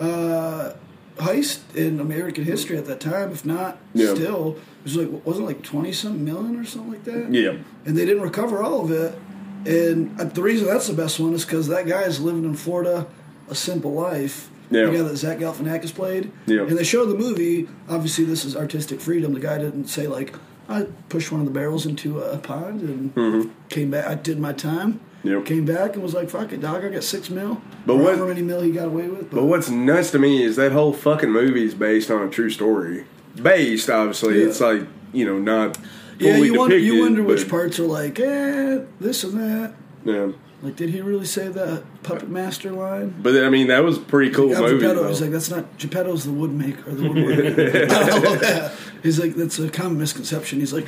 uh, 0.00 0.72
heist 1.16 1.60
in 1.74 2.00
American 2.00 2.44
history 2.44 2.76
at 2.76 2.86
that 2.86 3.00
time. 3.00 3.30
If 3.32 3.44
not, 3.44 3.78
Yeah. 3.94 4.14
still, 4.14 4.56
it 4.80 4.84
was 4.84 4.96
like 4.96 5.26
wasn't 5.26 5.44
it 5.44 5.46
like 5.48 5.62
twenty 5.62 5.92
something 5.92 6.24
million 6.24 6.56
or 6.58 6.64
something 6.64 6.92
like 6.92 7.04
that. 7.04 7.32
Yeah. 7.32 7.54
and 7.84 7.96
they 7.96 8.04
didn't 8.04 8.22
recover 8.22 8.62
all 8.62 8.84
of 8.84 8.90
it. 8.90 9.18
And 9.66 10.20
uh, 10.20 10.24
the 10.24 10.42
reason 10.42 10.66
that's 10.66 10.86
the 10.86 10.94
best 10.94 11.18
one 11.18 11.32
is 11.34 11.44
because 11.44 11.68
that 11.68 11.86
guy 11.86 12.02
is 12.02 12.20
living 12.20 12.44
in 12.44 12.54
Florida 12.54 13.06
a 13.48 13.54
simple 13.54 13.92
life. 13.92 14.48
Yeah. 14.70 14.86
The 14.86 14.92
guy 14.92 15.02
that 15.02 15.16
Zach 15.16 15.38
Galifianakis 15.38 15.94
played. 15.94 16.30
Yeah. 16.46 16.62
And 16.62 16.76
they 16.76 16.84
show 16.84 17.04
the 17.06 17.14
movie. 17.16 17.68
Obviously, 17.88 18.24
this 18.24 18.44
is 18.44 18.56
artistic 18.56 19.00
freedom. 19.00 19.32
The 19.32 19.40
guy 19.40 19.58
didn't 19.58 19.86
say 19.86 20.06
like, 20.08 20.34
"I 20.68 20.86
pushed 21.08 21.30
one 21.32 21.40
of 21.40 21.46
the 21.46 21.52
barrels 21.52 21.86
into 21.86 22.18
a 22.20 22.38
pond 22.38 22.80
and 22.82 23.14
Mhm. 23.14 23.50
came 23.68 23.90
back. 23.90 24.06
I 24.06 24.14
did 24.16 24.38
my 24.40 24.52
time." 24.52 25.00
Yep. 25.24 25.44
Came 25.44 25.64
back 25.64 25.94
and 25.94 26.02
was 26.02 26.14
like, 26.14 26.30
"Fuck 26.30 26.52
it, 26.52 26.60
dog. 26.60 26.84
I 26.84 26.88
got 26.88 27.02
six 27.02 27.30
mil." 27.30 27.60
But 27.84 27.96
what- 27.96 28.06
However 28.14 28.26
many 28.28 28.42
mil 28.42 28.60
he 28.60 28.70
got 28.70 28.86
away 28.86 29.08
with. 29.08 29.30
But 29.30 29.44
what's 29.44 29.68
nuts 29.68 30.10
to 30.12 30.18
me 30.20 30.42
is 30.42 30.54
that 30.56 30.70
whole 30.72 30.92
fucking 30.92 31.30
movie 31.30 31.64
is 31.64 31.74
based 31.74 32.10
on 32.10 32.22
a 32.22 32.30
true 32.30 32.50
story. 32.50 33.04
Based, 33.40 33.90
obviously, 33.90 34.40
Yeah. 34.40 34.46
it's 34.48 34.60
like 34.60 34.82
you 35.12 35.24
know 35.26 35.38
not. 35.38 35.78
yeah, 36.18 36.36
you 36.36 36.54
wonder, 36.58 36.76
you 36.78 36.92
depicted, 36.92 37.00
wonder 37.00 37.22
which 37.24 37.48
parts 37.48 37.78
are 37.80 37.86
like, 37.86 38.18
eh, 38.20 38.78
this 39.00 39.24
and 39.24 39.34
that. 39.40 39.74
Yeah, 40.04 40.28
Like, 40.62 40.76
did 40.76 40.90
he 40.90 41.00
really 41.02 41.24
say 41.26 41.48
that 41.48 41.82
puppet 42.04 42.28
master 42.30 42.70
line? 42.70 43.12
but 43.20 43.34
I 43.42 43.50
mean 43.50 43.66
that 43.66 43.82
was 43.82 43.96
a 43.98 44.00
pretty 44.00 44.30
cool 44.30 44.48
movie. 44.50 44.78
Geppetto, 44.78 45.08
he's 45.08 45.20
like, 45.20 45.30
that's 45.32 45.50
not 45.50 45.76
Geppetto's 45.78 46.24
the 46.24 46.30
wood 46.30 46.52
maker 46.52 46.90
or 46.90 46.94
the 46.94 47.02
woodworker. 47.02 47.90
I 47.90 48.18
love 48.18 48.40
that. 48.40 48.72
He's 49.02 49.18
like, 49.18 49.34
that's 49.34 49.58
a 49.58 49.68
common 49.68 49.98
misconception. 49.98 50.60
He's 50.60 50.72
like, 50.72 50.86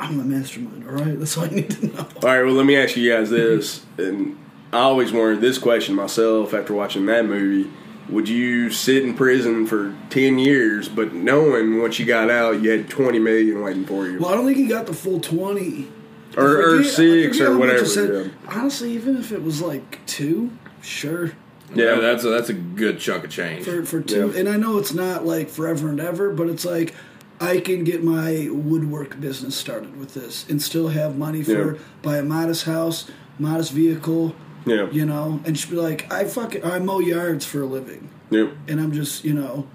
I'm 0.00 0.16
the 0.18 0.24
mastermind. 0.24 0.84
All 0.88 0.94
right, 0.94 1.18
that's 1.18 1.36
all 1.36 1.44
I 1.44 1.48
need 1.50 1.70
to 1.70 1.86
know. 1.88 1.98
All 2.00 2.28
right, 2.28 2.42
well, 2.42 2.54
let 2.54 2.66
me 2.66 2.76
ask 2.76 2.96
you 2.96 3.12
guys 3.12 3.30
this, 3.30 3.84
and 3.98 4.38
I 4.72 4.78
always 4.78 5.12
wondered 5.12 5.40
this 5.40 5.58
question 5.58 5.94
myself 5.94 6.54
after 6.54 6.72
watching 6.74 7.06
that 7.06 7.26
movie. 7.26 7.70
Would 8.08 8.28
you 8.28 8.70
sit 8.70 9.04
in 9.04 9.14
prison 9.14 9.66
for 9.66 9.94
ten 10.08 10.38
years, 10.38 10.88
but 10.88 11.12
knowing 11.14 11.80
once 11.80 11.98
you 12.00 12.06
got 12.06 12.30
out, 12.30 12.60
you 12.62 12.70
had 12.70 12.88
twenty 12.88 13.18
million 13.20 13.62
waiting 13.62 13.84
for 13.84 14.06
you, 14.08 14.18
Well, 14.18 14.30
I 14.30 14.34
don't 14.34 14.46
think 14.46 14.56
he 14.56 14.66
got 14.66 14.86
the 14.86 14.94
full 14.94 15.20
twenty. 15.20 15.88
or, 16.36 16.44
or 16.60 16.76
forget- 16.78 16.92
six, 16.92 17.40
or 17.40 17.44
how 17.46 17.50
much 17.52 17.58
it 17.58 17.60
whatever? 17.68 17.86
said. 17.86 18.32
yeah. 18.44 18.50
Honestly, 18.60 18.92
even 18.94 19.16
if 19.18 19.30
it 19.32 19.42
was 19.42 19.60
like 19.60 20.04
two, 20.06 20.50
sure. 20.82 21.32
Yeah, 21.72 22.00
that's 22.00 22.24
a, 22.24 22.30
that's 22.30 22.48
a 22.48 22.52
good 22.54 22.98
chunk 22.98 23.22
of 23.22 23.30
change. 23.30 23.64
for 23.64 23.84
for 23.84 24.00
two. 24.00 24.32
And 24.36 24.48
I 24.48 24.56
know 24.56 24.78
it's 24.78 24.92
not 24.94 25.24
like 25.24 25.48
forever 25.48 25.88
and 25.88 26.00
ever, 26.00 26.30
but 26.30 26.48
it's 26.48 26.64
like 26.64 26.94
I 27.40 27.58
can 27.60 27.84
get 27.84 28.04
my 28.04 28.48
woodwork 28.50 29.18
business 29.20 29.56
started 29.56 29.98
with 29.98 30.12
this 30.14 30.44
and 30.50 30.60
still 30.60 30.88
have 30.88 31.16
money 31.16 31.42
for 31.42 31.72
Yeah. 31.74 31.78
buy 32.02 32.18
a 32.18 32.22
modest 32.22 32.64
house, 32.64 33.06
modest 33.38 33.72
vehicle. 33.72 34.34
Yeah. 34.66 34.88
You 34.92 35.06
know, 35.06 35.40
and 35.46 35.56
just 35.56 35.70
be 35.70 35.76
like, 35.76 36.12
I 36.12 36.24
fucking 36.24 36.62
I 36.64 36.78
mow 36.80 36.98
yards 37.00 37.46
for 37.46 37.62
a 37.62 37.66
living, 37.66 38.10
Yep. 38.30 38.52
and 38.68 38.78
I'm 38.78 38.92
just 38.92 39.24
you 39.24 39.32
know 39.32 39.66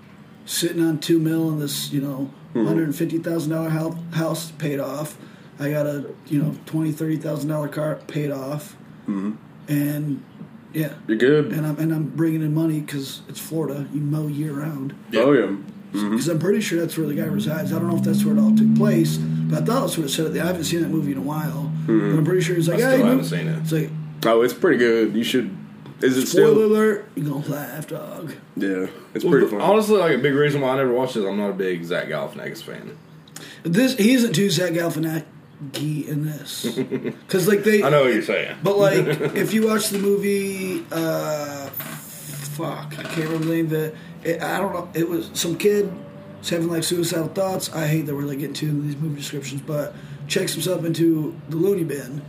sitting 0.45 0.84
on 0.84 0.99
two 0.99 1.17
mil 1.17 1.49
in 1.49 1.58
this 1.60 1.91
you 1.91 2.01
know 2.01 2.30
Mhm. 2.54 2.67
hundred 2.67 2.84
and 2.84 2.95
fifty 2.95 3.17
thousand 3.17 3.51
dollar 3.51 3.69
house 4.12 4.51
paid 4.60 4.80
off. 4.80 5.17
I 5.60 5.71
got 5.71 5.88
a 5.88 6.06
you 6.28 6.39
know 6.39 6.54
twenty 6.67 6.91
thirty 6.91 7.17
thousand 7.17 7.49
dollar 7.49 7.67
car 7.67 7.97
paid 8.08 8.30
off, 8.30 8.75
hmm 9.08 9.32
and 9.67 10.21
yeah, 10.71 10.93
You're 11.08 11.17
good. 11.17 11.51
and 11.51 11.65
I'm 11.65 11.80
and 11.80 11.91
I'm 11.91 12.04
bringing 12.15 12.43
in 12.43 12.54
money 12.54 12.80
because 12.82 13.21
it's 13.28 13.39
Florida. 13.39 13.88
You 13.91 14.01
mow 14.01 14.28
year 14.28 14.54
round. 14.54 14.93
Oh 15.15 15.32
yeah. 15.32 15.47
Mhm. 15.95 16.12
Because 16.12 16.27
I'm 16.29 16.39
pretty 16.39 16.62
sure 16.62 16.79
that's 16.79 16.97
where 16.97 17.08
the 17.08 17.13
guy 17.15 17.23
resides. 17.25 17.71
I 17.73 17.79
don't 17.79 17.88
know 17.89 17.97
if 17.97 18.03
that's 18.03 18.23
where 18.25 18.36
it 18.36 18.39
all 18.39 18.55
took 18.55 18.75
place, 18.75 19.17
but 19.17 19.62
I 19.62 19.65
thought 19.65 19.81
that's 19.81 19.97
what 19.97 20.08
it 20.08 20.10
said. 20.10 20.36
I 20.38 20.45
haven't 20.45 20.63
seen 20.65 20.81
that 20.81 20.89
movie 20.89 21.12
in 21.13 21.17
a 21.17 21.21
while, 21.21 21.71
Mhm. 21.88 22.12
but 22.12 22.17
I'm 22.19 22.25
pretty 22.25 22.41
sure 22.41 22.55
he's 22.55 22.67
like, 22.67 22.77
I 22.77 22.81
still 22.81 22.91
you 22.97 23.03
know, 23.03 23.10
haven't 23.12 23.25
seen 23.25 23.47
it. 23.47 23.58
It's 23.63 23.71
like 23.71 23.89
Oh, 24.27 24.41
it's 24.41 24.53
pretty 24.53 24.77
good. 24.77 25.15
You 25.15 25.23
should. 25.23 25.51
Is 26.01 26.17
it 26.17 26.27
spoiler 26.27 26.53
still? 26.55 26.65
alert. 26.65 27.05
You 27.15 27.23
gonna 27.23 27.47
laugh, 27.47 27.88
dog? 27.88 28.34
Yeah, 28.58 28.88
it's 29.13 29.23
Well, 29.23 29.31
pretty 29.31 29.47
fun. 29.47 29.62
Honestly, 29.62 29.97
like 29.97 30.15
a 30.15 30.17
big 30.17 30.34
reason 30.34 30.62
why 30.62 30.69
I 30.71 30.77
never 30.77 30.91
watched 30.91 31.15
it 31.15 31.19
is 31.19 31.25
I'm 31.25 31.38
not 31.38 31.51
a 31.51 31.53
big 31.53 31.84
Zach 31.86 32.08
Galifianakis 32.10 32.63
fan. 32.63 32.91
This 33.63 33.95
he 33.95 34.13
isn't 34.13 34.34
too 34.34 34.49
Zach 34.49 34.71
Galifianakis 34.73 36.08
in 36.08 36.25
this 36.25 36.65
because 37.27 37.47
like 37.47 37.63
they. 37.63 37.84
I 37.84 37.89
know 37.89 38.03
what 38.03 38.13
you're 38.13 38.23
saying. 38.23 38.55
But 38.63 38.77
like, 38.77 38.97
if 39.36 39.53
you 39.53 39.67
watch 39.67 39.89
the 39.89 39.99
movie, 39.99 40.84
uh, 40.91 41.67
fuck, 41.69 42.93
I 42.97 43.03
can't 43.03 43.27
remember 43.29 43.45
the 43.47 43.53
name 43.53 43.65
of 43.67 43.73
it. 43.73 43.95
It. 44.25 44.41
I 44.41 44.59
don't 44.59 44.73
know. 44.73 44.89
It 44.93 45.07
was 45.07 45.29
some 45.33 45.57
kid 45.57 45.91
was 46.39 46.49
having 46.49 46.69
like 46.69 46.83
suicidal 46.83 47.27
thoughts. 47.27 47.73
I 47.73 47.88
hate 47.88 48.05
that 48.05 48.15
we're 48.15 48.23
like 48.23 48.39
getting 48.39 48.55
into 48.55 48.81
these 48.81 48.95
movie 48.97 49.15
descriptions, 49.15 49.61
but 49.61 49.95
checks 50.27 50.53
himself 50.53 50.85
into 50.85 51.39
the 51.49 51.55
loony 51.55 51.83
bin, 51.83 52.21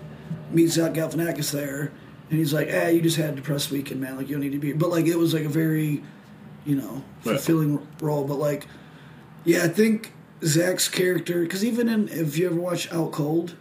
meets 0.51 0.75
Zach 0.75 0.93
Galifianakis 0.93 1.51
there, 1.53 1.93
and 2.31 2.39
he's 2.39 2.53
like, 2.53 2.69
"Ah, 2.73 2.89
you 2.89 3.01
just 3.01 3.17
had 3.17 3.31
a 3.31 3.37
depressed 3.37 3.71
weekend, 3.71 4.01
man. 4.01 4.17
Like 4.17 4.29
you 4.29 4.37
don't 4.37 4.43
need 4.43 4.53
to 4.53 4.59
be." 4.59 4.73
But 4.73 4.91
like 4.91 5.07
it 5.07 5.17
was 5.17 5.35
like 5.35 5.45
a 5.45 5.51
very, 5.51 6.03
you 6.65 6.77
know, 6.77 7.05
fulfilling 7.21 7.87
role. 8.01 8.25
But 8.25 8.39
like, 8.39 8.67
yeah, 9.45 9.65
I 9.65 9.69
think 9.69 10.13
Zach's 10.45 10.89
character 10.89 11.43
because 11.43 11.65
even 11.65 11.89
in 11.89 12.09
if 12.09 12.39
you 12.39 12.47
ever 12.47 12.57
watch 12.57 12.91
Out 12.93 13.13
Cold, 13.13 13.55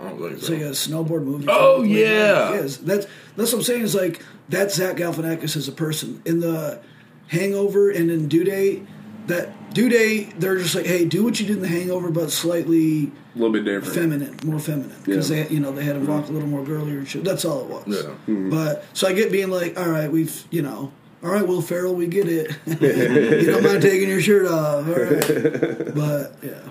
I 0.00 0.12
it's 0.12 0.46
so. 0.46 0.52
like 0.52 0.62
a 0.62 0.70
snowboard 0.70 1.24
movie. 1.24 1.46
Oh, 1.48 1.82
yeah. 1.82 2.52
is. 2.54 2.78
That's 2.78 3.06
that's 3.36 3.52
what 3.52 3.58
I'm 3.58 3.64
saying. 3.64 3.82
Is 3.82 3.94
like 3.94 4.22
that's 4.48 4.74
Zach 4.74 4.96
Galifianakis 4.96 5.56
as 5.56 5.68
a 5.68 5.72
person 5.72 6.22
in 6.24 6.40
the 6.40 6.80
Hangover 7.28 7.90
and 7.90 8.10
in 8.10 8.28
Due 8.28 8.44
Date. 8.44 8.86
That 9.28 9.72
Due 9.72 9.88
Date, 9.88 10.38
they're 10.40 10.58
just 10.58 10.74
like, 10.74 10.84
hey, 10.86 11.04
do 11.04 11.22
what 11.24 11.38
you 11.40 11.46
did 11.46 11.56
in 11.56 11.62
the 11.62 11.68
Hangover, 11.68 12.10
but 12.10 12.30
slightly 12.32 13.12
A 13.34 13.38
little 13.38 13.52
bit 13.52 13.64
different. 13.64 13.94
feminine, 13.94 14.36
more 14.44 14.58
feminine, 14.58 14.96
because 15.04 15.30
Yeah. 15.30 15.44
they, 15.44 15.54
you 15.54 15.60
know, 15.60 15.70
they 15.72 15.84
had 15.84 15.94
him 15.96 16.06
rock 16.06 16.28
a 16.28 16.32
little 16.32 16.48
more 16.48 16.64
girlier 16.64 17.04
shit. 17.06 17.22
That's 17.24 17.44
all 17.44 17.60
it 17.60 17.66
was. 17.68 17.84
Yeah. 17.86 18.10
Mm-hmm. 18.26 18.50
But 18.50 18.84
so 18.94 19.06
I 19.06 19.12
get 19.12 19.30
being 19.32 19.48
like, 19.50 19.78
all 19.78 19.88
right, 19.88 20.10
we've, 20.10 20.44
you 20.50 20.60
know, 20.62 20.92
all 21.22 21.30
right, 21.30 21.46
Will 21.46 21.62
Ferrell, 21.62 21.94
we 21.94 22.08
get 22.08 22.28
it. 22.28 22.50
you 22.66 23.46
don't 23.46 23.62
mind 23.62 23.80
taking 23.80 24.08
your 24.08 24.20
shirt 24.20 24.46
off, 24.48 24.86
all 24.88 24.92
right? 24.94 25.94
But 25.94 26.34
yeah. 26.42 26.68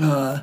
Uh, 0.00 0.40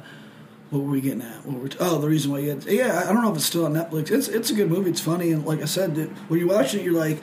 what 0.69 0.83
were 0.83 0.89
we 0.91 1.01
getting 1.01 1.21
at? 1.23 1.45
What 1.45 1.55
were 1.57 1.63
we 1.63 1.69
t- 1.69 1.77
oh, 1.81 1.97
the 1.99 2.07
reason 2.07 2.31
why 2.31 2.39
you 2.39 2.49
had 2.51 2.63
yeah, 2.65 3.03
I 3.05 3.11
don't 3.11 3.21
know 3.23 3.31
if 3.31 3.35
it's 3.37 3.45
still 3.45 3.65
on 3.65 3.73
Netflix. 3.73 4.09
It's 4.11 4.27
it's 4.29 4.49
a 4.51 4.53
good 4.53 4.69
movie. 4.69 4.89
It's 4.91 5.01
funny 5.01 5.31
and 5.31 5.45
like 5.45 5.61
I 5.61 5.65
said, 5.65 5.97
it, 5.97 6.09
when 6.29 6.39
you 6.39 6.47
watch 6.47 6.73
it, 6.73 6.83
you're 6.83 6.93
like, 6.93 7.21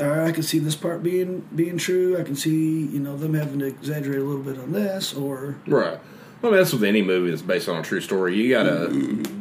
I 0.00 0.32
can 0.32 0.42
see 0.42 0.58
this 0.58 0.76
part 0.76 1.02
being 1.02 1.48
being 1.54 1.78
true. 1.78 2.18
I 2.18 2.22
can 2.22 2.36
see 2.36 2.86
you 2.86 3.00
know 3.00 3.16
them 3.16 3.34
having 3.34 3.58
to 3.60 3.66
exaggerate 3.66 4.20
a 4.20 4.24
little 4.24 4.42
bit 4.42 4.58
on 4.58 4.72
this, 4.72 5.14
or 5.14 5.56
Right. 5.66 5.98
I 6.40 6.46
mean, 6.46 6.54
that's 6.54 6.72
with 6.72 6.84
any 6.84 7.02
movie 7.02 7.30
that's 7.30 7.42
based 7.42 7.68
on 7.68 7.76
a 7.80 7.82
true 7.82 8.00
story. 8.00 8.36
You 8.36 8.50
gotta 8.50 8.88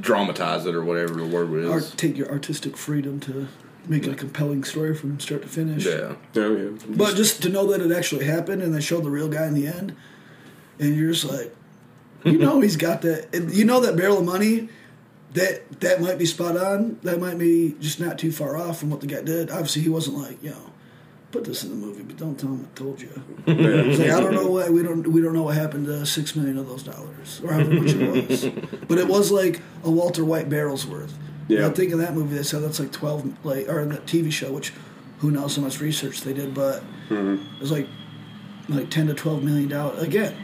dramatize 0.01 0.65
it 0.65 0.73
or 0.73 0.83
whatever 0.83 1.13
the 1.15 1.27
word 1.27 1.53
is. 1.53 1.69
art, 1.69 1.93
take 1.95 2.17
your 2.17 2.29
artistic 2.31 2.75
freedom 2.75 3.19
to 3.21 3.47
make 3.87 4.07
it 4.07 4.11
a 4.11 4.15
compelling 4.15 4.63
story 4.63 4.95
from 4.95 5.19
start 5.19 5.43
to 5.43 5.47
finish. 5.47 5.85
Yeah. 5.85 6.15
Oh, 6.35 6.55
yeah. 6.55 6.69
But 6.89 7.15
just 7.15 7.41
to 7.43 7.49
know 7.49 7.67
that 7.71 7.81
it 7.81 7.91
actually 7.95 8.25
happened 8.25 8.63
and 8.63 8.73
they 8.73 8.81
showed 8.81 9.03
the 9.03 9.11
real 9.11 9.29
guy 9.29 9.45
in 9.45 9.53
the 9.53 9.67
end, 9.67 9.95
and 10.79 10.95
you're 10.95 11.11
just 11.11 11.25
like, 11.25 11.55
you 12.23 12.39
know, 12.39 12.61
he's 12.61 12.77
got 12.77 13.03
that. 13.03 13.29
You 13.53 13.63
know 13.63 13.79
that 13.81 13.95
barrel 13.95 14.17
of 14.17 14.25
money. 14.25 14.69
That 15.33 15.81
that 15.81 16.01
might 16.01 16.17
be 16.17 16.25
spot 16.25 16.57
on. 16.57 16.99
That 17.03 17.19
might 17.19 17.37
be 17.37 17.75
just 17.79 17.99
not 17.99 18.17
too 18.17 18.31
far 18.31 18.57
off 18.57 18.79
from 18.79 18.89
what 18.89 19.01
the 19.01 19.07
guy 19.07 19.21
did. 19.21 19.51
Obviously, 19.51 19.81
he 19.81 19.89
wasn't 19.89 20.17
like, 20.17 20.41
you 20.41 20.51
know, 20.51 20.71
put 21.31 21.43
this 21.43 21.63
in 21.63 21.69
the 21.69 21.75
movie, 21.75 22.03
but 22.03 22.17
don't 22.17 22.39
tell 22.39 22.49
him 22.49 22.67
I 22.71 22.77
told 22.77 23.01
you. 23.01 23.09
Like, 23.47 24.09
I 24.09 24.19
don't 24.19 24.33
know 24.33 24.47
what 24.47 24.71
we 24.71 24.83
don't 24.83 25.07
we 25.07 25.21
don't 25.21 25.33
know 25.33 25.43
what 25.43 25.55
happened 25.55 25.85
to 25.87 26.05
six 26.05 26.35
million 26.35 26.57
of 26.57 26.67
those 26.67 26.83
dollars 26.83 27.41
or 27.43 27.53
however 27.53 27.71
much 27.71 27.93
it 27.93 28.29
was, 28.29 28.45
but 28.87 28.97
it 28.97 29.07
was 29.07 29.31
like 29.31 29.61
a 29.83 29.91
Walter 29.91 30.25
White 30.25 30.49
barrel's 30.49 30.85
worth. 30.85 31.17
Yeah. 31.47 31.67
I 31.67 31.69
think 31.69 31.91
in 31.91 31.99
that 31.99 32.13
movie 32.13 32.35
they 32.35 32.43
said 32.43 32.61
that's 32.61 32.79
like 32.79 32.91
twelve 32.91 33.25
like 33.45 33.67
or 33.69 33.79
in 33.79 33.89
that 33.89 34.05
TV 34.05 34.31
show, 34.31 34.51
which 34.51 34.73
who 35.19 35.31
knows 35.31 35.55
how 35.55 35.61
much 35.61 35.79
research 35.79 36.21
they 36.21 36.33
did, 36.33 36.53
but 36.53 36.81
mm-hmm. 37.09 37.43
it 37.55 37.61
was 37.61 37.71
like 37.71 37.87
like 38.69 38.89
ten 38.89 39.07
to 39.07 39.13
twelve 39.13 39.43
million 39.43 39.69
dollars 39.69 40.01
again. 40.01 40.35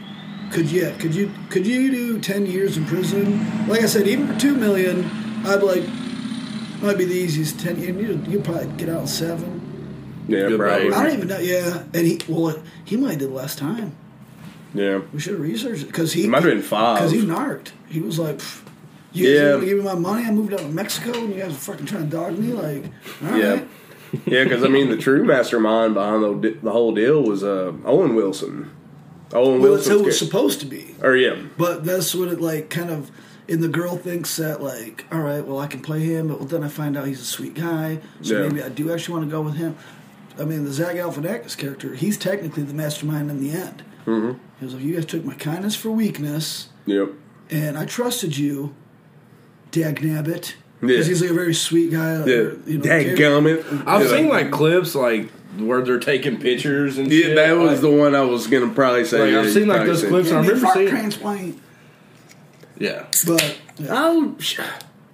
Could 0.52 0.70
you 0.70 0.94
could 0.98 1.14
you 1.14 1.30
could 1.50 1.66
you 1.66 1.90
do 1.90 2.20
ten 2.20 2.46
years 2.46 2.76
in 2.76 2.84
prison? 2.86 3.66
Like 3.68 3.82
I 3.82 3.86
said, 3.86 4.06
even 4.06 4.26
for 4.32 4.38
two 4.38 4.54
million, 4.54 5.04
I'd 5.44 5.60
be 5.60 5.66
like 5.66 5.82
might 6.82 6.98
be 6.98 7.04
the 7.06 7.14
easiest 7.14 7.58
ten. 7.58 7.80
You 7.80 7.94
you 7.98 8.22
you'd 8.28 8.44
probably 8.44 8.66
get 8.76 8.88
out 8.88 9.02
in 9.02 9.06
seven. 9.08 9.60
Yeah, 10.28 10.48
Good 10.48 10.58
probably. 10.60 10.88
behavior. 10.88 10.94
I 10.94 11.02
don't 11.04 11.12
even 11.16 11.28
know. 11.28 11.38
Yeah, 11.38 11.82
and 11.92 12.06
he 12.06 12.20
well 12.28 12.62
he 12.84 12.96
might 12.96 13.10
have 13.12 13.18
did 13.20 13.30
less 13.30 13.56
time. 13.56 13.96
Yeah. 14.74 15.00
We 15.12 15.20
should 15.20 15.34
have 15.34 15.42
researched 15.42 15.82
it 15.82 15.86
because 15.86 16.12
he 16.12 16.24
It 16.24 16.28
might 16.28 16.42
have 16.42 16.52
been 16.52 16.62
five. 16.62 16.98
because 16.98 17.12
he 17.12 17.24
narked. 17.24 17.72
He 17.88 18.00
was 18.00 18.18
like, 18.18 18.40
"You 19.12 19.26
guys 19.26 19.34
Yeah. 19.42 19.54
want 19.54 19.64
give 19.66 19.78
me 19.78 19.84
my 19.84 19.94
money? 19.94 20.24
I 20.26 20.30
moved 20.32 20.52
out 20.52 20.60
to 20.60 20.68
Mexico, 20.68 21.12
and 21.18 21.34
you 21.34 21.40
guys 21.40 21.52
are 21.52 21.56
fucking 21.56 21.86
trying 21.86 22.10
to 22.10 22.16
dog 22.16 22.38
me." 22.38 22.52
Like, 22.52 22.84
all 23.24 23.30
right. 23.30 23.40
Yeah. 23.42 23.60
Yeah, 24.26 24.44
because 24.44 24.62
I 24.62 24.68
mean, 24.68 24.90
the 24.90 24.96
true 24.96 25.24
mastermind 25.24 25.94
behind 25.94 26.22
the, 26.22 26.56
the 26.62 26.70
whole 26.70 26.92
deal 26.94 27.22
was 27.22 27.42
uh, 27.42 27.72
Owen 27.84 28.14
Wilson. 28.14 28.70
Owen 29.32 29.60
Well, 29.60 29.72
that's 29.74 29.86
Wilson. 29.88 29.92
how 29.92 29.98
it 30.00 30.06
was 30.06 30.18
supposed 30.18 30.60
to 30.60 30.66
be. 30.66 30.94
Or 31.02 31.16
yeah, 31.16 31.36
But 31.56 31.84
that's 31.84 32.14
what 32.14 32.28
it 32.28 32.40
like 32.40 32.70
kind 32.70 32.90
of, 32.90 33.10
and 33.48 33.62
the 33.62 33.68
girl 33.68 33.96
thinks 33.96 34.36
that 34.36 34.62
like, 34.62 35.04
all 35.10 35.20
right, 35.20 35.44
well 35.44 35.58
I 35.58 35.66
can 35.66 35.80
play 35.80 36.00
him, 36.00 36.28
but 36.28 36.38
well, 36.38 36.48
then 36.48 36.62
I 36.62 36.68
find 36.68 36.96
out 36.96 37.06
he's 37.06 37.20
a 37.20 37.24
sweet 37.24 37.54
guy, 37.54 38.00
so 38.22 38.34
Yeah. 38.40 38.48
maybe 38.48 38.62
I 38.62 38.68
do 38.68 38.92
actually 38.92 39.14
want 39.18 39.26
to 39.26 39.30
go 39.30 39.40
with 39.42 39.56
him. 39.56 39.76
I 40.38 40.44
mean, 40.44 40.64
the 40.64 40.72
Zach 40.72 40.96
Galifianakis 40.96 41.56
character, 41.56 41.94
he's 41.94 42.16
technically 42.18 42.64
the 42.64 42.74
mastermind 42.74 43.30
in 43.30 43.40
the 43.40 43.50
end. 43.56 43.82
Mm-hmm. 44.06 44.38
He 44.60 44.64
was 44.64 44.74
like, 44.74 44.82
you 44.84 44.94
guys 44.94 45.06
took 45.06 45.24
my 45.24 45.34
kindness 45.34 45.74
for 45.76 45.90
weakness, 45.90 46.68
yep. 46.86 47.10
and 47.50 47.78
I 47.78 47.86
trusted 47.86 48.36
you, 48.36 48.74
Dag 49.70 50.00
Nabbit. 50.00 50.54
Yeah. 50.82 50.96
He's 51.02 51.20
like 51.22 51.30
a 51.30 51.34
very 51.34 51.54
sweet 51.54 51.92
guy. 51.92 52.24
Yeah, 52.26 52.34
or, 52.34 52.58
you 52.66 52.78
know, 52.78 52.84
character. 52.84 53.16
Dadgummit. 53.16 53.86
I've 53.86 54.02
Yeah. 54.04 54.08
seen 54.16 54.28
like 54.28 54.50
clips 54.50 54.94
like 54.94 55.30
where 55.58 55.80
they're 55.82 55.98
taking 56.00 56.38
pictures 56.38 56.98
and 56.98 57.10
Yeah, 57.10 57.26
shit. 57.26 57.36
that 57.36 57.52
was 57.56 57.70
like, 57.72 57.80
the 57.80 57.90
one 57.90 58.14
I 58.14 58.22
was 58.22 58.46
gonna 58.48 58.68
probably 58.74 59.04
say. 59.04 59.20
Like, 59.20 59.30
yeah, 59.32 59.38
I've 59.38 59.44
you 59.46 59.50
seen, 59.52 59.68
like, 59.68 59.86
those 59.86 60.00
said. 60.00 60.10
clips 60.10 60.28
and 60.30 60.38
I 60.38 60.42
Give 60.42 60.50
me 60.50 60.56
remember 60.58 60.78
seeing. 60.78 60.88
transplant. 60.90 61.58
Yeah. 62.78 63.04
But 63.26 63.56
yeah. 63.78 63.86
Oh, 63.90 64.34
sh- 64.40 64.60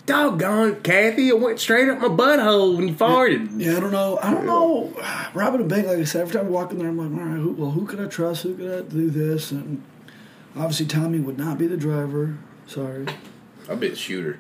doggone, 0.07 0.81
Kathy! 0.83 1.29
It 1.29 1.38
went 1.38 1.61
straight 1.61 1.88
up 1.88 2.01
my 2.01 2.09
butthole 2.09 2.77
when 2.77 2.88
you 2.88 2.94
farted. 2.94 3.51
Yeah, 3.61 3.77
I 3.77 3.81
don't 3.81 3.92
know. 3.92 4.18
I 4.23 4.33
don't 4.33 4.46
know. 4.46 4.92
Robbing 5.35 5.61
a 5.61 5.64
bank, 5.64 5.87
like 5.87 5.99
I 5.99 6.05
said, 6.05 6.23
every 6.23 6.33
time 6.35 6.46
I 6.46 6.51
walk 6.51 6.73
in 6.73 6.79
there, 6.79 6.88
I'm 6.88 6.96
like, 6.99 7.20
all 7.23 7.29
right, 7.29 7.37
who, 7.38 7.53
well, 7.53 7.70
who 7.70 7.87
could 7.87 8.01
I 8.01 8.07
trust? 8.07 8.42
Who 8.42 8.55
could 8.57 8.73
I 8.87 8.88
do 8.88 9.11
this? 9.11 9.53
And 9.53 9.83
obviously, 10.57 10.87
Tommy 10.87 11.20
would 11.20 11.38
not 11.38 11.59
be 11.59 11.66
the 11.66 11.77
driver. 11.77 12.38
Sorry. 12.66 13.07
I'll 13.68 13.77
be 13.77 13.88
the 13.88 13.96
shooter. 13.96 14.38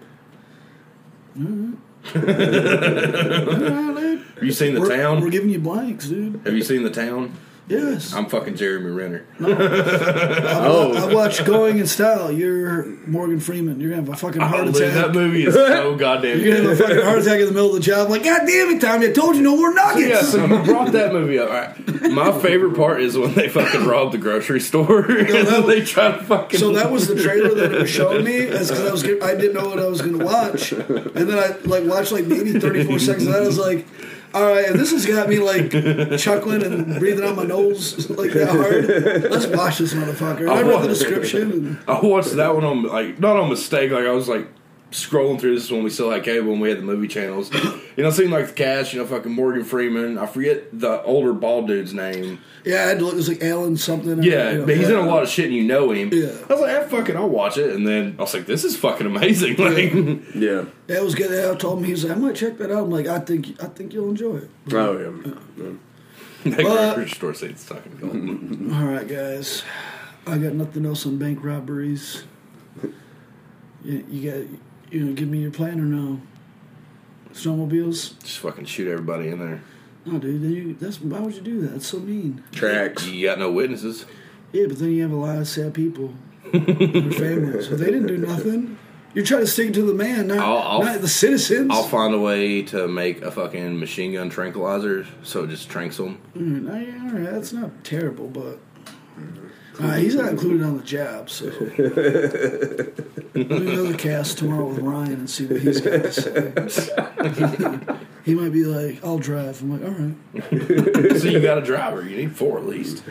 Mm-hmm. 1.38 1.74
Alright, 2.16 4.18
Have 4.34 4.42
you 4.44 4.52
seen 4.52 4.74
the 4.74 4.80
we're, 4.80 4.96
town? 4.96 5.20
We're 5.20 5.30
giving 5.30 5.50
you 5.50 5.60
blanks, 5.60 6.08
dude. 6.08 6.40
Have 6.44 6.54
you 6.54 6.62
seen 6.62 6.82
the 6.82 6.90
town? 6.90 7.36
Yes. 7.70 8.12
I'm 8.12 8.26
fucking 8.26 8.56
Jeremy 8.56 8.90
Renner. 8.90 9.24
Oh, 9.40 10.92
I 11.10 11.14
watched 11.14 11.44
Going 11.44 11.78
in 11.78 11.86
Style. 11.86 12.32
You're 12.32 12.84
Morgan 13.06 13.38
Freeman. 13.38 13.80
You're 13.80 13.90
gonna 13.90 14.02
have 14.02 14.12
a 14.12 14.16
fucking 14.16 14.40
heart 14.40 14.62
Oh, 14.62 14.72
dude, 14.72 14.74
that 14.74 14.96
attack. 15.04 15.14
movie 15.14 15.44
is 15.46 15.54
so 15.54 15.94
goddamn 15.96 16.40
You're 16.40 16.56
gonna 16.56 16.68
have 16.70 16.80
a 16.80 16.82
fucking 16.82 17.02
heart 17.04 17.18
attack 17.20 17.40
in 17.40 17.46
the 17.46 17.52
middle 17.52 17.68
of 17.68 17.74
the 17.74 17.80
job. 17.80 18.10
Like, 18.10 18.24
God 18.24 18.40
damn 18.46 18.70
it, 18.70 18.80
Tommy! 18.80 19.08
I 19.08 19.12
told 19.12 19.36
you 19.36 19.42
no 19.42 19.56
more 19.56 19.72
nuggets. 19.72 20.08
Yeah, 20.08 20.20
so 20.22 20.44
you 20.46 20.64
brought 20.64 20.92
that 20.92 21.12
movie 21.12 21.38
up. 21.38 21.48
All 21.48 21.54
right. 21.54 22.10
My 22.10 22.32
favorite 22.40 22.76
part 22.76 23.00
is 23.02 23.16
when 23.16 23.34
they 23.34 23.48
fucking 23.48 23.84
rob 23.86 24.10
the 24.12 24.18
grocery 24.18 24.60
store. 24.60 25.04
And 25.10 25.28
that- 25.46 25.66
they 25.66 25.84
try 25.84 26.10
to 26.12 26.22
fucking. 26.24 26.58
So 26.58 26.72
that 26.72 26.90
was 26.90 27.06
the 27.06 27.22
trailer 27.22 27.54
that 27.54 27.72
it 27.72 27.80
was 27.82 27.90
showing 27.90 28.24
me, 28.24 28.46
because 28.46 28.70
I 28.72 28.90
was 28.90 29.04
I 29.04 29.34
didn't 29.36 29.54
know 29.54 29.68
what 29.68 29.78
I 29.78 29.86
was 29.86 30.00
going 30.02 30.18
to 30.18 30.24
watch, 30.24 30.72
and 30.72 30.88
then 31.14 31.38
I 31.38 31.56
like 31.66 31.84
watched 31.84 32.10
like 32.10 32.26
maybe 32.26 32.58
thirty 32.58 32.82
four 32.84 32.98
seconds 32.98 33.26
of 33.26 33.32
that. 33.34 33.42
I 33.42 33.46
was 33.46 33.58
like, 33.58 33.86
all 34.34 34.46
right, 34.46 34.66
and 34.66 34.78
this 34.78 34.92
has 34.92 35.06
got 35.06 35.28
me 35.28 35.38
like 35.38 35.70
chuckling 36.18 36.62
and 36.62 36.98
breathing 36.98 37.24
out 37.24 37.36
my 37.36 37.44
nose 37.44 38.08
like 38.10 38.32
that 38.32 38.48
hard. 38.48 39.30
Let's 39.30 39.46
watch 39.46 39.78
this 39.78 39.94
motherfucker. 39.94 40.40
And 40.40 40.50
I 40.50 40.62
read 40.62 40.82
the 40.82 40.88
description. 40.88 41.42
And, 41.52 41.78
I 41.88 42.00
watched 42.00 42.36
that 42.36 42.54
one 42.54 42.64
on 42.64 42.82
like 42.84 43.18
not 43.18 43.36
on 43.36 43.48
mistake. 43.48 43.90
Like 43.90 44.04
I 44.04 44.12
was 44.12 44.28
like 44.28 44.46
scrolling 44.90 45.38
through 45.40 45.54
this 45.54 45.70
when 45.70 45.82
we 45.82 45.90
still 45.90 46.10
had 46.10 46.24
cable 46.24 46.52
and 46.52 46.60
we 46.60 46.68
had 46.68 46.78
the 46.78 46.82
movie 46.82 47.08
channels. 47.08 47.50
You 47.96 48.04
know, 48.04 48.12
seeing 48.12 48.30
like 48.30 48.46
the 48.46 48.52
cast. 48.54 48.94
You 48.94 49.00
know, 49.00 49.06
fucking 49.06 49.32
Morgan 49.32 49.62
Freeman. 49.62 50.16
I 50.16 50.24
forget 50.24 50.78
the 50.78 51.02
older 51.02 51.34
bald 51.34 51.66
dude's 51.66 51.92
name. 51.92 52.40
yeah, 52.64 52.84
I 52.84 52.86
had 52.86 52.98
to 53.00 53.04
look. 53.04 53.12
It 53.12 53.16
was 53.16 53.28
like 53.28 53.42
Alan 53.42 53.76
something. 53.76 54.22
Yeah, 54.22 54.52
you 54.52 54.58
know, 54.60 54.66
but 54.66 54.76
he's 54.76 54.88
in 54.88 54.96
a 54.96 55.02
lot 55.02 55.22
of 55.22 55.28
shit 55.28 55.46
and 55.46 55.54
you 55.54 55.64
know 55.64 55.90
him. 55.90 56.08
Yeah. 56.10 56.28
I 56.48 56.52
was 56.54 56.60
like, 56.62 56.76
ah, 56.82 56.88
fucking, 56.88 57.16
I'll 57.16 57.28
watch 57.28 57.58
it. 57.58 57.74
And 57.74 57.86
then 57.86 58.14
I 58.18 58.22
was 58.22 58.32
like, 58.32 58.46
this 58.46 58.64
is 58.64 58.74
fucking 58.76 59.06
amazing. 59.06 59.56
Like, 59.58 59.92
yeah. 60.34 60.64
That 60.86 61.02
was 61.02 61.14
good. 61.14 61.30
I 61.54 61.54
told 61.58 61.78
him 61.80 61.84
he's 61.84 62.04
like, 62.04 62.16
I 62.16 62.20
might 62.20 62.36
check 62.36 62.56
that 62.58 62.70
out. 62.70 62.84
I'm 62.84 62.90
like, 62.90 63.06
I 63.06 63.18
think 63.18 63.62
I 63.62 63.66
think 63.66 63.92
you'll 63.92 64.08
enjoy 64.08 64.36
it. 64.36 64.50
Oh 64.72 64.96
yeah. 64.96 65.32
yeah. 65.62 65.72
that 66.56 66.62
But- 66.62 66.94
grocery 66.94 67.10
store 67.10 67.34
scene's 67.34 67.64
fucking 67.64 67.98
cool. 68.00 68.74
All 68.78 68.86
right, 68.86 69.06
guys. 69.06 69.62
I 70.26 70.38
got 70.38 70.54
nothing 70.54 70.86
else 70.86 71.04
on 71.04 71.18
bank 71.18 71.40
robberies. 71.44 72.22
You, 73.84 74.04
you 74.08 74.30
got 74.30 74.58
you 74.90 75.04
know 75.04 75.12
give 75.12 75.28
me 75.28 75.38
your 75.38 75.50
plan 75.50 75.80
or 75.80 75.84
no? 75.84 76.20
Snowmobiles? 77.32 78.18
Just 78.22 78.38
fucking 78.38 78.64
shoot 78.64 78.88
everybody 78.90 79.28
in 79.28 79.38
there. 79.38 79.62
No, 80.04 80.18
dude. 80.18 80.42
Then 80.42 80.50
you 80.52 80.74
that's 80.74 81.00
why 81.00 81.20
would 81.20 81.34
you 81.34 81.40
do 81.42 81.60
that? 81.62 81.68
That's 81.72 81.86
so 81.86 82.00
mean. 82.00 82.42
Tracks. 82.52 83.06
You 83.06 83.26
got 83.28 83.38
no 83.38 83.50
witnesses. 83.52 84.06
Yeah, 84.52 84.66
but 84.66 84.78
then 84.78 84.90
you 84.92 85.02
have 85.02 85.12
a 85.12 85.16
lot 85.16 85.38
of 85.38 85.46
sad 85.46 85.74
people, 85.74 86.12
their 86.52 86.60
families. 87.12 87.68
So 87.68 87.76
they 87.76 87.84
didn't 87.86 88.08
do 88.08 88.16
nothing. 88.18 88.78
You're 89.14 89.24
trying 89.24 89.40
to 89.40 89.46
stick 89.46 89.72
to 89.74 89.82
the 89.82 89.94
man, 89.94 90.28
not, 90.28 90.38
I'll- 90.38 90.58
I'll- 90.58 90.82
not 90.84 91.00
the 91.00 91.08
citizens. 91.08 91.68
I'll 91.72 91.82
find 91.82 92.14
a 92.14 92.18
way 92.18 92.62
to 92.62 92.86
make 92.88 93.22
a 93.22 93.30
fucking 93.32 93.78
machine 93.78 94.12
gun 94.12 94.28
tranquilizer 94.30 95.04
so 95.24 95.44
it 95.44 95.50
just 95.50 95.68
tranks 95.68 95.96
them. 95.96 96.18
Mm, 96.36 96.62
no, 96.62 96.72
all 96.72 97.18
right, 97.20 97.32
that's 97.32 97.52
not 97.52 97.82
terrible, 97.84 98.28
but 98.28 98.58
uh, 99.80 99.94
he's 99.94 100.14
not 100.14 100.30
included 100.30 100.62
on 100.62 100.76
the 100.76 100.82
job. 100.82 101.30
So 101.30 101.46
we'll 103.34 103.44
do 103.48 103.68
another 103.68 103.96
cast 103.96 104.38
tomorrow 104.38 104.66
with 104.68 104.78
Ryan 104.78 105.12
and 105.12 105.30
see 105.30 105.46
what 105.46 105.60
he's 105.60 105.80
got 105.80 106.02
to 106.02 106.70
say. 106.70 107.96
he 108.24 108.34
might 108.34 108.52
be 108.52 108.64
like, 108.64 109.04
"I'll 109.04 109.18
drive." 109.18 109.62
I'm 109.62 109.72
like, 109.72 109.82
"All 109.82 109.90
right." 109.90 111.20
so 111.20 111.28
you 111.28 111.40
got 111.40 111.58
a 111.58 111.62
driver. 111.62 112.06
You 112.08 112.16
need 112.16 112.36
four 112.36 112.58
at 112.58 112.66
least. 112.66 113.02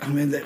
I 0.00 0.08
mean, 0.08 0.30
they, 0.30 0.42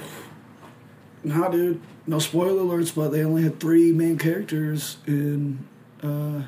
Nah, 1.26 1.48
dude. 1.48 1.80
No 2.06 2.20
spoiler 2.20 2.62
alerts, 2.62 2.94
but 2.94 3.08
they 3.08 3.24
only 3.24 3.42
had 3.42 3.58
three 3.58 3.90
main 3.90 4.16
characters 4.16 4.98
in 5.08 5.66
uh, 6.00 6.42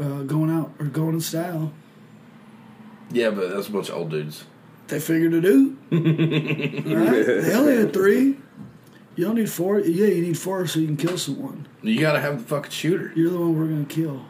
uh, 0.00 0.22
going 0.22 0.50
out 0.50 0.72
or 0.80 0.86
going 0.86 1.14
in 1.14 1.20
style. 1.20 1.72
Yeah, 3.12 3.30
but 3.30 3.50
that's 3.50 3.68
a 3.68 3.70
bunch 3.70 3.90
of 3.90 3.94
old 3.94 4.10
dudes. 4.10 4.44
They 4.88 5.00
figured 5.00 5.34
it 5.34 5.44
out. 5.44 5.52
Alright? 5.92 7.26
They 7.26 7.54
only 7.54 7.76
had 7.76 7.92
three. 7.92 8.38
You 9.16 9.24
don't 9.24 9.34
need 9.34 9.50
four. 9.50 9.80
Yeah, 9.80 10.06
you 10.06 10.22
need 10.22 10.38
four 10.38 10.66
so 10.66 10.78
you 10.80 10.86
can 10.86 10.96
kill 10.96 11.18
someone. 11.18 11.66
You 11.82 12.00
gotta 12.00 12.20
have 12.20 12.38
the 12.38 12.44
fucking 12.44 12.70
shooter. 12.70 13.12
You're 13.14 13.30
the 13.30 13.38
one 13.38 13.58
we're 13.58 13.66
gonna 13.66 13.84
kill. 13.84 14.24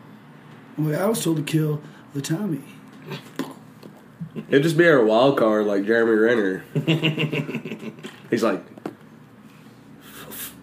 Well, 0.77 1.01
I 1.01 1.07
was 1.07 1.23
told 1.23 1.37
to 1.37 1.43
kill 1.43 1.81
the 2.15 2.21
Tommy. 2.23 2.63
It'd 4.49 4.63
just 4.63 4.77
be 4.77 4.89
our 4.89 5.05
wild 5.05 5.37
card 5.39 5.67
like 5.67 5.85
Jeremy 5.85 6.13
Renner. 6.13 6.65
He's 8.31 8.43
like, 8.43 8.63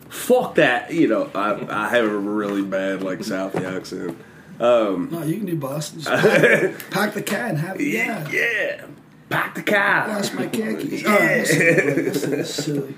fuck 0.10 0.56
that. 0.56 0.92
You 0.94 1.08
know, 1.08 1.30
I, 1.36 1.86
I 1.86 1.90
have 1.90 2.06
a 2.06 2.18
really 2.18 2.64
bad 2.64 3.04
like 3.04 3.20
Southie 3.20 3.64
accent. 3.64 4.18
Um, 4.60 5.10
No, 5.12 5.24
you 5.24 5.38
can 5.38 5.46
do 5.46 5.56
Boston. 5.58 6.02
Pack 6.92 7.14
the 7.14 7.22
cat 7.26 7.50
and 7.52 7.58
have 7.60 7.80
it. 7.80 7.88
Yeah. 7.88 8.30
yeah. 8.30 8.86
Pack 9.30 9.56
the 9.56 9.64
car. 9.64 10.08
Lost 10.08 10.34
my 10.34 10.48
khakis. 10.48 11.06
All 11.06 11.12
right, 11.12 11.38
this 11.38 11.52
is- 11.52 12.22
this 12.22 12.24
is 12.24 12.54
silly. 12.66 12.96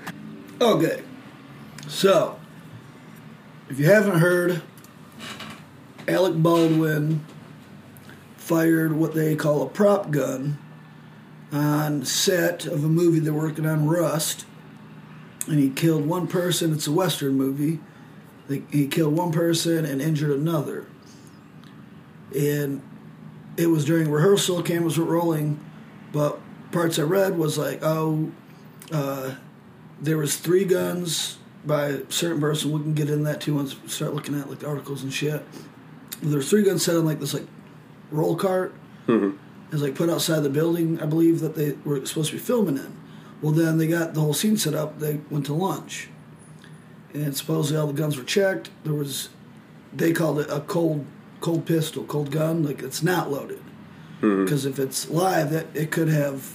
Oh, 0.60 0.76
okay, 0.76 1.02
so 1.86 2.38
if 3.70 3.78
you 3.78 3.86
haven't 3.86 4.18
heard, 4.18 4.60
Alec 6.06 6.34
Baldwin 6.42 7.24
fired 8.36 8.92
what 8.92 9.14
they 9.14 9.36
call 9.36 9.62
a 9.62 9.68
prop 9.68 10.10
gun 10.10 10.58
on 11.52 12.04
set 12.04 12.66
of 12.66 12.84
a 12.84 12.88
movie 12.88 13.20
they're 13.20 13.32
working 13.32 13.66
on, 13.66 13.86
Rust, 13.86 14.44
and 15.46 15.58
he 15.58 15.70
killed 15.70 16.06
one 16.06 16.26
person. 16.26 16.72
It's 16.72 16.86
a 16.86 16.92
western 16.92 17.34
movie. 17.34 17.78
They- 18.48 18.64
He 18.70 18.86
killed 18.86 19.14
one 19.16 19.32
person 19.32 19.84
and 19.84 20.00
injured 20.02 20.30
another. 20.38 20.86
And 22.36 22.82
it 23.56 23.68
was 23.68 23.84
during 23.84 24.10
rehearsal, 24.10 24.62
cameras 24.62 24.98
were 24.98 25.04
rolling, 25.04 25.58
but 26.12 26.40
parts 26.72 26.98
I 26.98 27.02
read 27.02 27.36
was 27.38 27.58
like, 27.58 27.80
oh, 27.82 28.30
uh, 28.92 29.34
there 30.00 30.16
was 30.16 30.36
three 30.36 30.64
guns 30.64 31.38
by 31.64 31.86
a 31.86 32.10
certain 32.12 32.40
person. 32.40 32.72
We 32.72 32.80
can 32.80 32.94
get 32.94 33.10
in 33.10 33.24
that 33.24 33.40
too 33.40 33.54
once 33.54 33.80
we 33.80 33.88
start 33.88 34.14
looking 34.14 34.38
at 34.38 34.48
like 34.48 34.60
the 34.60 34.68
articles 34.68 35.02
and 35.02 35.12
shit. 35.12 35.42
There's 36.22 36.48
three 36.48 36.62
guns 36.62 36.84
set 36.84 36.96
on 36.96 37.04
like 37.04 37.20
this 37.20 37.34
like 37.34 37.46
roll 38.10 38.36
cart. 38.36 38.74
Mhm. 39.06 39.34
It 39.66 39.72
was 39.72 39.82
like 39.82 39.94
put 39.94 40.08
outside 40.08 40.40
the 40.40 40.50
building, 40.50 41.00
I 41.00 41.06
believe 41.06 41.40
that 41.40 41.54
they 41.54 41.72
were 41.84 42.04
supposed 42.06 42.30
to 42.30 42.36
be 42.36 42.42
filming 42.42 42.76
in. 42.78 42.96
Well, 43.42 43.52
then 43.52 43.78
they 43.78 43.86
got 43.86 44.14
the 44.14 44.20
whole 44.20 44.34
scene 44.34 44.56
set 44.56 44.74
up. 44.74 44.98
They 44.98 45.20
went 45.30 45.46
to 45.46 45.54
lunch, 45.54 46.08
and 47.12 47.36
supposedly 47.36 47.78
all 47.78 47.86
the 47.86 47.92
guns 47.92 48.16
were 48.16 48.24
checked. 48.24 48.70
There 48.82 48.94
was, 48.94 49.28
they 49.92 50.12
called 50.12 50.40
it 50.40 50.50
a 50.50 50.60
cold, 50.60 51.04
cold 51.40 51.66
pistol, 51.66 52.04
cold 52.04 52.30
gun. 52.30 52.64
Like 52.64 52.82
it's 52.82 53.02
not 53.02 53.30
loaded 53.30 53.60
because 54.20 54.66
if 54.66 54.78
it's 54.78 55.08
live, 55.10 55.50
that 55.50 55.66
it 55.74 55.90
could 55.90 56.08
have 56.08 56.52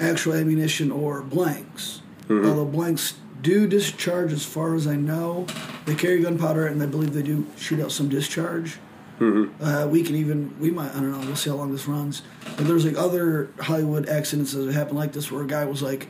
actual 0.00 0.32
ammunition 0.34 0.90
or 0.90 1.22
blanks. 1.22 2.00
Mhm. 2.28 2.46
Although 2.46 2.64
blanks 2.64 3.14
do 3.42 3.66
discharge, 3.66 4.32
as 4.32 4.44
far 4.44 4.74
as 4.74 4.86
I 4.86 4.96
know, 4.96 5.46
they 5.84 5.94
carry 5.94 6.20
gunpowder, 6.22 6.66
and 6.66 6.82
I 6.82 6.86
believe 6.86 7.12
they 7.12 7.22
do 7.22 7.46
shoot 7.56 7.78
out 7.80 7.92
some 7.92 8.08
discharge. 8.08 8.78
Uh, 9.20 9.86
we 9.90 10.02
can 10.02 10.16
even 10.16 10.50
we 10.60 10.70
might 10.70 10.90
I 10.90 11.00
don't 11.00 11.12
know 11.12 11.18
we'll 11.26 11.36
see 11.36 11.48
how 11.48 11.56
long 11.56 11.72
this 11.72 11.86
runs. 11.88 12.22
But 12.56 12.66
there's 12.66 12.84
like 12.84 12.98
other 12.98 13.48
Hollywood 13.60 14.08
accidents 14.08 14.52
that 14.52 14.64
have 14.66 14.74
happened 14.74 14.98
like 14.98 15.12
this 15.12 15.30
where 15.30 15.42
a 15.42 15.46
guy 15.46 15.64
was 15.64 15.82
like, 15.82 16.08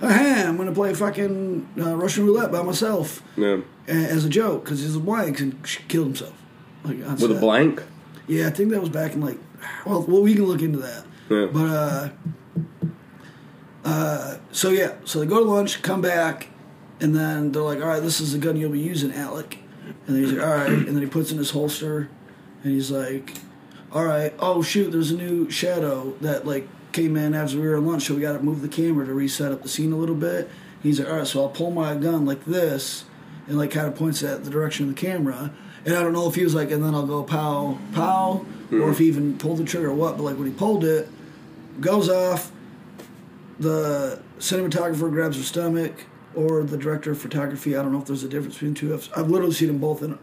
"Hey, 0.00 0.42
I'm 0.46 0.56
gonna 0.56 0.72
play 0.72 0.92
fucking 0.92 1.68
uh, 1.80 1.96
Russian 1.96 2.26
roulette 2.26 2.50
by 2.50 2.62
myself 2.62 3.22
Yeah. 3.36 3.58
as 3.86 4.24
a 4.24 4.28
joke 4.28 4.64
because 4.64 4.80
he's 4.82 4.96
a 4.96 5.00
blank 5.00 5.40
and 5.40 5.62
killed 5.88 6.06
himself." 6.08 6.34
Like 6.84 6.98
With 7.20 7.30
a 7.30 7.40
blank? 7.40 7.82
Yeah, 8.26 8.48
I 8.48 8.50
think 8.50 8.70
that 8.70 8.80
was 8.80 8.90
back 8.90 9.14
in 9.14 9.20
like. 9.20 9.38
Well, 9.86 10.04
well, 10.06 10.22
we 10.22 10.34
can 10.34 10.44
look 10.44 10.62
into 10.62 10.78
that. 10.78 11.04
Yeah. 11.28 11.46
But 11.46 11.64
uh, 11.64 12.08
uh, 13.84 14.38
so 14.52 14.70
yeah, 14.70 14.94
so 15.04 15.20
they 15.20 15.26
go 15.26 15.42
to 15.42 15.50
lunch, 15.50 15.82
come 15.82 16.00
back, 16.00 16.48
and 17.00 17.14
then 17.14 17.52
they're 17.52 17.62
like, 17.62 17.80
"All 17.80 17.88
right, 17.88 18.02
this 18.02 18.20
is 18.20 18.32
the 18.32 18.38
gun 18.38 18.56
you'll 18.56 18.70
be 18.70 18.80
using, 18.80 19.12
Alec." 19.12 19.58
And 20.06 20.16
then 20.16 20.24
he's 20.24 20.32
like, 20.32 20.42
"All 20.42 20.54
right," 20.54 20.70
and 20.70 20.88
then 20.88 21.00
he 21.00 21.06
puts 21.06 21.32
in 21.32 21.38
his 21.38 21.50
holster, 21.50 22.08
and 22.62 22.72
he's 22.72 22.90
like, 22.90 23.34
"All 23.92 24.04
right, 24.04 24.34
oh 24.38 24.62
shoot, 24.62 24.90
there's 24.90 25.10
a 25.10 25.16
new 25.16 25.50
shadow 25.50 26.14
that 26.20 26.46
like 26.46 26.68
came 26.92 27.16
in 27.16 27.34
after 27.34 27.60
we 27.60 27.68
were 27.68 27.76
at 27.76 27.82
lunch, 27.82 28.06
so 28.06 28.14
we 28.14 28.20
got 28.20 28.32
to 28.32 28.42
move 28.42 28.62
the 28.62 28.68
camera 28.68 29.06
to 29.06 29.14
reset 29.14 29.52
up 29.52 29.62
the 29.62 29.68
scene 29.68 29.92
a 29.92 29.96
little 29.96 30.14
bit." 30.14 30.50
He's 30.82 30.98
like, 30.98 31.08
"All 31.08 31.18
right, 31.18 31.26
so 31.26 31.42
I'll 31.42 31.48
pull 31.48 31.70
my 31.70 31.94
gun 31.94 32.26
like 32.26 32.44
this," 32.44 33.04
and 33.46 33.56
like 33.56 33.70
kind 33.70 33.86
of 33.86 33.94
points 33.96 34.22
at 34.22 34.44
the 34.44 34.50
direction 34.50 34.88
of 34.88 34.94
the 34.94 35.00
camera. 35.00 35.52
And 35.84 35.94
I 35.96 36.02
don't 36.02 36.12
know 36.12 36.28
if 36.28 36.34
he 36.34 36.44
was 36.44 36.54
like, 36.54 36.70
and 36.70 36.84
then 36.84 36.94
I'll 36.94 37.06
go 37.06 37.22
pow, 37.22 37.78
pow, 37.94 38.44
or 38.72 38.90
if 38.90 38.98
he 38.98 39.06
even 39.06 39.38
pulled 39.38 39.58
the 39.58 39.64
trigger 39.64 39.88
or 39.90 39.94
what. 39.94 40.16
But 40.16 40.24
like 40.24 40.36
when 40.36 40.46
he 40.46 40.52
pulled 40.52 40.84
it, 40.84 41.08
goes 41.80 42.08
off. 42.08 42.52
The 43.58 44.20
cinematographer 44.38 45.10
grabs 45.10 45.36
her 45.36 45.42
stomach, 45.42 46.06
or 46.34 46.62
the 46.62 46.78
director 46.78 47.10
of 47.12 47.20
photography. 47.20 47.76
I 47.76 47.82
don't 47.82 47.92
know 47.92 47.98
if 47.98 48.06
there's 48.06 48.24
a 48.24 48.28
difference 48.28 48.54
between 48.54 48.74
two. 48.74 48.94
I've, 48.94 49.10
I've 49.16 49.28
literally 49.30 49.52
seen 49.52 49.68
them 49.68 49.78
both 49.78 50.02
in 50.02 50.12
a 50.12 50.18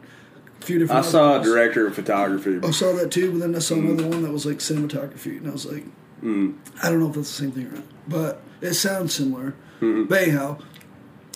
few 0.66 0.80
different. 0.80 1.06
I 1.06 1.08
saw 1.08 1.40
a 1.40 1.44
director 1.44 1.86
of 1.86 1.94
photography. 1.96 2.60
I 2.64 2.72
saw 2.72 2.94
that 2.94 3.12
too, 3.12 3.32
but 3.32 3.40
then 3.40 3.56
I 3.56 3.60
saw 3.60 3.76
another 3.76 4.08
one 4.08 4.24
that 4.24 4.32
was 4.32 4.46
like 4.46 4.58
cinematography, 4.58 5.38
and 5.38 5.48
I 5.48 5.52
was 5.52 5.66
like, 5.66 5.84
Mm. 6.24 6.56
I 6.82 6.90
don't 6.90 7.00
know 7.00 7.10
if 7.10 7.16
that's 7.16 7.30
the 7.30 7.44
same 7.44 7.52
thing 7.52 7.68
or 7.68 7.72
not, 7.74 7.84
but 8.08 8.42
it 8.60 8.74
sounds 8.74 9.14
similar. 9.14 9.54
But 9.80 10.24
anyhow, 10.24 10.58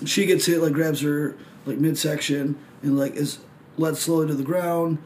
she 0.05 0.25
gets 0.25 0.47
hit, 0.47 0.59
like 0.59 0.73
grabs 0.73 1.01
her 1.01 1.37
like 1.67 1.77
midsection, 1.77 2.57
and 2.81 2.97
like 2.97 3.13
is 3.15 3.37
led 3.77 3.97
slowly 3.97 4.27
to 4.27 4.33
the 4.33 4.43
ground. 4.43 4.97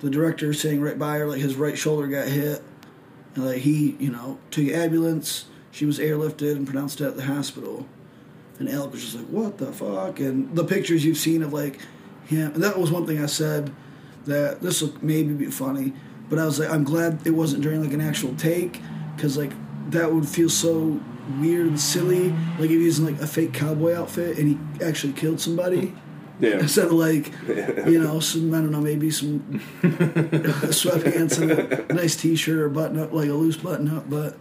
The 0.00 0.10
director 0.10 0.52
sitting 0.52 0.80
right 0.80 0.98
by 0.98 1.18
her, 1.18 1.26
like 1.26 1.40
his 1.40 1.56
right 1.56 1.78
shoulder 1.78 2.06
got 2.06 2.28
hit, 2.28 2.62
and 3.34 3.46
like 3.46 3.58
he, 3.58 3.96
you 3.98 4.10
know, 4.10 4.38
took 4.50 4.68
ambulance. 4.68 5.46
She 5.70 5.86
was 5.86 5.98
airlifted 5.98 6.56
and 6.56 6.66
pronounced 6.66 6.98
dead 6.98 7.08
at 7.08 7.16
the 7.16 7.24
hospital. 7.24 7.86
And 8.58 8.68
Alec 8.68 8.92
was 8.92 9.02
just 9.02 9.16
like, 9.16 9.26
"What 9.26 9.58
the 9.58 9.72
fuck?" 9.72 10.20
And 10.20 10.54
the 10.54 10.64
pictures 10.64 11.04
you've 11.04 11.16
seen 11.16 11.42
of 11.42 11.52
like 11.52 11.80
him, 12.26 12.52
and 12.54 12.62
that 12.62 12.78
was 12.78 12.90
one 12.90 13.06
thing 13.06 13.22
I 13.22 13.26
said 13.26 13.72
that 14.26 14.60
this 14.60 14.80
will 14.80 14.94
maybe 15.02 15.34
be 15.34 15.46
funny, 15.46 15.92
but 16.28 16.38
I 16.38 16.46
was 16.46 16.58
like, 16.58 16.70
I'm 16.70 16.84
glad 16.84 17.26
it 17.26 17.32
wasn't 17.32 17.62
during 17.62 17.82
like 17.82 17.92
an 17.92 18.00
actual 18.00 18.34
take, 18.36 18.80
because 19.14 19.36
like 19.36 19.52
that 19.90 20.12
would 20.12 20.28
feel 20.28 20.48
so 20.48 21.00
weird 21.38 21.66
and 21.66 21.80
silly. 21.80 22.30
Like 22.58 22.70
if 22.70 22.80
he's 22.80 22.98
in 22.98 23.06
like 23.06 23.20
a 23.20 23.26
fake 23.26 23.52
cowboy 23.52 23.94
outfit 23.94 24.38
and 24.38 24.48
he 24.48 24.84
actually 24.84 25.12
killed 25.12 25.40
somebody. 25.40 25.94
Yeah. 26.40 26.50
Instead 26.60 26.86
of 26.86 26.92
like, 26.92 27.30
you 27.86 28.00
know, 28.02 28.18
some 28.20 28.52
I 28.52 28.58
don't 28.58 28.72
know, 28.72 28.80
maybe 28.80 29.10
some 29.10 29.40
sweatpants 29.82 31.40
and 31.40 31.90
a 31.90 31.94
nice 31.94 32.16
T-shirt 32.16 32.58
or 32.58 32.68
button 32.68 32.98
up, 32.98 33.12
like 33.12 33.28
a 33.28 33.32
loose 33.32 33.56
button 33.56 33.88
up, 33.96 34.08
but 34.10 34.36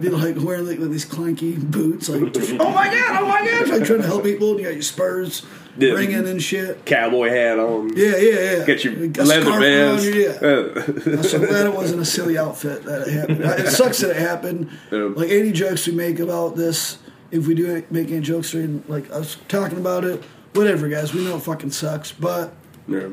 be 0.00 0.08
like 0.08 0.36
wearing 0.38 0.66
like, 0.66 0.78
these 0.90 1.06
clunky 1.06 1.58
boots, 1.60 2.08
like 2.08 2.20
oh 2.60 2.70
my 2.70 2.86
god, 2.92 3.22
oh 3.22 3.26
my 3.28 3.46
god, 3.46 3.68
like 3.68 3.84
trying 3.84 4.00
to 4.00 4.06
help 4.06 4.24
people, 4.24 4.50
and 4.50 4.58
you 4.60 4.64
got 4.66 4.74
your 4.74 4.82
spurs 4.82 5.44
Yeah. 5.76 5.92
ringing 5.92 6.26
and 6.26 6.42
shit. 6.42 6.84
Cowboy 6.84 7.28
hat 7.28 7.58
on. 7.58 7.96
Yeah, 7.96 8.16
yeah, 8.16 8.56
yeah. 8.58 8.64
Get 8.66 8.84
your 8.84 8.94
A 8.94 9.24
leather 9.24 9.58
vest. 9.60 10.04
yeah. 10.06 11.14
I'm 11.14 11.22
so 11.22 11.38
glad 11.38 11.66
it 11.66 11.74
wasn't 11.74 12.00
a 12.02 12.04
silly 12.04 12.38
outfit 12.38 12.82
that 12.84 13.06
it 13.06 13.12
happened. 13.12 13.40
It 13.44 13.70
sucks 13.70 13.98
that 14.00 14.10
it 14.10 14.16
happened. 14.16 14.70
Like 14.90 15.30
any 15.30 15.52
jokes 15.52 15.86
we 15.86 15.92
make 15.94 16.18
about 16.18 16.56
this, 16.56 16.98
if 17.30 17.46
we 17.46 17.54
do 17.54 17.84
make 17.90 18.10
any 18.10 18.20
jokes 18.20 18.50
during 18.50 18.82
like 18.88 19.10
us 19.12 19.36
talking 19.48 19.78
about 19.78 20.04
it, 20.04 20.22
whatever, 20.54 20.88
guys. 20.88 21.14
We 21.14 21.24
know 21.24 21.36
it 21.36 21.42
fucking 21.42 21.70
sucks, 21.70 22.12
but 22.12 22.52
yeah. 22.88 23.10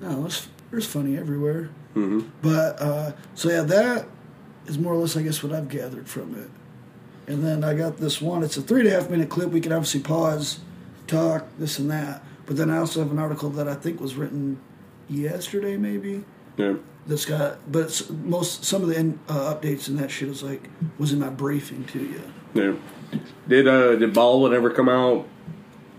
no, 0.00 0.22
there's, 0.22 0.48
there's 0.70 0.86
funny 0.86 1.16
everywhere. 1.16 1.70
hmm 1.94 2.20
But 2.40 2.80
uh, 2.80 3.12
so 3.34 3.50
yeah, 3.50 3.62
that 3.62 4.06
is 4.66 4.78
more 4.78 4.92
or 4.92 4.96
less, 4.96 5.16
I 5.16 5.22
guess, 5.22 5.42
what 5.42 5.52
I've 5.52 5.68
gathered 5.68 6.08
from 6.08 6.34
it. 6.34 6.50
And 7.30 7.44
then 7.44 7.62
I 7.64 7.74
got 7.74 7.98
this 7.98 8.20
one. 8.20 8.42
It's 8.42 8.56
a 8.56 8.62
three 8.62 8.80
and 8.80 8.88
a 8.88 8.92
half 8.92 9.08
minute 9.08 9.28
clip. 9.28 9.50
We 9.50 9.60
can 9.60 9.72
obviously 9.72 10.00
pause, 10.00 10.60
talk, 11.06 11.46
this 11.58 11.78
and 11.78 11.90
that. 11.90 12.24
But 12.46 12.56
then 12.56 12.70
I 12.70 12.78
also 12.78 13.00
have 13.00 13.12
an 13.12 13.18
article 13.18 13.50
that 13.50 13.68
I 13.68 13.74
think 13.74 14.00
was 14.00 14.16
written 14.16 14.58
yesterday, 15.08 15.76
maybe. 15.76 16.24
Yeah. 16.56 16.74
That's 17.06 17.24
got, 17.24 17.58
but 17.70 17.84
it's 17.84 18.08
most 18.10 18.64
some 18.64 18.82
of 18.82 18.88
the 18.88 18.96
in, 18.96 19.18
uh, 19.28 19.54
updates 19.54 19.88
and 19.88 19.98
that 19.98 20.10
shit 20.10 20.28
is 20.28 20.42
like 20.42 20.62
was 20.98 21.12
in 21.12 21.18
my 21.18 21.30
briefing 21.30 21.84
to 21.86 21.98
you. 21.98 22.22
Yeah. 22.54 23.18
Did 23.48 23.66
uh 23.66 23.96
did 23.96 24.14
Baldwin 24.14 24.52
ever 24.54 24.70
come 24.70 24.88
out? 24.88 25.26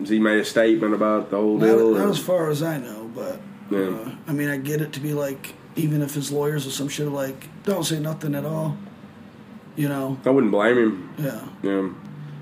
He 0.03 0.19
made 0.19 0.39
a 0.39 0.45
statement 0.45 0.93
about 0.93 1.29
the 1.29 1.37
whole 1.37 1.57
Not, 1.57 1.65
deal? 1.65 1.91
not 1.93 2.07
or- 2.07 2.09
as 2.09 2.19
far 2.19 2.49
as 2.49 2.63
I 2.63 2.77
know, 2.79 3.09
but 3.15 3.39
Yeah. 3.69 3.79
uh, 3.89 4.09
I 4.27 4.33
mean, 4.33 4.49
I 4.49 4.57
get 4.57 4.81
it 4.81 4.91
to 4.93 4.99
be 4.99 5.13
like, 5.13 5.53
even 5.75 6.01
if 6.01 6.13
his 6.15 6.31
lawyers 6.31 6.65
or 6.67 6.71
some 6.71 6.87
shit 6.87 7.07
are 7.07 7.09
like, 7.11 7.47
don't 7.63 7.83
say 7.85 7.99
nothing 7.99 8.35
at 8.35 8.45
all. 8.45 8.77
You 9.75 9.89
know, 9.89 10.17
I 10.25 10.29
wouldn't 10.29 10.51
blame 10.51 10.77
him. 10.77 11.09
yeah. 11.17 11.39
Yeah. 11.63 11.89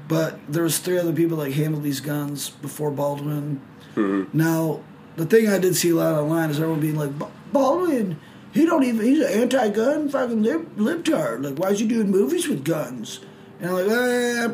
But 0.08 0.39
there 0.49 0.64
was 0.64 0.80
three 0.80 0.97
other 0.97 1.14
people 1.14 1.38
like 1.38 1.54
handled 1.54 1.84
these 1.84 2.02
guns 2.02 2.49
before 2.49 2.91
Baldwin. 2.91 3.62
Mhm. 3.95 4.28
Now, 4.34 4.82
the 5.16 5.26
thing 5.26 5.47
I 5.47 5.58
did 5.58 5.76
see 5.76 5.89
a 5.91 5.95
lot 5.95 6.16
online 6.16 6.49
is 6.49 6.58
everyone 6.60 6.82
being 6.82 6.97
like, 6.97 7.18
"Ba- 7.18 7.28
Baldwin, 7.54 8.18
he 8.52 8.66
don't 8.66 8.84
even, 8.84 9.06
he's 9.06 9.20
an 9.20 9.32
anti-gun 9.32 10.10
fucking 10.10 10.43
lib- 10.43 10.76
libtard. 10.78 11.43
Like, 11.45 11.58
why 11.58 11.70
is 11.70 11.80
he 11.80 11.88
doing 11.88 12.12
movies 12.12 12.47
with 12.49 12.66
guns? 12.66 13.20
And 13.62 13.70
I'm 13.70 13.76
like, 13.76 13.88
eh, 13.89 14.47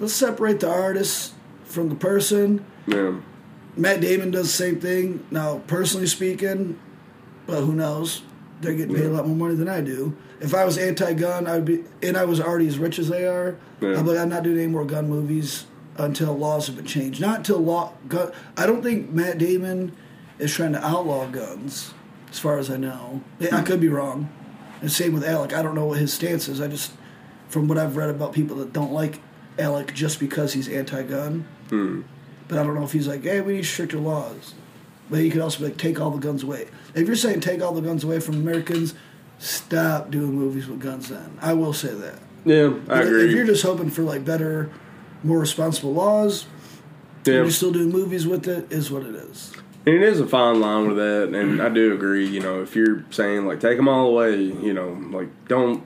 let's 0.00 0.12
separate 0.12 0.60
the 0.60 0.68
artists 0.70 1.32
from 1.72 1.88
the 1.88 1.94
person. 1.94 2.64
Yeah. 2.86 3.20
Matt 3.76 4.02
Damon 4.02 4.30
does 4.30 4.46
the 4.46 4.52
same 4.52 4.80
thing. 4.80 5.26
Now, 5.30 5.62
personally 5.66 6.06
speaking, 6.06 6.78
but 7.46 7.62
who 7.62 7.72
knows? 7.72 8.22
They're 8.60 8.74
getting 8.74 8.94
paid 8.94 9.06
a 9.06 9.10
lot 9.10 9.26
more 9.26 9.36
money 9.36 9.54
than 9.54 9.68
I 9.68 9.80
do. 9.80 10.16
If 10.40 10.54
I 10.54 10.64
was 10.64 10.76
anti-gun, 10.78 11.46
I'd 11.46 11.64
be, 11.64 11.84
and 12.02 12.16
I 12.16 12.24
was 12.24 12.40
already 12.40 12.68
as 12.68 12.78
rich 12.78 12.98
as 12.98 13.08
they 13.08 13.26
are. 13.26 13.56
Yeah. 13.80 13.98
I'd 13.98 14.04
be 14.04 14.10
like, 14.10 14.18
I'm 14.18 14.28
not 14.28 14.42
doing 14.42 14.58
any 14.58 14.66
more 14.68 14.84
gun 14.84 15.08
movies 15.08 15.66
until 15.96 16.36
laws 16.36 16.66
have 16.66 16.76
been 16.76 16.86
changed. 16.86 17.20
Not 17.20 17.38
until 17.38 17.58
law. 17.58 17.94
Gun, 18.08 18.30
I 18.56 18.66
don't 18.66 18.82
think 18.82 19.10
Matt 19.10 19.38
Damon 19.38 19.96
is 20.38 20.54
trying 20.54 20.72
to 20.72 20.86
outlaw 20.86 21.26
guns, 21.26 21.94
as 22.30 22.38
far 22.38 22.58
as 22.58 22.70
I 22.70 22.76
know. 22.76 23.22
I 23.50 23.62
could 23.62 23.80
be 23.80 23.88
wrong. 23.88 24.30
And 24.80 24.92
same 24.92 25.12
with 25.12 25.24
Alec. 25.24 25.52
I 25.54 25.62
don't 25.62 25.74
know 25.74 25.86
what 25.86 25.98
his 25.98 26.12
stance 26.12 26.48
is. 26.48 26.60
I 26.60 26.68
just, 26.68 26.92
from 27.48 27.68
what 27.68 27.78
I've 27.78 27.96
read 27.96 28.10
about 28.10 28.32
people 28.32 28.56
that 28.56 28.72
don't 28.72 28.92
like 28.92 29.20
Alec 29.58 29.94
just 29.94 30.20
because 30.20 30.52
he's 30.52 30.68
anti-gun. 30.68 31.46
Hmm. 31.72 32.02
But 32.48 32.58
I 32.58 32.64
don't 32.64 32.74
know 32.74 32.84
if 32.84 32.92
he's 32.92 33.08
like, 33.08 33.22
hey, 33.22 33.40
we 33.40 33.54
need 33.54 33.64
stricter 33.64 33.98
laws. 33.98 34.52
But 35.08 35.20
he 35.20 35.30
could 35.30 35.40
also 35.40 35.60
be 35.60 35.64
like, 35.66 35.78
take 35.78 35.98
all 35.98 36.10
the 36.10 36.18
guns 36.18 36.42
away. 36.42 36.68
If 36.94 37.06
you're 37.06 37.16
saying 37.16 37.40
take 37.40 37.62
all 37.62 37.72
the 37.72 37.80
guns 37.80 38.04
away 38.04 38.20
from 38.20 38.34
Americans, 38.34 38.94
stop 39.38 40.10
doing 40.10 40.34
movies 40.34 40.66
with 40.68 40.78
guns 40.80 41.08
then. 41.08 41.38
I 41.40 41.54
will 41.54 41.72
say 41.72 41.94
that. 41.94 42.18
Yeah, 42.44 42.66
I 42.66 42.70
But 42.98 43.06
agree. 43.06 43.24
If 43.24 43.30
you're 43.34 43.46
just 43.46 43.62
hoping 43.62 43.88
for 43.88 44.02
like 44.02 44.22
better, 44.22 44.70
more 45.24 45.38
responsible 45.38 45.94
laws, 45.94 46.44
Yeah. 47.24 47.34
you're 47.36 47.50
still 47.50 47.72
doing 47.72 47.88
movies 47.90 48.26
with 48.26 48.46
it, 48.46 48.70
is 48.70 48.90
what 48.90 49.04
it 49.04 49.14
is. 49.14 49.52
And 49.86 49.94
it 49.96 50.02
is 50.02 50.20
a 50.20 50.26
fine 50.26 50.60
line 50.60 50.88
with 50.88 50.96
that, 50.98 51.34
and 51.34 51.60
I 51.62 51.68
do 51.70 51.94
agree. 51.94 52.26
You 52.26 52.40
know, 52.40 52.60
if 52.62 52.76
you're 52.76 53.04
saying 53.10 53.46
like 53.46 53.60
take 53.60 53.78
them 53.78 53.88
all 53.88 54.08
away, 54.10 54.36
you 54.40 54.74
know, 54.74 54.92
like 55.10 55.28
don't, 55.48 55.82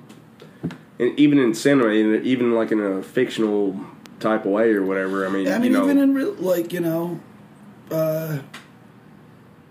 and 0.99 1.18
even 1.18 1.39
in 1.39 1.55
cinema, 1.55 1.91
even 1.93 2.55
like 2.55 2.72
in 2.72 2.80
a 2.80 3.03
fictional 3.03 3.78
type 4.20 4.44
of 4.44 4.52
way 4.52 4.72
or 4.72 4.82
whatever. 4.84 5.26
I 5.26 5.30
mean, 5.30 5.48
I 5.48 5.58
mean, 5.58 5.72
you 5.72 5.78
know, 5.78 5.84
even 5.84 5.98
in 5.98 6.14
real, 6.14 6.32
like 6.34 6.72
you 6.72 6.80
know, 6.80 7.20
uh, 7.90 8.38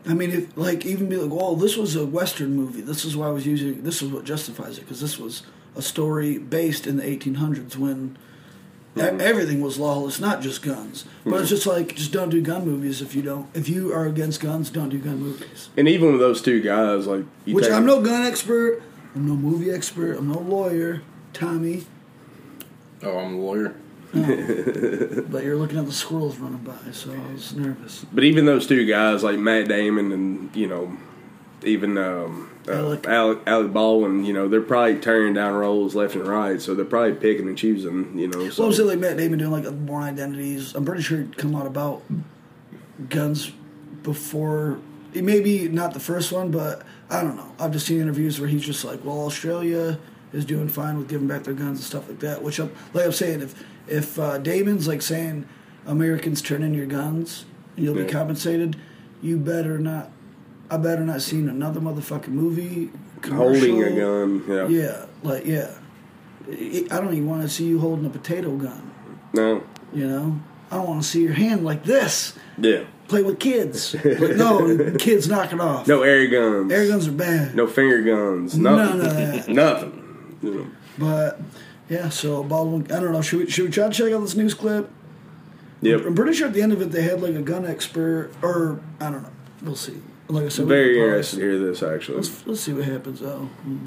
I 0.07 0.13
mean, 0.13 0.31
if 0.31 0.57
like 0.57 0.85
even 0.85 1.09
be 1.09 1.17
like, 1.17 1.31
well, 1.31 1.55
this 1.55 1.77
was 1.77 1.95
a 1.95 2.05
Western 2.05 2.55
movie. 2.55 2.81
This 2.81 3.05
is 3.05 3.17
why 3.17 3.27
I 3.27 3.31
was 3.31 3.45
using. 3.45 3.83
This 3.83 4.01
is 4.01 4.11
what 4.11 4.23
justifies 4.23 4.77
it 4.77 4.81
because 4.81 5.01
this 5.01 5.17
was 5.17 5.43
a 5.75 5.81
story 5.81 6.37
based 6.37 6.87
in 6.87 6.97
the 6.97 7.03
1800s 7.03 7.75
when 7.75 8.17
e- 8.95 9.01
everything 9.01 9.59
was 9.61 9.77
lawless, 9.77 10.19
not 10.21 10.41
just 10.41 10.61
guns. 10.61 11.03
But 11.25 11.41
it's 11.41 11.49
just 11.49 11.65
like 11.67 11.95
just 11.95 12.11
don't 12.13 12.29
do 12.29 12.41
gun 12.41 12.65
movies 12.65 13.01
if 13.01 13.15
you 13.15 13.21
don't. 13.23 13.47
If 13.53 13.67
you 13.67 13.91
are 13.93 14.05
against 14.05 14.39
guns, 14.41 14.69
don't 14.69 14.89
do 14.89 14.99
gun 14.99 15.19
movies. 15.19 15.69
and 15.75 15.87
even 15.89 16.11
with 16.11 16.21
those 16.21 16.41
two 16.41 16.61
guys, 16.61 17.07
like 17.07 17.25
you 17.45 17.55
Which 17.55 17.65
take, 17.65 17.73
I'm 17.73 17.85
no 17.85 18.01
gun 18.01 18.25
expert. 18.25 18.81
I'm 19.15 19.27
no 19.27 19.35
movie 19.35 19.71
expert. 19.71 20.17
I'm 20.17 20.27
no 20.31 20.39
lawyer. 20.39 21.01
Tommy. 21.33 21.85
Oh, 23.03 23.17
I'm 23.17 23.35
a 23.35 23.37
lawyer. 23.37 23.75
But 25.30 25.43
you're 25.43 25.57
looking 25.57 25.78
at 25.78 25.86
the 25.86 25.91
squirrels 25.91 26.38
running 26.38 26.59
by, 26.59 26.91
so 26.91 27.11
I 27.11 27.34
was 27.34 27.53
nervous. 27.53 28.05
But 28.13 28.24
even 28.24 28.45
those 28.45 28.68
two 28.68 28.86
guys, 28.86 29.24
like 29.24 29.38
Matt 29.38 29.68
Damon 29.68 30.11
and 30.11 30.55
you 30.55 30.68
know, 30.68 30.97
even 31.63 31.97
um, 31.97 32.55
uh, 32.68 32.74
Alec. 32.74 33.07
Alec. 33.07 33.39
Alec 33.45 33.74
Baldwin, 33.74 34.24
you 34.24 34.34
know, 34.34 34.47
they're 34.47 34.61
probably 34.61 34.99
tearing 34.99 35.34
down 35.34 35.53
roles 35.53 35.95
left 35.95 36.16
and 36.16 36.28
right, 36.28 36.61
so 36.61 36.74
they're 36.74 36.86
probably 36.86 37.13
picking 37.13 37.47
and 37.47 37.57
choosing. 37.57 38.18
You 38.18 38.28
know, 38.28 38.49
so 38.49 38.68
was 38.68 38.80
it 38.80 38.86
like 38.86 38.99
Matt 38.99 39.18
Damon 39.18 39.39
doing 39.39 39.51
like 39.51 39.86
Born 39.86 40.03
Identities? 40.03 40.76
I'm 40.76 40.86
pretty 40.86 41.01
sure 41.01 41.20
it'd 41.20 41.38
come 41.38 41.55
out 41.55 41.68
about 41.68 42.03
guns 43.09 43.51
before 44.03 44.80
It 45.13 45.24
may 45.24 45.41
be 45.41 45.68
not 45.68 45.93
the 45.93 45.99
first 45.99 46.32
one, 46.32 46.51
but 46.51 46.84
I 47.09 47.22
don't 47.22 47.36
know. 47.36 47.51
I've 47.59 47.72
just 47.72 47.88
seen 47.88 47.99
interviews 47.99 48.39
where 48.39 48.47
he's 48.47 48.63
just 48.63 48.86
like, 48.86 49.03
Well, 49.03 49.26
Australia 49.26 49.99
is 50.34 50.45
doing 50.45 50.68
fine 50.68 50.97
with 50.97 51.07
giving 51.07 51.28
back 51.28 51.43
their 51.43 51.53
guns 51.53 51.80
and 51.80 51.86
stuff 51.86 52.07
like 52.07 52.20
that. 52.20 52.41
Which 52.43 52.59
I'm 52.59 52.72
like 52.93 53.05
I'm 53.05 53.11
saying, 53.11 53.41
if 53.41 53.63
if 53.88 54.17
uh, 54.19 54.38
Damon's 54.38 54.88
like 54.88 55.01
saying 55.01 55.47
Americans 55.86 56.41
turn 56.41 56.63
in 56.63 56.73
your 56.73 56.86
guns 56.88 57.45
you'll 57.75 57.95
be 57.95 58.05
compensated, 58.05 58.75
you 59.21 59.38
better 59.38 59.77
not 59.77 60.11
I 60.69 60.77
better 60.77 61.01
not 61.01 61.21
seen 61.21 61.47
another 61.47 61.79
motherfucking 61.79 62.29
movie 62.29 62.89
holding 63.23 63.83
a 63.83 63.91
gun. 63.91 64.43
Yeah. 64.47 64.67
Yeah, 64.67 65.05
like 65.23 65.45
yeah. 65.45 65.71
I 66.47 66.99
don't 66.99 67.13
even 67.13 67.27
want 67.27 67.41
to 67.41 67.49
see 67.49 67.65
you 67.65 67.79
holding 67.79 68.05
a 68.05 68.09
potato 68.09 68.55
gun. 68.55 68.91
No. 69.33 69.63
You 69.93 70.07
know, 70.07 70.39
I 70.71 70.77
don't 70.77 70.88
want 70.88 71.03
to 71.03 71.07
see 71.07 71.21
your 71.23 71.33
hand 71.33 71.63
like 71.63 71.83
this. 71.83 72.38
Yeah. 72.57 72.86
Play 73.07 73.23
with 73.23 73.39
kids. 73.39 73.95
Like, 74.03 74.36
no, 74.36 74.95
kids 74.97 75.27
knock 75.27 75.53
it 75.53 75.59
off. 75.59 75.88
No 75.88 76.01
air 76.01 76.27
guns. 76.27 76.71
Air 76.71 76.88
guns 76.88 77.07
are 77.07 77.11
bad. 77.11 77.55
No 77.55 77.67
finger 77.67 78.01
guns. 78.01 78.57
None 78.57 78.97
Nothing. 78.97 79.01
of 79.01 79.45
that. 79.45 79.47
Nothing. 80.41 80.75
But 80.97 81.39
yeah, 81.89 82.09
so 82.09 82.43
Baldwin. 82.43 82.91
I 82.91 82.99
don't 82.99 83.11
know. 83.11 83.21
Should 83.21 83.39
we 83.39 83.49
should 83.49 83.65
we 83.65 83.71
try 83.71 83.88
to 83.88 83.93
check 83.93 84.11
out 84.11 84.21
this 84.21 84.36
news 84.36 84.53
clip? 84.53 84.89
Yep. 85.81 86.05
I'm 86.05 86.15
pretty 86.15 86.33
sure 86.33 86.47
at 86.47 86.53
the 86.53 86.61
end 86.61 86.73
of 86.73 86.81
it 86.81 86.91
they 86.91 87.03
had 87.03 87.21
like 87.21 87.36
a 87.36 87.41
gun 87.41 87.65
expert, 87.65 88.31
or 88.41 88.79
I 88.99 89.11
don't 89.11 89.23
know. 89.23 89.31
We'll 89.61 89.75
see. 89.75 90.01
Like 90.27 90.45
I 90.45 90.49
said, 90.49 90.65
we 90.65 90.69
Very 90.69 90.95
can 90.95 91.03
interested 91.03 91.36
to 91.38 91.41
hear 91.43 91.59
this. 91.59 91.83
Actually, 91.83 92.17
Let's 92.17 92.47
let's 92.47 92.61
see 92.61 92.73
what 92.73 92.86
happens 92.86 93.19
though. 93.19 93.49
Hmm. 93.63 93.86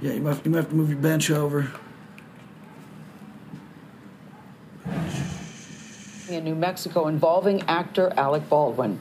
Yeah, 0.00 0.12
you 0.12 0.20
might 0.20 0.44
you 0.44 0.50
might 0.50 0.58
have 0.58 0.68
to 0.68 0.74
move 0.74 0.90
your 0.90 0.98
bench 0.98 1.30
over. 1.30 1.72
in 6.32 6.44
New 6.44 6.54
Mexico 6.54 7.08
involving 7.08 7.62
actor 7.62 8.12
Alec 8.16 8.48
Baldwin. 8.48 8.98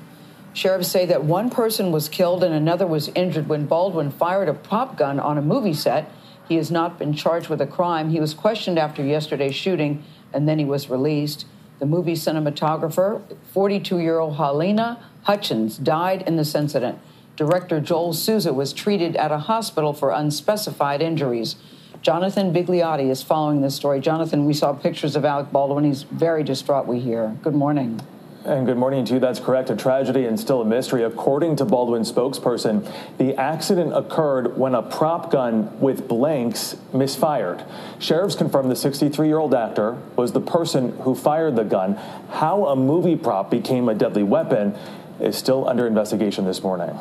Sheriffs 0.54 0.90
say 0.90 1.06
that 1.06 1.24
one 1.24 1.50
person 1.50 1.92
was 1.92 2.10
killed 2.10 2.44
and 2.44 2.54
another 2.54 2.86
was 2.86 3.08
injured 3.10 3.48
when 3.48 3.66
Baldwin 3.66 4.12
fired 4.12 4.50
a 4.50 4.54
prop 4.54 4.98
gun 4.98 5.20
on 5.20 5.38
a 5.38 5.42
movie 5.42 5.74
set. 5.74 6.12
He 6.52 6.58
has 6.58 6.70
not 6.70 7.00
been 7.00 7.14
charged 7.14 7.48
with 7.48 7.62
a 7.62 7.66
crime. 7.66 8.10
He 8.10 8.20
was 8.20 8.34
questioned 8.34 8.78
after 8.78 9.02
yesterday's 9.02 9.56
shooting 9.56 10.04
and 10.34 10.50
then 10.50 10.60
he 10.60 10.66
was 10.66 10.90
released. 10.90 11.46
The 11.80 11.86
movie 11.86 12.12
cinematographer, 12.12 13.22
42 13.54 14.00
year 14.00 14.20
old 14.20 14.36
Halyna 14.36 15.00
Hutchins, 15.24 15.78
died 15.78 16.24
in 16.24 16.36
this 16.36 16.54
incident. 16.54 17.00
Director 17.38 17.80
Joel 17.80 18.12
Souza 18.12 18.52
was 18.52 18.74
treated 18.74 19.16
at 19.16 19.32
a 19.32 19.38
hospital 19.38 19.94
for 19.94 20.12
unspecified 20.12 21.02
injuries. 21.02 21.56
Jonathan 22.02 22.54
Bigliotti 22.54 23.10
is 23.10 23.24
following 23.24 23.62
this 23.62 23.76
story. 23.76 24.02
Jonathan, 24.02 24.46
we 24.46 24.54
saw 24.54 24.74
pictures 24.74 25.16
of 25.16 25.24
Alec 25.24 25.54
Baldwin. 25.54 25.86
He's 25.86 26.04
very 26.04 26.44
distraught, 26.44 26.86
we 26.86 27.00
hear. 27.00 27.38
Good 27.44 27.56
morning. 27.56 28.02
And 28.44 28.66
good 28.66 28.78
morning 28.78 29.06
to 29.06 29.14
you. 29.14 29.20
That's 29.20 29.40
correct. 29.40 29.70
A 29.70 29.76
tragedy 29.76 30.26
and 30.26 30.40
still 30.40 30.62
a 30.62 30.66
mystery. 30.66 31.04
According 31.04 31.58
to 31.58 31.66
Baldwin's 31.66 32.12
spokesperson, 32.12 32.92
the 33.20 33.36
accident 33.36 33.96
occurred 33.96 34.58
when 34.58 34.74
a 34.74 34.82
prop 34.82 35.30
gun 35.32 35.80
with 35.80 36.08
blanks 36.08 36.76
misfired. 36.92 37.64
Sheriffs 38.00 38.34
confirmed 38.34 38.72
the 38.72 38.76
63 38.76 39.28
year 39.28 39.38
old 39.38 39.54
actor 39.54 40.02
was 40.16 40.32
the 40.32 40.42
person 40.42 40.98
who 41.02 41.14
fired 41.14 41.56
the 41.56 41.64
gun. 41.64 41.94
How 42.32 42.66
a 42.66 42.76
movie 42.76 43.16
prop 43.16 43.52
became 43.52 43.88
a 43.88 43.94
deadly 43.94 44.24
weapon 44.24 44.76
is 45.20 45.38
still 45.38 45.70
under 45.70 45.86
investigation 45.86 46.44
this 46.44 46.64
morning. 46.64 46.98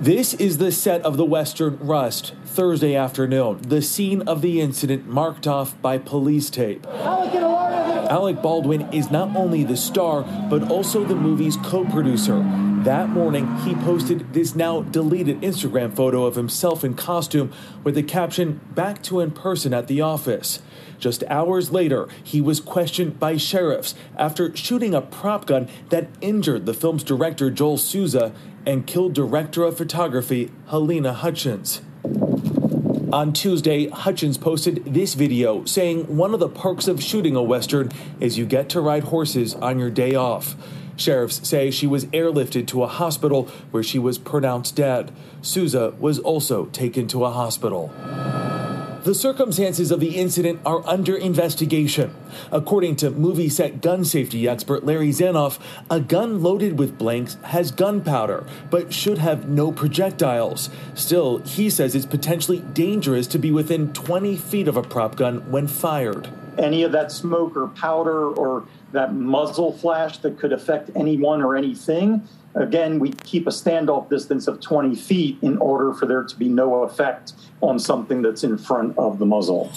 This 0.00 0.32
is 0.34 0.58
the 0.58 0.70
set 0.70 1.02
of 1.02 1.16
the 1.16 1.24
Western 1.24 1.76
Rust, 1.80 2.32
Thursday 2.44 2.94
afternoon, 2.94 3.62
the 3.62 3.82
scene 3.82 4.22
of 4.28 4.42
the 4.42 4.60
incident 4.60 5.08
marked 5.08 5.48
off 5.48 5.74
by 5.82 5.98
police 5.98 6.50
tape. 6.50 6.86
Alec 6.86 8.40
Baldwin 8.40 8.82
is 8.92 9.10
not 9.10 9.34
only 9.34 9.64
the 9.64 9.76
star, 9.76 10.22
but 10.48 10.70
also 10.70 11.04
the 11.04 11.16
movie's 11.16 11.56
co 11.56 11.84
producer. 11.84 12.38
That 12.84 13.08
morning, 13.08 13.56
he 13.58 13.74
posted 13.74 14.32
this 14.34 14.54
now 14.54 14.82
deleted 14.82 15.40
Instagram 15.40 15.96
photo 15.96 16.26
of 16.26 16.36
himself 16.36 16.84
in 16.84 16.94
costume 16.94 17.52
with 17.82 17.96
the 17.96 18.04
caption, 18.04 18.60
Back 18.72 19.02
to 19.02 19.18
in 19.18 19.32
person 19.32 19.74
at 19.74 19.88
the 19.88 20.00
office. 20.00 20.62
Just 20.98 21.24
hours 21.24 21.70
later, 21.70 22.08
he 22.22 22.40
was 22.40 22.60
questioned 22.60 23.18
by 23.18 23.36
sheriffs 23.36 23.94
after 24.16 24.54
shooting 24.56 24.94
a 24.94 25.00
prop 25.00 25.46
gun 25.46 25.68
that 25.90 26.08
injured 26.20 26.66
the 26.66 26.74
film's 26.74 27.04
director, 27.04 27.50
Joel 27.50 27.78
Souza, 27.78 28.32
and 28.66 28.86
killed 28.86 29.14
director 29.14 29.64
of 29.64 29.76
photography, 29.76 30.50
Halyna 30.68 31.14
Hutchins. 31.14 31.80
On 33.12 33.32
Tuesday, 33.32 33.88
Hutchins 33.88 34.36
posted 34.36 34.84
this 34.84 35.14
video 35.14 35.64
saying 35.64 36.16
one 36.16 36.34
of 36.34 36.40
the 36.40 36.48
perks 36.48 36.88
of 36.88 37.02
shooting 37.02 37.36
a 37.36 37.42
Western 37.42 37.90
is 38.20 38.36
you 38.36 38.44
get 38.44 38.68
to 38.70 38.80
ride 38.80 39.04
horses 39.04 39.54
on 39.54 39.78
your 39.78 39.90
day 39.90 40.14
off. 40.14 40.56
Sheriffs 40.96 41.48
say 41.48 41.70
she 41.70 41.86
was 41.86 42.04
airlifted 42.06 42.66
to 42.66 42.82
a 42.82 42.88
hospital 42.88 43.44
where 43.70 43.82
she 43.82 43.98
was 43.98 44.18
pronounced 44.18 44.76
dead. 44.76 45.12
Souza 45.40 45.94
was 45.98 46.18
also 46.18 46.66
taken 46.66 47.08
to 47.08 47.24
a 47.24 47.30
hospital. 47.30 47.92
The 49.08 49.14
circumstances 49.14 49.90
of 49.90 50.00
the 50.00 50.18
incident 50.18 50.60
are 50.66 50.86
under 50.86 51.16
investigation. 51.16 52.14
According 52.52 52.96
to 52.96 53.10
movie 53.10 53.48
set 53.48 53.80
gun 53.80 54.04
safety 54.04 54.46
expert 54.46 54.84
Larry 54.84 55.12
Zanoff, 55.12 55.58
a 55.90 55.98
gun 55.98 56.42
loaded 56.42 56.78
with 56.78 56.98
blanks 56.98 57.38
has 57.44 57.70
gunpowder, 57.70 58.46
but 58.70 58.92
should 58.92 59.16
have 59.16 59.48
no 59.48 59.72
projectiles. 59.72 60.68
Still, 60.94 61.38
he 61.38 61.70
says 61.70 61.94
it's 61.94 62.04
potentially 62.04 62.58
dangerous 62.74 63.26
to 63.28 63.38
be 63.38 63.50
within 63.50 63.94
20 63.94 64.36
feet 64.36 64.68
of 64.68 64.76
a 64.76 64.82
prop 64.82 65.16
gun 65.16 65.50
when 65.50 65.68
fired. 65.68 66.28
any 66.58 66.82
of 66.82 66.92
that 66.92 67.10
smoke 67.10 67.56
or 67.56 67.68
powder 67.68 68.28
or 68.28 68.66
that 68.92 69.14
muzzle 69.14 69.72
flash 69.72 70.18
that 70.18 70.38
could 70.38 70.52
affect 70.52 70.90
anyone 70.94 71.40
or 71.40 71.56
anything. 71.56 72.28
Again, 72.54 72.98
we 72.98 73.12
keep 73.12 73.46
a 73.46 73.50
standoff 73.50 74.08
distance 74.08 74.48
of 74.48 74.60
20 74.60 74.94
feet 74.94 75.38
in 75.42 75.58
order 75.58 75.92
for 75.92 76.06
there 76.06 76.24
to 76.24 76.36
be 76.36 76.48
no 76.48 76.82
effect 76.82 77.34
on 77.60 77.78
something 77.78 78.22
that's 78.22 78.44
in 78.44 78.58
front 78.58 78.96
of 78.98 79.18
the 79.18 79.26
muzzle. 79.26 79.70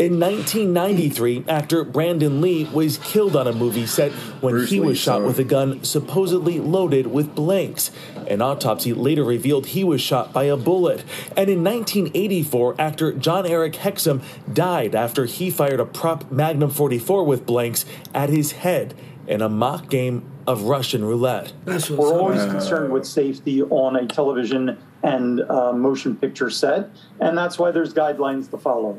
In 0.00 0.18
1993, 0.18 1.44
actor 1.46 1.84
Brandon 1.84 2.40
Lee 2.40 2.64
was 2.64 2.96
killed 2.96 3.36
on 3.36 3.46
a 3.46 3.52
movie 3.52 3.84
set 3.84 4.12
when 4.40 4.54
Bruce 4.54 4.70
he 4.70 4.80
was 4.80 4.88
Lee's 4.88 4.98
shot 4.98 5.18
son. 5.18 5.26
with 5.26 5.38
a 5.38 5.44
gun 5.44 5.84
supposedly 5.84 6.58
loaded 6.58 7.08
with 7.08 7.34
blanks. 7.34 7.90
An 8.26 8.40
autopsy 8.40 8.94
later 8.94 9.22
revealed 9.22 9.66
he 9.66 9.84
was 9.84 10.00
shot 10.00 10.32
by 10.32 10.44
a 10.44 10.56
bullet. 10.56 11.04
And 11.36 11.50
in 11.50 11.62
1984, 11.62 12.76
actor 12.78 13.12
Jon-Erik 13.12 13.74
Hexum 13.74 14.22
died 14.50 14.94
after 14.94 15.26
he 15.26 15.50
fired 15.50 15.80
a 15.80 15.84
prop 15.84 16.32
Magnum 16.32 16.70
44 16.70 17.22
with 17.24 17.44
blanks 17.44 17.84
at 18.14 18.30
his 18.30 18.52
head 18.52 18.94
in 19.26 19.42
a 19.42 19.50
mock 19.50 19.90
game 19.90 20.29
of 20.46 20.62
Russian 20.62 21.04
roulette. 21.04 21.52
That's 21.64 21.90
We're 21.90 22.18
always 22.18 22.44
concerned 22.44 22.92
with 22.92 23.06
safety 23.06 23.62
on 23.62 23.96
a 23.96 24.06
television 24.06 24.78
and 25.02 25.40
uh, 25.42 25.72
motion 25.72 26.16
picture 26.16 26.50
set, 26.50 26.90
and 27.20 27.36
that's 27.36 27.58
why 27.58 27.70
there's 27.70 27.94
guidelines 27.94 28.50
to 28.50 28.58
follow. 28.58 28.98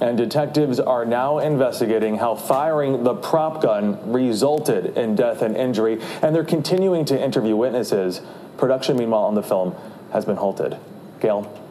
And 0.00 0.16
detectives 0.16 0.80
are 0.80 1.04
now 1.04 1.38
investigating 1.38 2.16
how 2.16 2.34
firing 2.34 3.04
the 3.04 3.14
prop 3.14 3.62
gun 3.62 4.12
resulted 4.12 4.96
in 4.96 5.14
death 5.14 5.42
and 5.42 5.56
injury, 5.56 6.00
and 6.22 6.34
they're 6.34 6.42
continuing 6.42 7.04
to 7.06 7.22
interview 7.22 7.54
witnesses. 7.54 8.22
Production, 8.56 8.96
meanwhile, 8.96 9.24
on 9.24 9.34
the 9.34 9.42
film 9.42 9.74
has 10.12 10.24
been 10.24 10.36
halted. 10.36 10.76
Gail. 11.20 11.69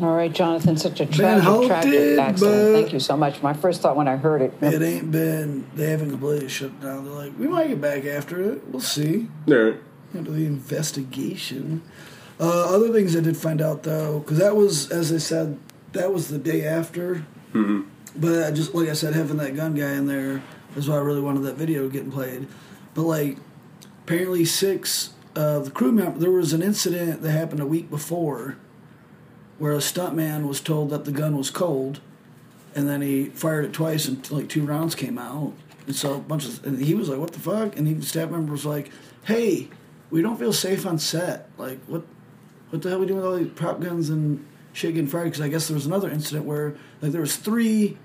All 0.00 0.14
right, 0.14 0.32
Jonathan, 0.32 0.76
such 0.76 1.00
a 1.00 1.06
Been 1.06 1.14
tragic, 1.14 1.44
halted, 1.44 1.68
tragic 1.68 2.18
accident. 2.18 2.74
Thank 2.74 2.92
you 2.92 3.00
so 3.00 3.16
much. 3.16 3.42
My 3.42 3.52
first 3.52 3.82
thought 3.82 3.96
when 3.96 4.08
I 4.08 4.16
heard 4.16 4.42
it, 4.42 4.54
It 4.60 4.82
ain't 4.82 5.10
been. 5.10 5.66
They 5.74 5.90
haven't 5.90 6.10
completely 6.10 6.48
shut 6.48 6.80
down. 6.80 7.04
They're 7.04 7.14
like, 7.14 7.38
we 7.38 7.46
might 7.46 7.68
get 7.68 7.80
back 7.80 8.04
after 8.04 8.40
it. 8.40 8.66
We'll 8.68 8.80
see. 8.80 9.28
Yeah. 9.46 9.72
Into 10.14 10.30
the 10.30 10.46
investigation. 10.46 11.82
Uh, 12.40 12.74
other 12.74 12.92
things 12.92 13.16
I 13.16 13.20
did 13.20 13.36
find 13.36 13.60
out 13.60 13.82
though, 13.82 14.20
because 14.20 14.38
that 14.38 14.56
was, 14.56 14.90
as 14.90 15.12
I 15.12 15.18
said, 15.18 15.58
that 15.92 16.12
was 16.12 16.28
the 16.28 16.38
day 16.38 16.66
after. 16.66 17.26
Mm-hmm. 17.52 17.82
But 18.16 18.44
I 18.44 18.50
just 18.50 18.74
like 18.74 18.88
I 18.88 18.94
said, 18.94 19.14
having 19.14 19.36
that 19.38 19.54
gun 19.54 19.74
guy 19.74 19.92
in 19.92 20.06
there 20.06 20.42
is 20.76 20.88
why 20.88 20.96
I 20.96 21.00
really 21.00 21.20
wanted 21.20 21.42
that 21.42 21.56
video 21.56 21.88
getting 21.88 22.10
played. 22.10 22.48
But 22.94 23.02
like, 23.02 23.36
apparently 24.04 24.44
six 24.44 25.10
uh, 25.36 25.60
the 25.60 25.70
crew 25.70 25.92
member. 25.92 26.18
There 26.18 26.30
was 26.30 26.52
an 26.52 26.62
incident 26.62 27.22
that 27.22 27.30
happened 27.30 27.60
a 27.60 27.66
week 27.66 27.90
before, 27.90 28.56
where 29.62 29.74
a 29.74 29.78
stuntman 29.78 30.48
was 30.48 30.60
told 30.60 30.90
that 30.90 31.04
the 31.04 31.12
gun 31.12 31.36
was 31.36 31.48
cold, 31.48 32.00
and 32.74 32.88
then 32.88 33.00
he 33.00 33.26
fired 33.26 33.64
it 33.64 33.72
twice, 33.72 34.08
and 34.08 34.28
like 34.28 34.48
two 34.48 34.66
rounds 34.66 34.96
came 34.96 35.16
out. 35.16 35.52
And 35.86 35.94
so 35.94 36.14
a 36.14 36.18
bunch 36.18 36.46
of 36.46 36.66
and 36.66 36.82
he 36.82 36.94
was 36.94 37.08
like, 37.08 37.20
"What 37.20 37.32
the 37.32 37.38
fuck?" 37.38 37.76
And 37.76 37.86
the 37.86 38.04
staff 38.04 38.28
member 38.28 38.50
was 38.50 38.66
like, 38.66 38.90
"Hey, 39.22 39.68
we 40.10 40.20
don't 40.20 40.36
feel 40.36 40.52
safe 40.52 40.84
on 40.84 40.98
set. 40.98 41.48
Like, 41.58 41.78
what, 41.86 42.02
what 42.70 42.82
the 42.82 42.88
hell 42.88 42.98
are 42.98 43.02
we 43.02 43.06
doing 43.06 43.20
with 43.20 43.24
all 43.24 43.36
these 43.36 43.52
prop 43.52 43.80
guns 43.80 44.10
and 44.10 44.44
shit 44.72 44.94
getting 44.94 45.08
fired?" 45.08 45.26
Because 45.26 45.42
I 45.42 45.48
guess 45.48 45.68
there 45.68 45.76
was 45.76 45.86
another 45.86 46.10
incident 46.10 46.44
where 46.44 46.74
like 47.00 47.12
there 47.12 47.20
was 47.20 47.36
three 47.36 47.98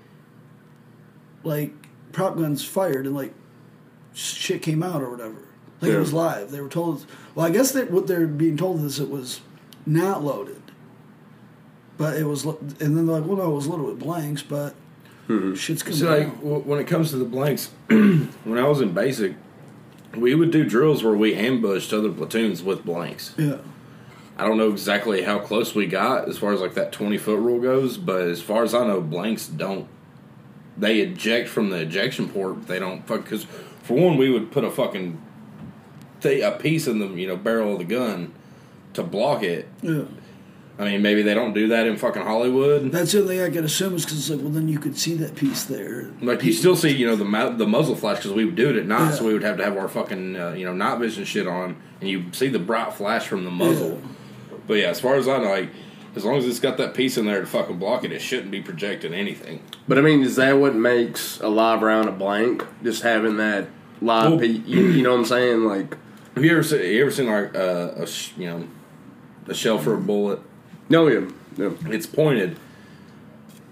like 1.42 1.74
prop 2.12 2.36
guns 2.36 2.64
fired 2.64 3.04
and 3.04 3.16
like 3.16 3.34
shit 4.14 4.62
came 4.62 4.84
out 4.84 5.02
or 5.02 5.10
whatever. 5.10 5.42
Like 5.80 5.90
it 5.90 5.98
was 5.98 6.12
live. 6.12 6.52
They 6.52 6.60
were 6.60 6.68
told. 6.68 7.04
Well, 7.34 7.44
I 7.44 7.50
guess 7.50 7.72
that 7.72 7.90
what 7.90 8.06
they're 8.06 8.28
being 8.28 8.56
told 8.56 8.84
is 8.84 9.00
it 9.00 9.10
was 9.10 9.40
not 9.84 10.22
loaded, 10.22 10.62
but 11.98 12.16
it 12.16 12.24
was. 12.24 12.46
lo- 12.46 12.58
And 12.80 12.96
then 12.96 13.06
they're 13.06 13.18
like, 13.20 13.26
"Well, 13.28 13.36
no, 13.38 13.50
it 13.50 13.54
was 13.54 13.66
loaded 13.66 13.84
with 13.86 13.98
blanks, 13.98 14.42
but 14.42 14.74
mm-hmm. 15.28 15.54
shit's 15.54 15.82
coming 15.82 15.98
So, 15.98 16.08
like, 16.16 16.26
out." 16.28 16.36
w- 16.40 16.60
when 16.60 16.78
it 16.80 16.86
comes 16.86 17.10
to 17.10 17.16
the 17.16 17.24
blanks, 17.26 17.70
when 17.88 18.58
I 18.58 18.66
was 18.66 18.80
in 18.80 18.92
basic, 18.94 19.34
we 20.16 20.34
would 20.34 20.50
do 20.50 20.64
drills 20.64 21.04
where 21.04 21.14
we 21.14 21.34
ambushed 21.34 21.92
other 21.92 22.10
platoons 22.10 22.62
with 22.62 22.84
blanks. 22.84 23.34
Yeah. 23.36 23.58
I 24.38 24.46
don't 24.46 24.56
know 24.56 24.70
exactly 24.70 25.22
how 25.22 25.40
close 25.40 25.74
we 25.74 25.86
got 25.86 26.28
as 26.28 26.38
far 26.38 26.52
as 26.52 26.60
like 26.60 26.74
that 26.74 26.92
20 26.92 27.18
foot 27.18 27.40
rule 27.40 27.60
goes, 27.60 27.98
but 27.98 28.22
as 28.22 28.40
far 28.40 28.62
as 28.62 28.72
I 28.72 28.86
know, 28.86 29.00
blanks 29.00 29.48
don't. 29.48 29.88
They 30.76 31.00
eject 31.00 31.48
from 31.48 31.70
the 31.70 31.78
ejection 31.78 32.28
port. 32.28 32.68
They 32.68 32.78
don't 32.78 33.04
fuck. 33.04 33.24
Because 33.24 33.46
for 33.82 33.94
one, 33.94 34.16
we 34.16 34.30
would 34.30 34.52
put 34.52 34.62
a 34.62 34.70
fucking 34.70 35.20
th- 36.20 36.42
a 36.44 36.52
piece 36.52 36.86
in 36.86 37.00
the 37.00 37.08
you 37.08 37.26
know 37.26 37.36
barrel 37.36 37.72
of 37.72 37.78
the 37.78 37.84
gun 37.84 38.32
to 38.94 39.02
block 39.02 39.42
it. 39.42 39.66
Yeah. 39.82 40.04
I 40.78 40.84
mean, 40.84 41.02
maybe 41.02 41.22
they 41.22 41.34
don't 41.34 41.54
do 41.54 41.68
that 41.68 41.86
in 41.88 41.96
fucking 41.96 42.22
Hollywood. 42.22 42.92
That's 42.92 43.10
the 43.10 43.20
only 43.22 43.36
thing 43.38 43.44
I 43.46 43.50
can 43.50 43.64
assume 43.64 43.94
is 43.96 44.04
because 44.04 44.30
like, 44.30 44.40
well, 44.40 44.50
then 44.50 44.68
you 44.68 44.78
could 44.78 44.96
see 44.96 45.14
that 45.14 45.34
piece 45.34 45.64
there. 45.64 46.08
Like 46.22 46.44
you 46.44 46.52
still 46.52 46.76
see, 46.76 46.90
you 46.90 47.04
know, 47.06 47.16
the 47.16 47.24
mu- 47.24 47.56
the 47.56 47.66
muzzle 47.66 47.96
flash 47.96 48.18
because 48.18 48.32
we 48.32 48.44
would 48.44 48.54
do 48.54 48.70
it 48.70 48.76
at 48.76 48.86
night, 48.86 49.06
Yeah. 49.06 49.10
so 49.10 49.24
we 49.26 49.32
would 49.32 49.42
have 49.42 49.56
to 49.56 49.64
have 49.64 49.76
our 49.76 49.88
fucking 49.88 50.36
uh, 50.36 50.52
you 50.52 50.64
know 50.64 50.72
night 50.72 50.98
vision 51.00 51.24
shit 51.24 51.48
on, 51.48 51.76
and 52.00 52.08
you 52.08 52.26
see 52.32 52.46
the 52.48 52.60
bright 52.60 52.92
flash 52.92 53.26
from 53.26 53.44
the 53.44 53.50
muzzle. 53.50 54.00
But 54.68 54.74
yeah, 54.74 54.88
as 54.90 55.00
far 55.00 55.16
as 55.16 55.26
I 55.26 55.38
know, 55.38 55.48
like 55.50 55.70
as 56.14 56.24
long 56.24 56.36
as 56.36 56.46
it's 56.46 56.60
got 56.60 56.76
that 56.76 56.94
piece 56.94 57.16
in 57.18 57.26
there 57.26 57.40
to 57.40 57.46
fucking 57.46 57.78
block 57.78 58.04
it, 58.04 58.12
it 58.12 58.20
shouldn't 58.20 58.50
be 58.52 58.60
projecting 58.60 59.12
anything. 59.14 59.62
But 59.88 59.98
I 59.98 60.02
mean, 60.02 60.22
is 60.22 60.36
that 60.36 60.52
what 60.58 60.76
makes 60.76 61.40
a 61.40 61.48
live 61.48 61.82
round 61.82 62.08
a 62.08 62.12
blank? 62.12 62.64
Just 62.84 63.02
having 63.02 63.36
that 63.38 63.66
live, 64.00 64.30
Well- 64.30 64.38
pe- 64.38 64.46
you, 64.46 64.82
you 64.90 65.02
know 65.02 65.10
what 65.10 65.18
I'm 65.20 65.24
saying? 65.26 65.64
Like, 65.64 65.96
Have 66.36 66.44
you 66.44 66.52
ever 66.52 66.62
seen? 66.62 66.82
You 66.82 67.02
ever 67.02 67.10
seen 67.10 67.26
like 67.26 67.52
uh, 67.56 67.94
a 67.96 68.06
you 68.36 68.46
know 68.46 68.68
a 69.48 69.54
shell 69.54 69.78
for 69.78 69.94
a 69.94 69.98
bullet? 70.00 70.38
No, 70.88 71.06
yeah, 71.08 71.28
no. 71.56 71.76
It's 71.86 72.06
pointed. 72.06 72.58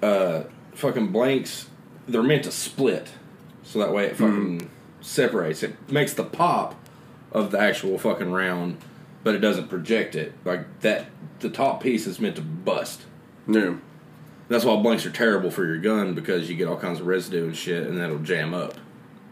Uh, 0.02 0.44
fucking 0.74 1.08
blanks. 1.08 1.68
They're 2.08 2.22
meant 2.22 2.44
to 2.44 2.52
split, 2.52 3.08
so 3.64 3.78
that 3.80 3.92
way 3.92 4.06
it 4.06 4.16
fucking 4.16 4.70
separates. 5.00 5.62
It 5.62 5.90
makes 5.90 6.14
the 6.14 6.24
pop 6.24 6.74
of 7.32 7.50
the 7.50 7.58
actual 7.58 7.98
fucking 7.98 8.30
round, 8.30 8.78
but 9.24 9.34
it 9.34 9.38
doesn't 9.38 9.68
project 9.68 10.14
it. 10.14 10.32
Like 10.44 10.80
that, 10.80 11.06
the 11.40 11.50
top 11.50 11.82
piece 11.82 12.06
is 12.06 12.20
meant 12.20 12.36
to 12.36 12.42
bust. 12.42 13.02
Yeah. 13.48 13.76
That's 14.48 14.64
why 14.64 14.76
blanks 14.80 15.04
are 15.04 15.10
terrible 15.10 15.50
for 15.50 15.66
your 15.66 15.78
gun 15.78 16.14
because 16.14 16.48
you 16.48 16.54
get 16.56 16.68
all 16.68 16.76
kinds 16.76 17.00
of 17.00 17.06
residue 17.08 17.46
and 17.46 17.56
shit, 17.56 17.86
and 17.88 17.98
that'll 17.98 18.20
jam 18.20 18.54
up. 18.54 18.74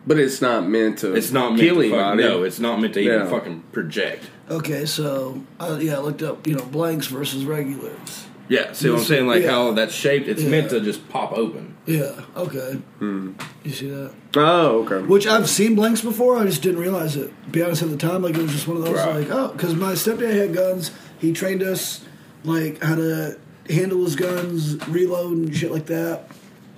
But 0.06 0.18
it's 0.18 0.42
not 0.42 0.66
meant 0.68 0.98
to. 0.98 1.14
It's 1.14 1.30
not 1.30 1.50
meant 1.50 1.60
kill 1.60 1.76
to 1.76 1.90
fucking, 1.90 1.98
anybody. 2.20 2.22
No, 2.28 2.42
it's 2.42 2.58
not 2.58 2.80
meant 2.80 2.94
to 2.94 3.00
even 3.00 3.20
Yeah. 3.20 3.26
fucking 3.30 3.62
project. 3.70 4.24
Okay, 4.50 4.84
so 4.86 5.42
uh, 5.58 5.78
yeah, 5.80 5.94
I 5.96 5.98
looked 6.00 6.22
up, 6.22 6.46
you 6.46 6.54
know, 6.54 6.64
blanks 6.64 7.06
versus 7.06 7.44
regulars. 7.44 8.26
Yeah, 8.48 8.72
see 8.72 8.90
what 8.90 8.98
I'm 8.98 9.04
saying? 9.04 9.26
Like 9.26 9.42
Yeah. 9.42 9.50
how 9.52 9.72
that's 9.72 9.94
shaped. 9.94 10.28
It's 10.28 10.42
Yeah. 10.42 10.50
meant 10.50 10.70
to 10.70 10.80
just 10.80 11.08
pop 11.08 11.32
open. 11.36 11.74
Yeah. 11.86 12.12
Okay. 12.36 12.78
You 13.00 13.34
see 13.70 13.88
that? 13.88 14.10
Oh, 14.36 14.84
okay. 14.84 14.98
Which 15.06 15.26
I've 15.26 15.48
seen 15.48 15.74
blanks 15.74 16.02
before. 16.02 16.36
I 16.38 16.44
just 16.44 16.60
didn't 16.62 16.80
realize 16.80 17.16
it. 17.16 17.30
Be 17.50 17.62
honest, 17.62 17.82
at 17.82 17.90
the 17.90 17.96
time, 17.96 18.22
like 18.22 18.34
it 18.36 18.42
was 18.42 18.52
just 18.52 18.68
one 18.68 18.76
of 18.76 18.84
those, 18.84 18.96
Right. 18.96 19.20
like 19.20 19.30
oh, 19.30 19.48
because 19.48 19.74
my 19.74 19.92
stepdad 19.92 20.34
had 20.34 20.52
guns. 20.54 20.90
He 21.18 21.32
trained 21.32 21.62
us 21.62 22.00
like 22.44 22.82
how 22.82 22.96
to 22.96 23.36
handle 23.70 24.04
his 24.04 24.14
guns, 24.16 24.76
reload 24.88 25.36
and 25.38 25.56
shit 25.56 25.72
like 25.72 25.86
that. 25.86 26.28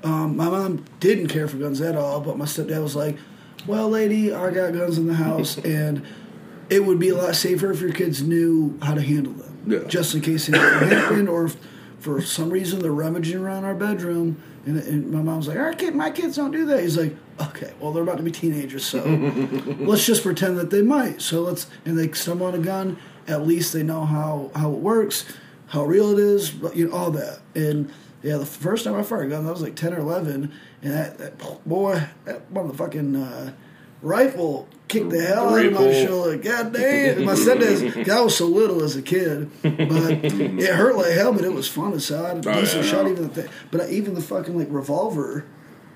Um, 0.04 0.36
my 0.36 0.48
mom 0.48 0.84
didn't 1.00 1.28
care 1.28 1.48
for 1.48 1.56
guns 1.56 1.80
at 1.80 1.96
all, 1.96 2.20
but 2.20 2.38
my 2.38 2.44
stepdad 2.44 2.80
was 2.80 2.94
like, 2.94 3.16
"Well, 3.66 3.88
lady, 3.90 4.32
I 4.32 4.50
got 4.52 4.72
guns 4.72 4.98
in 4.98 5.08
the 5.08 5.14
house, 5.14 5.58
and 5.64 6.02
it 6.70 6.84
would 6.84 6.98
be 6.98 7.08
a 7.10 7.14
lot 7.16 7.34
safer 7.34 7.70
if 7.70 7.80
your 7.80 7.92
kids 7.92 8.22
knew 8.22 8.78
how 8.82 8.94
to 8.94 9.02
handle 9.02 9.32
them, 9.32 9.56
Yeah. 9.66 9.84
just 9.88 10.14
in 10.14 10.20
case 10.20 10.48
anything 10.48 10.88
happened, 10.90 11.28
or 11.28 11.46
if 11.46 11.56
for 12.00 12.20
some 12.20 12.50
reason 12.50 12.80
they're 12.80 12.92
rummaging 12.92 13.38
around 13.38 13.64
our 13.64 13.74
bedroom." 13.74 14.36
And, 14.66 14.78
and 14.78 15.10
my 15.12 15.22
mom's 15.22 15.46
like, 15.46 15.58
"Our 15.58 15.72
kid, 15.74 15.94
my 15.94 16.10
kids 16.10 16.36
don't 16.36 16.50
do 16.50 16.64
that." 16.66 16.80
He's 16.80 16.96
like, 16.98 17.14
"Okay, 17.40 17.72
well, 17.80 17.92
they're 17.92 18.02
about 18.02 18.16
to 18.16 18.22
be 18.24 18.32
teenagers, 18.32 18.84
so 18.84 18.98
let's 19.78 20.04
just 20.04 20.22
pretend 20.24 20.58
that 20.58 20.70
they 20.70 20.82
might. 20.82 21.22
So 21.22 21.42
let's 21.42 21.68
and 21.84 21.96
they 21.98 22.10
stumble 22.12 22.46
on 22.46 22.54
a 22.54 22.58
gun. 22.58 22.98
At 23.28 23.46
least 23.46 23.72
they 23.72 23.82
know 23.84 24.04
how 24.04 24.50
how 24.56 24.72
it 24.72 24.78
works, 24.78 25.24
how 25.68 25.84
real 25.84 26.10
it 26.12 26.18
is, 26.18 26.54
you 26.74 26.88
know 26.88 26.96
all 26.96 27.10
that. 27.12 27.40
And 27.54 27.90
yeah, 28.24 28.38
the 28.38 28.46
first 28.46 28.84
time 28.84 28.94
I 28.94 29.02
fired 29.02 29.26
a 29.26 29.28
gun, 29.30 29.46
I 29.46 29.50
was 29.52 29.62
like 29.62 29.76
ten 29.76 29.94
or 29.94 29.98
eleven, 30.00 30.52
and 30.82 30.92
that, 30.92 31.18
that 31.18 31.38
boy, 31.64 32.02
that 32.24 32.52
motherfucking 32.52 33.22
uh, 33.48 33.52
rifle 34.06 34.68
kicked 34.88 35.10
the 35.10 35.20
hell 35.20 35.54
out 35.54 35.64
of 35.66 35.72
my 35.72 36.04
shoulder. 36.04 36.36
God 36.36 36.72
damn! 36.72 37.24
My 37.24 37.34
stepdad's 37.34 38.08
I 38.08 38.20
was 38.20 38.36
so 38.36 38.46
little 38.46 38.82
as 38.84 38.94
a 38.96 39.02
kid, 39.02 39.50
but 39.62 39.72
it 39.72 40.74
hurt 40.74 40.96
like 40.96 41.12
hell. 41.12 41.32
But 41.32 41.44
it 41.44 41.52
was 41.52 41.68
fun 41.68 41.92
as 41.92 42.08
hell. 42.08 42.24
I 42.24 42.28
had 42.34 42.46
a 42.46 42.50
Oh, 42.50 42.60
decent 42.60 42.84
yeah. 42.84 42.90
shot 42.90 43.08
even 43.08 43.24
at 43.24 43.34
that. 43.34 43.48
But 43.70 43.90
even 43.90 44.14
the 44.14 44.22
fucking 44.22 44.56
like 44.56 44.68
revolver, 44.70 45.44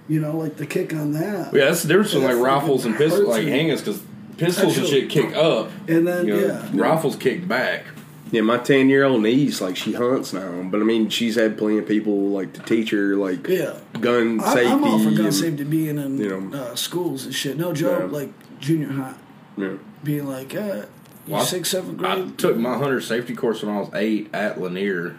you 0.09 0.21
know, 0.21 0.37
like 0.37 0.57
the 0.57 0.67
kick 0.67 0.93
on 0.93 1.13
that. 1.13 1.55
Yeah, 1.55 1.67
that's 1.67 1.83
the 1.83 1.89
difference 1.89 2.13
between 2.13 2.29
like 2.37 2.45
rifles 2.45 2.85
and 2.85 2.97
pistols, 2.97 3.29
like 3.29 3.45
handguns, 3.45 3.79
because 3.79 4.03
pistols 4.37 4.77
and 4.79 4.87
shit 4.87 5.09
kick 5.11 5.35
up, 5.37 5.71
And 5.89 6.07
then 6.07 6.27
you 6.27 6.41
know, 6.41 6.47
yeah, 6.47 6.71
rifles 6.75 7.15
kick 7.17 7.47
back. 7.47 7.85
Yeah, 8.33 8.43
my 8.43 8.59
ten 8.59 8.89
year 8.89 9.05
old 9.05 9.23
niece, 9.23 9.61
like 9.61 9.77
she 9.77 9.93
hunts 9.93 10.33
now, 10.33 10.63
but 10.71 10.81
I 10.81 10.85
mean, 10.85 11.09
she's 11.09 11.35
had 11.35 11.59
plenty 11.59 11.79
of 11.79 11.89
people 11.89 12.29
like 12.29 12.53
to 12.53 12.61
teach 12.63 12.91
her 12.91 13.17
like 13.17 13.47
Yeah. 13.49 13.75
gun 14.01 14.41
I, 14.41 14.55
safety. 14.55 14.69
I'm 14.71 14.85
all 14.85 14.99
for 15.01 15.11
gun 15.11 15.27
and- 15.27 15.35
safety 15.35 15.65
being 15.65 15.99
in 15.99 16.17
you 16.19 16.29
know. 16.41 16.57
uh, 16.57 16.75
schools 16.77 17.25
and 17.25 17.35
shit. 17.35 17.57
No 17.59 17.73
joke, 17.73 18.03
Yeah. 18.03 18.07
like 18.19 18.33
junior 18.61 18.89
high, 18.93 19.15
Yeah. 19.57 19.73
being 20.05 20.27
like, 20.29 20.55
uh, 20.55 20.85
you 21.27 21.33
Well, 21.35 21.43
I- 21.43 21.45
sixth, 21.45 21.73
seventh 21.73 22.05
I 22.05 22.27
took 22.37 22.57
my 22.57 22.79
hunter 22.79 23.01
safety 23.01 23.35
course 23.35 23.63
when 23.63 23.75
I 23.75 23.81
was 23.81 23.91
eight 23.95 24.29
at 24.33 24.61
Lanier. 24.61 25.17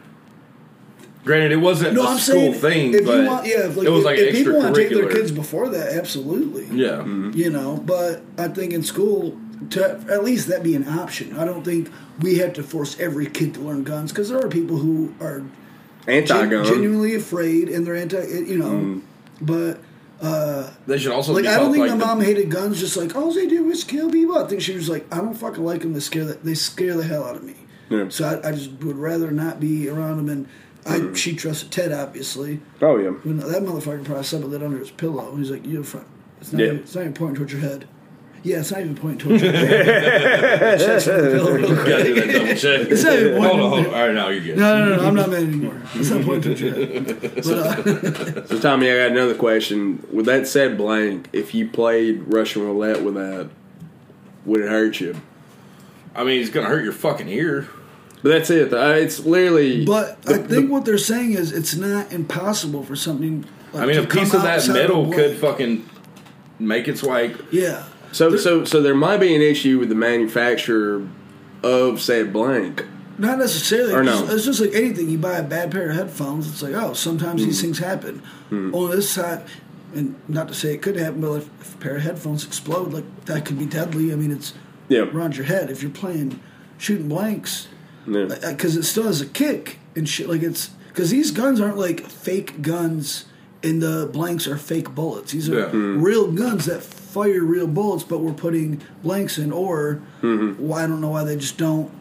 Granted, 1.24 1.52
it 1.52 1.58
wasn't 1.58 1.94
no, 1.94 2.04
a 2.04 2.08
I'm 2.08 2.18
school 2.18 2.52
thing, 2.54 2.96
if 2.96 3.06
but 3.06 3.20
you 3.24 3.28
want, 3.30 3.46
yeah, 3.46 3.68
if, 3.68 3.78
like, 3.78 3.86
it 3.86 3.90
was 3.92 4.00
if, 4.00 4.06
like 4.06 4.18
if 4.18 4.36
people 4.36 4.58
want 4.58 4.74
to 4.74 4.82
take 4.82 4.92
their 4.92 5.08
kids 5.10 5.32
before 5.32 5.70
that, 5.70 5.94
absolutely. 5.94 6.66
Yeah, 6.72 7.06
You 7.06 7.52
know, 7.52 7.80
but 7.86 8.24
I 8.40 8.48
think 8.48 8.74
in 8.74 8.82
school, 8.82 9.38
to 9.70 10.06
at 10.10 10.24
least 10.24 10.48
that 10.48 10.64
be 10.64 10.76
an 10.76 10.88
option. 10.88 11.38
I 11.38 11.46
don't 11.46 11.64
think 11.64 11.90
we 12.20 12.38
have 12.40 12.54
to 12.54 12.64
force 12.64 13.00
every 13.00 13.28
kid 13.28 13.54
to 13.54 13.60
learn 13.62 13.84
guns 13.84 14.12
because 14.12 14.30
there 14.30 14.40
are 14.44 14.50
people 14.50 14.78
who 14.78 15.14
are 15.22 15.44
Anti-gun. 16.08 16.66
genuinely 16.66 17.16
afraid, 17.16 17.70
and 17.70 17.86
they're 17.86 17.96
anti. 17.96 18.22
You 18.26 18.58
know, 18.58 19.02
but. 19.42 19.80
Uh, 20.22 20.70
They 20.86 21.00
should 21.00 21.12
also 21.14 21.34
like 21.34 21.44
be 21.46 21.48
I 21.48 21.58
don't 21.58 21.72
think 21.72 21.82
like, 21.82 21.92
my 21.92 21.98
the- 21.98 22.06
mom 22.06 22.22
hated 22.22 22.52
guns. 22.52 22.80
Just 22.80 22.96
like 22.96 23.16
all 23.16 23.32
they 23.34 23.48
do 23.48 23.68
is 23.72 23.84
kill 23.84 24.12
people. 24.12 24.38
I 24.38 24.46
think 24.48 24.62
she 24.62 24.76
was 24.76 24.88
like, 24.88 25.12
I 25.12 25.18
don't 25.18 25.34
fucking 25.34 25.66
like 25.66 25.82
them. 25.82 25.94
They 25.94 26.00
scare 26.00 26.26
the, 26.26 26.34
they 26.36 26.54
scare 26.54 26.94
the 26.96 27.04
hell 27.04 27.24
out 27.24 27.36
of 27.38 27.44
me. 27.44 27.56
Yeah. 27.90 28.06
So 28.10 28.26
I, 28.44 28.50
I 28.50 28.52
just 28.52 28.70
would 28.84 28.98
rather 28.98 29.32
not 29.32 29.60
be 29.60 29.90
around 29.90 30.18
them. 30.18 30.30
And 30.30 30.48
I 30.86 31.00
Mm. 31.00 31.16
she 31.16 31.36
trusted 31.36 31.72
Ted 31.72 31.92
obviously. 31.92 32.62
Oh 32.84 32.98
yeah. 32.98 33.14
You 33.26 33.34
know, 33.34 33.50
that 33.50 33.64
motherfucker 33.64 34.04
probably 34.06 34.24
slept 34.24 34.46
with 34.46 34.54
it 34.54 34.62
under 34.62 34.78
his 34.78 34.92
pillow. 34.92 35.36
He's 35.38 35.50
like, 35.50 35.66
"You 35.66 35.82
front. 35.84 36.06
It's 36.40 36.54
not. 36.54 36.60
Yeah. 36.60 36.66
Even, 36.68 36.78
it's 36.82 36.94
not 36.94 37.02
even 37.02 37.14
pointing 37.14 37.36
towards 37.38 37.54
your 37.54 37.62
head. 37.62 37.88
Yeah, 38.44 38.58
it's 38.62 38.72
not 38.72 38.82
even 38.82 38.96
pointing 38.96 39.20
towards 39.20 39.44
your 39.44 39.52
head. 39.52 40.80
Checks 40.80 41.08
on 41.08 41.18
the 41.22 41.30
pillow 41.32 41.52
real 41.52 41.76
Gotta 41.76 42.04
do 42.04 42.14
that 42.16 42.42
quick. 42.42 42.58
check. 42.58 42.88
It's 42.92 43.04
not 43.04 43.14
even 43.20 43.42
hold 43.42 43.60
on, 43.60 43.60
hold 43.60 43.80
on. 43.80 43.86
All 43.86 43.92
right, 43.92 44.14
now 44.14 44.30
you're 44.30 44.44
good. 44.44 44.58
No, 44.58 44.86
no, 44.90 44.96
no, 44.98 45.08
I'm 45.08 45.16
not 45.16 45.30
mad 45.30 45.44
anymore. 45.44 45.82
It's 45.94 46.10
not 46.10 46.24
pointing 46.26 46.42
towards 46.56 46.62
your 46.62 46.74
head. 46.74 47.06
But, 47.22 47.46
uh, 47.48 48.48
So 48.48 48.60
Tommy, 48.60 48.90
I 48.92 48.98
got 48.98 49.12
another 49.12 49.36
question. 49.36 50.06
With 50.12 50.26
that 50.26 50.48
said 50.48 50.78
blank, 50.78 51.30
if 51.34 51.54
you 51.54 51.68
played 51.70 52.24
Russian 52.28 52.64
roulette 52.64 53.04
with 53.04 53.14
that, 53.16 53.50
would 54.46 54.62
it 54.62 54.70
hurt 54.70 55.00
you? 55.00 55.16
I 56.16 56.24
mean, 56.24 56.42
it's 56.42 56.50
gonna 56.50 56.68
hurt 56.68 56.84
your 56.84 56.94
fucking 56.94 57.30
ear. 57.30 57.68
But 58.24 58.30
that's 58.30 58.50
it. 58.50 58.70
though. 58.72 58.94
It's 58.94 59.20
literally. 59.20 59.86
but 59.86 60.18
I 60.28 60.38
think 60.40 60.70
what 60.70 60.86
they're 60.86 60.98
saying 60.98 61.34
is 61.34 61.52
it's 61.52 61.76
not 61.76 62.12
impossible 62.12 62.84
for 62.84 62.96
something. 62.96 63.46
Like, 63.74 63.84
I 63.84 63.86
mean, 63.86 63.96
to 63.96 64.04
a 64.04 64.08
piece 64.08 64.34
of 64.34 64.42
that 64.42 64.58
outside 64.58 64.74
metal 64.74 65.06
the 65.06 65.16
could 65.16 65.40
blank. 65.40 65.58
fucking 65.58 65.90
make 66.60 66.88
its 66.88 67.02
way. 67.02 67.36
Yeah. 67.52 67.86
So 68.12 68.36
so 68.38 68.66
so 68.66 68.82
there 68.82 68.96
might 68.96 69.18
be 69.18 69.36
an 69.36 69.42
issue 69.42 69.80
with 69.80 69.90
the 69.90 69.96
manufacturer 69.96 71.08
of 71.64 72.02
said 72.02 72.34
blank. 72.34 72.86
Not 73.18 73.38
necessarily. 73.40 73.94
Or 73.94 74.02
It's 74.02 74.06
no? 74.12 74.22
just- 74.22 74.34
It's 74.34 74.46
just 74.46 74.62
like 74.62 74.74
anything. 74.74 75.10
You 75.10 75.18
buy 75.18 75.38
a 75.38 75.44
bad 75.44 75.72
pair 75.72 75.90
of 75.90 75.96
headphones. 75.96 76.48
It's 76.48 76.62
like, 76.64 76.74
oh, 76.74 76.94
sometimes 76.94 77.42
Mm. 77.42 77.46
these 77.46 77.62
things 77.62 77.78
happen. 77.80 78.22
Mm. 78.52 78.74
On 78.74 78.90
this 78.92 79.10
side, 79.10 79.44
and 79.94 80.16
not 80.28 80.48
to 80.48 80.54
say 80.54 80.74
it 80.74 80.82
could 80.82 80.96
happen, 80.96 81.22
but 81.22 81.34
if, 81.34 81.50
if 81.62 81.76
a 81.76 81.78
pair 81.78 81.96
of 81.98 82.02
headphones 82.02 82.44
explode, 82.46 82.94
like 82.94 83.26
that 83.26 83.46
could 83.46 83.60
be 83.60 83.66
deadly. 83.66 84.12
I 84.12 84.16
mean, 84.16 84.32
it's 84.32 84.54
Yeah. 84.90 85.02
around 85.02 85.36
your 85.38 85.46
head. 85.46 85.70
If 85.70 85.82
you're 85.84 85.92
playing 85.92 86.40
shooting 86.78 87.08
blanks, 87.10 87.68
Yeah. 88.08 88.26
because 88.50 88.76
it 88.76 88.84
still 88.84 89.04
has 89.04 89.22
a 89.22 89.26
kick 89.28 89.78
and 89.96 90.10
shit. 90.10 90.28
Like 90.28 90.42
it's 90.42 90.70
because 90.88 91.12
these 91.12 91.30
guns 91.32 91.62
aren't 91.62 91.78
like 91.78 92.08
fake 92.10 92.62
guns, 92.64 93.26
and 93.62 93.82
the 93.82 94.10
blanks 94.12 94.48
are 94.48 94.58
fake 94.58 94.96
bullets. 94.96 95.32
These 95.34 95.48
are 95.50 95.60
Yeah. 95.60 95.66
Mm. 95.70 96.02
real 96.02 96.32
guns 96.32 96.66
that 96.66 96.82
fire 97.12 97.44
real 97.44 97.68
bullets, 97.68 98.04
but 98.04 98.20
we're 98.20 98.34
putting 98.34 98.82
blanks 99.04 99.38
in. 99.38 99.52
Or 99.52 100.02
mm-hmm. 100.22 100.66
why 100.66 100.84
I 100.84 100.88
don't 100.88 101.02
know 101.02 101.10
why 101.10 101.24
they 101.24 101.36
just 101.36 101.58
don't 101.58 101.92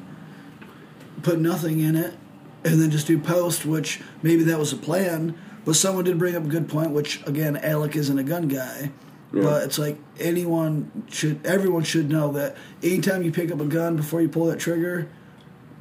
put 1.22 1.38
nothing 1.38 1.80
in 1.80 1.96
it 1.96 2.14
and 2.64 2.80
then 2.80 2.90
just 2.90 3.06
do 3.06 3.18
post, 3.18 3.66
which 3.66 4.00
maybe 4.22 4.44
that 4.44 4.58
was 4.58 4.72
a 4.72 4.76
plan. 4.76 5.36
But 5.64 5.76
someone 5.76 6.04
did 6.04 6.18
bring 6.18 6.34
up 6.36 6.44
a 6.44 6.48
good 6.48 6.68
point, 6.68 6.90
which 6.92 7.26
again, 7.26 7.56
Alec 7.56 7.96
isn't 7.96 8.18
a 8.18 8.22
gun 8.22 8.48
guy. 8.48 8.92
Yeah. 9.32 9.42
But 9.42 9.62
it's 9.64 9.78
like 9.78 9.98
anyone 10.18 11.04
should, 11.11 11.44
everyone 11.46 11.84
should 11.84 12.08
know 12.08 12.32
that 12.32 12.56
anytime 12.82 13.22
you 13.22 13.30
pick 13.30 13.52
up 13.52 13.61
a 13.61 13.64
gun 13.64 13.96
before 13.96 14.20
you 14.20 14.28
pull 14.28 14.46
that 14.46 14.58
trigger, 14.58 15.08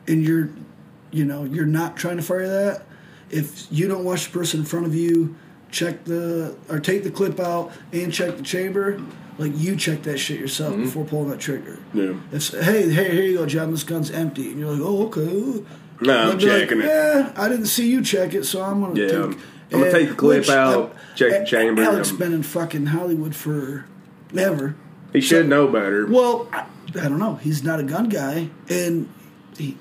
and 0.07 0.23
you're, 0.23 0.49
you 1.11 1.23
know, 1.23 1.43
you're 1.43 1.65
not 1.65 1.95
trying 1.95 2.17
to 2.17 2.23
fire 2.23 2.47
that. 2.47 2.85
If 3.29 3.67
you 3.71 3.87
don't 3.87 4.03
watch 4.03 4.25
the 4.25 4.31
person 4.31 4.61
in 4.61 4.65
front 4.65 4.87
of 4.87 4.95
you, 4.95 5.35
check 5.71 6.03
the 6.05 6.55
or 6.69 6.79
take 6.79 7.03
the 7.03 7.11
clip 7.11 7.39
out 7.39 7.71
and 7.91 8.11
check 8.13 8.37
the 8.37 8.43
chamber. 8.43 9.01
Like 9.37 9.53
you 9.55 9.75
check 9.77 10.03
that 10.03 10.17
shit 10.17 10.39
yourself 10.39 10.73
Mm-hmm. 10.73 10.83
before 10.83 11.05
pulling 11.05 11.29
that 11.29 11.39
trigger. 11.39 11.79
Yeah. 11.93 12.13
It's 12.31 12.49
hey, 12.49 12.89
hey, 12.91 13.11
here 13.15 13.23
you 13.23 13.37
go, 13.37 13.45
John. 13.45 13.71
This 13.71 13.83
gun's 13.83 14.11
empty, 14.11 14.49
and 14.51 14.59
you're 14.59 14.71
like, 14.71 14.81
oh, 14.83 15.05
okay. 15.07 15.63
No, 16.01 16.17
I'm 16.17 16.29
like, 16.31 16.39
checking 16.39 16.79
it. 16.81 16.85
Yeah, 16.85 17.31
I 17.37 17.47
didn't 17.49 17.67
see 17.67 17.89
you 17.89 18.01
check 18.03 18.33
it, 18.33 18.45
so 18.45 18.61
I'm 18.61 18.81
gonna 18.81 18.99
Yeah, 18.99 19.07
take. 19.07 19.15
I'm- 19.17 19.39
gonna 19.69 19.91
take 19.91 20.09
the 20.09 20.15
clip 20.15 20.39
which, 20.39 20.49
out, 20.49 20.95
check 21.15 21.29
the 21.31 21.41
A- 21.43 21.45
chamber, 21.45 21.83
and- 21.83 22.17
been 22.19 22.33
in 22.33 22.41
fucking 22.43 22.87
Hollywood 22.87 23.35
for 23.35 23.85
ever. 24.35 24.75
He 25.13 25.21
should 25.21 25.47
know 25.47 25.67
better. 25.67 26.05
Well, 26.07 26.47
I, 26.51 26.65
I 26.99 27.07
don't 27.07 27.19
know. 27.19 27.35
He's 27.35 27.63
not 27.63 27.79
a 27.79 27.83
gun 27.83 28.09
guy, 28.09 28.49
and 28.69 29.07
he, 29.57 29.77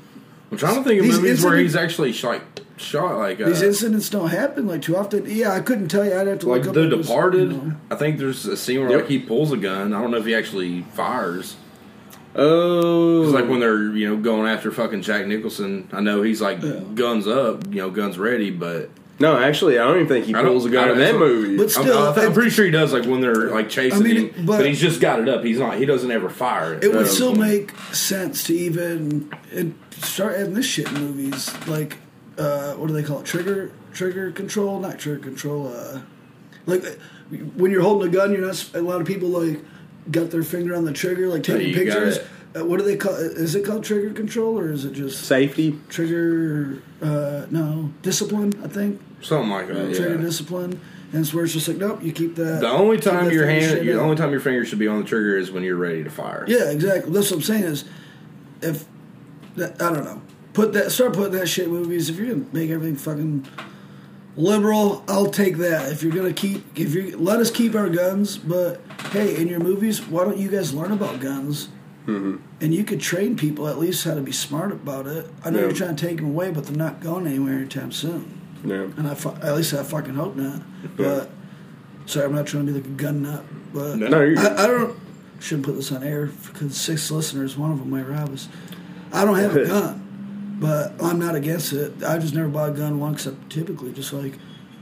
I'm 0.52 0.58
trying 0.58 0.76
to 0.76 0.84
think 0.88 1.00
of 1.00 1.06
movies 1.08 1.42
where 1.44 1.56
he's 1.56 1.74
actually 1.74 2.12
shot, 2.12 2.42
shot 2.80 3.16
like 3.18 3.40
uh, 3.40 3.46
these 3.48 3.62
incidents 3.62 4.08
don't 4.10 4.28
happen 4.30 4.66
like 4.66 4.82
too 4.82 4.96
often. 4.96 5.24
Yeah, 5.26 5.52
I 5.52 5.60
couldn't 5.60 5.88
tell 5.88 6.04
you. 6.04 6.14
I'd 6.18 6.26
have 6.26 6.38
to 6.40 6.48
like 6.48 6.64
look. 6.64 6.74
The 6.74 6.86
if 6.86 6.92
it 6.92 6.96
was, 6.98 7.06
Departed. 7.08 7.52
you 7.52 7.58
know. 7.58 7.72
I 7.90 7.94
think 7.96 8.18
there's 8.18 8.44
a 8.46 8.56
scene 8.56 8.80
where 8.80 8.90
Yep. 8.90 9.00
like 9.00 9.08
he 9.10 9.18
pulls 9.18 9.52
a 9.52 9.56
gun. 9.56 9.92
I 9.94 10.00
don't 10.00 10.10
know 10.10 10.18
if 10.18 10.26
he 10.26 10.34
actually 10.34 10.82
fires. 10.94 11.56
Oh, 12.34 13.22
It's 13.24 13.32
like 13.32 13.48
when 13.48 13.60
they're 13.60 13.90
you 13.96 14.08
know 14.08 14.16
going 14.16 14.48
after 14.48 14.70
fucking 14.70 15.02
Jack 15.02 15.26
Nicholson. 15.26 15.88
I 15.92 16.00
know 16.00 16.22
he's 16.22 16.40
like 16.40 16.60
guns 16.94 17.26
up, 17.26 17.66
you 17.68 17.76
know, 17.80 17.90
guns 17.90 18.18
ready, 18.18 18.50
but 18.50 18.90
no, 19.18 19.36
actually, 19.36 19.78
I 19.80 19.84
don't 19.84 19.96
even 19.96 20.06
think 20.08 20.26
he 20.26 20.32
pulls 20.34 20.64
a 20.64 20.70
gun 20.70 20.90
in 20.90 20.98
that 20.98 21.16
movie. 21.16 21.56
But 21.56 21.72
still, 21.72 21.98
I'm, 22.06 22.18
I'm 22.18 22.32
pretty 22.32 22.50
sure 22.50 22.64
he 22.64 22.70
does. 22.70 22.92
Like 22.92 23.06
when 23.06 23.20
they're 23.20 23.50
like 23.50 23.68
chasing 23.68 24.00
I 24.02 24.04
mean, 24.04 24.16
him, 24.32 24.46
but- 24.46 24.58
but, 24.58 24.66
he's 24.66 24.80
just 24.80 25.00
got 25.00 25.18
it 25.18 25.28
up. 25.28 25.42
He's 25.42 25.58
not. 25.58 25.78
He 25.78 25.86
doesn't 25.86 26.10
ever 26.10 26.28
fire 26.28 26.74
it. 26.74 26.84
It 26.84 26.88
would 26.92 26.98
Um, 27.00 27.06
still 27.06 27.34
make 27.34 27.72
sense 27.92 28.44
to 28.44 28.54
even 28.54 29.28
start 30.00 30.36
adding 30.36 30.54
this 30.54 30.66
shit 30.66 30.86
in 30.92 30.94
movies. 31.00 31.50
Like, 31.66 31.96
uh, 32.38 32.74
what 32.74 32.86
do 32.86 32.92
they 32.94 33.02
call 33.02 33.20
it? 33.20 33.26
Trigger, 33.26 33.72
trigger 33.92 34.30
control, 34.32 34.78
not 34.80 34.98
trigger 34.98 35.20
control. 35.22 35.68
Uh, 35.74 36.00
like 36.66 36.84
when 37.56 37.70
you're 37.70 37.82
holding 37.82 38.08
a 38.08 38.12
gun, 38.12 38.32
you're 38.32 38.46
not. 38.46 38.70
A 38.74 38.80
lot 38.80 39.00
of 39.00 39.06
people 39.06 39.28
like 39.28 39.60
got 40.10 40.30
their 40.30 40.42
finger 40.42 40.74
on 40.74 40.84
the 40.84 40.92
trigger, 40.92 41.28
like 41.28 41.42
taking 41.42 41.74
pictures. 41.74 42.18
Uh, 42.56 42.64
what 42.64 42.78
do 42.78 42.84
they 42.84 42.96
call? 42.96 43.14
Is 43.14 43.54
it 43.54 43.64
called 43.64 43.84
trigger 43.84 44.10
control 44.14 44.58
or 44.58 44.72
is 44.72 44.84
it 44.84 44.92
just 44.92 45.24
Safety. 45.26 45.78
trigger? 45.88 46.82
Uh, 47.02 47.46
no, 47.50 47.92
discipline. 48.02 48.52
I 48.64 48.68
think 48.68 49.00
something 49.20 49.50
like 49.50 49.66
that. 49.68 49.94
trigger 49.94 50.14
Yeah. 50.14 50.20
discipline. 50.20 50.80
And 51.10 51.22
it's 51.22 51.32
where 51.32 51.44
it's 51.44 51.54
just 51.54 51.66
like, 51.68 51.78
nope, 51.78 52.02
you 52.02 52.12
keep 52.12 52.34
that. 52.36 52.60
The 52.60 52.68
only 52.68 52.98
time 52.98 53.30
your 53.30 53.46
hand, 53.46 53.80
the 53.88 53.98
only 53.98 54.14
time 54.16 54.30
your 54.30 54.40
finger 54.40 54.64
should 54.66 54.78
be 54.78 54.88
on 54.88 54.98
the 54.98 55.06
trigger 55.08 55.38
is 55.38 55.50
when 55.50 55.62
you're 55.62 55.76
ready 55.76 56.04
to 56.04 56.10
fire. 56.10 56.44
Yeah, 56.46 56.70
exactly. 56.70 57.10
That's 57.12 57.30
what 57.30 57.38
I'm 57.38 57.42
saying 57.42 57.64
is, 57.64 57.84
if 58.60 58.84
I 59.56 59.68
don't 59.78 60.04
know, 60.04 60.20
put 60.58 60.72
that 60.72 60.90
start 60.90 61.12
putting 61.12 61.38
that 61.38 61.46
shit 61.46 61.66
in 61.66 61.70
movies. 61.70 62.10
If 62.10 62.16
you're 62.16 62.26
gonna 62.34 62.44
make 62.52 62.68
everything 62.70 62.96
fucking 62.96 63.46
liberal, 64.36 65.04
I'll 65.08 65.30
take 65.30 65.56
that. 65.58 65.92
If 65.92 66.02
you're 66.02 66.12
gonna 66.12 66.32
keep, 66.32 66.64
if 66.78 66.94
you 66.94 67.16
let 67.16 67.38
us 67.40 67.50
keep 67.50 67.74
our 67.74 67.88
guns, 67.88 68.36
but 68.38 68.80
hey, 69.12 69.36
in 69.40 69.48
your 69.48 69.60
movies, 69.60 70.04
why 70.06 70.24
don't 70.24 70.36
you 70.38 70.48
guys 70.48 70.74
learn 70.74 70.92
about 70.92 71.20
guns? 71.20 71.68
Mm-hmm. 72.06 72.36
And 72.60 72.74
you 72.74 72.84
could 72.84 73.00
train 73.00 73.36
people 73.36 73.68
at 73.68 73.78
least 73.78 74.02
how 74.04 74.14
to 74.14 74.20
be 74.22 74.32
smart 74.32 74.72
about 74.72 75.06
it. 75.06 75.30
I 75.44 75.50
know 75.50 75.58
Yeah. 75.60 75.66
you're 75.66 75.74
trying 75.76 75.94
to 75.96 76.06
take 76.06 76.16
them 76.16 76.26
away, 76.26 76.50
but 76.50 76.64
they're 76.64 76.76
not 76.76 77.00
going 77.00 77.26
anywhere 77.26 77.54
anytime 77.58 77.92
soon. 77.92 78.40
Yeah. 78.64 78.88
And 78.96 79.06
I, 79.06 79.14
fu- 79.14 79.28
at 79.42 79.54
least 79.54 79.74
I 79.74 79.82
fucking 79.82 80.14
hope 80.14 80.34
not. 80.34 80.62
But 80.96 81.30
sorry, 82.06 82.24
I'm 82.26 82.34
not 82.34 82.46
trying 82.46 82.66
to 82.66 82.72
be 82.72 82.78
like 82.80 82.86
a 82.88 82.92
gun 82.94 83.22
nut. 83.22 83.44
But 83.74 83.96
No, 83.98 84.22
you're. 84.22 84.38
I, 84.38 84.64
I 84.64 84.66
don't. 84.66 84.98
Shouldn't 85.40 85.66
put 85.66 85.76
this 85.76 85.92
on 85.92 86.02
air 86.02 86.26
because 86.26 86.76
six 86.76 87.10
listeners, 87.12 87.56
one 87.56 87.70
of 87.70 87.78
them 87.78 87.90
might 87.90 88.08
rob 88.08 88.32
us. 88.32 88.48
I 89.12 89.24
don't 89.24 89.38
have 89.38 89.54
a 89.54 89.66
gun, 89.68 90.07
but 90.58 90.92
I'm 91.02 91.18
not 91.18 91.34
against 91.34 91.72
it. 91.72 92.02
I 92.04 92.18
just 92.18 92.34
never 92.34 92.48
bought 92.48 92.70
a 92.70 92.72
gun 92.72 92.98
once. 93.00 93.26
Except 93.26 93.50
typically, 93.50 93.92
just 93.92 94.12
like 94.12 94.34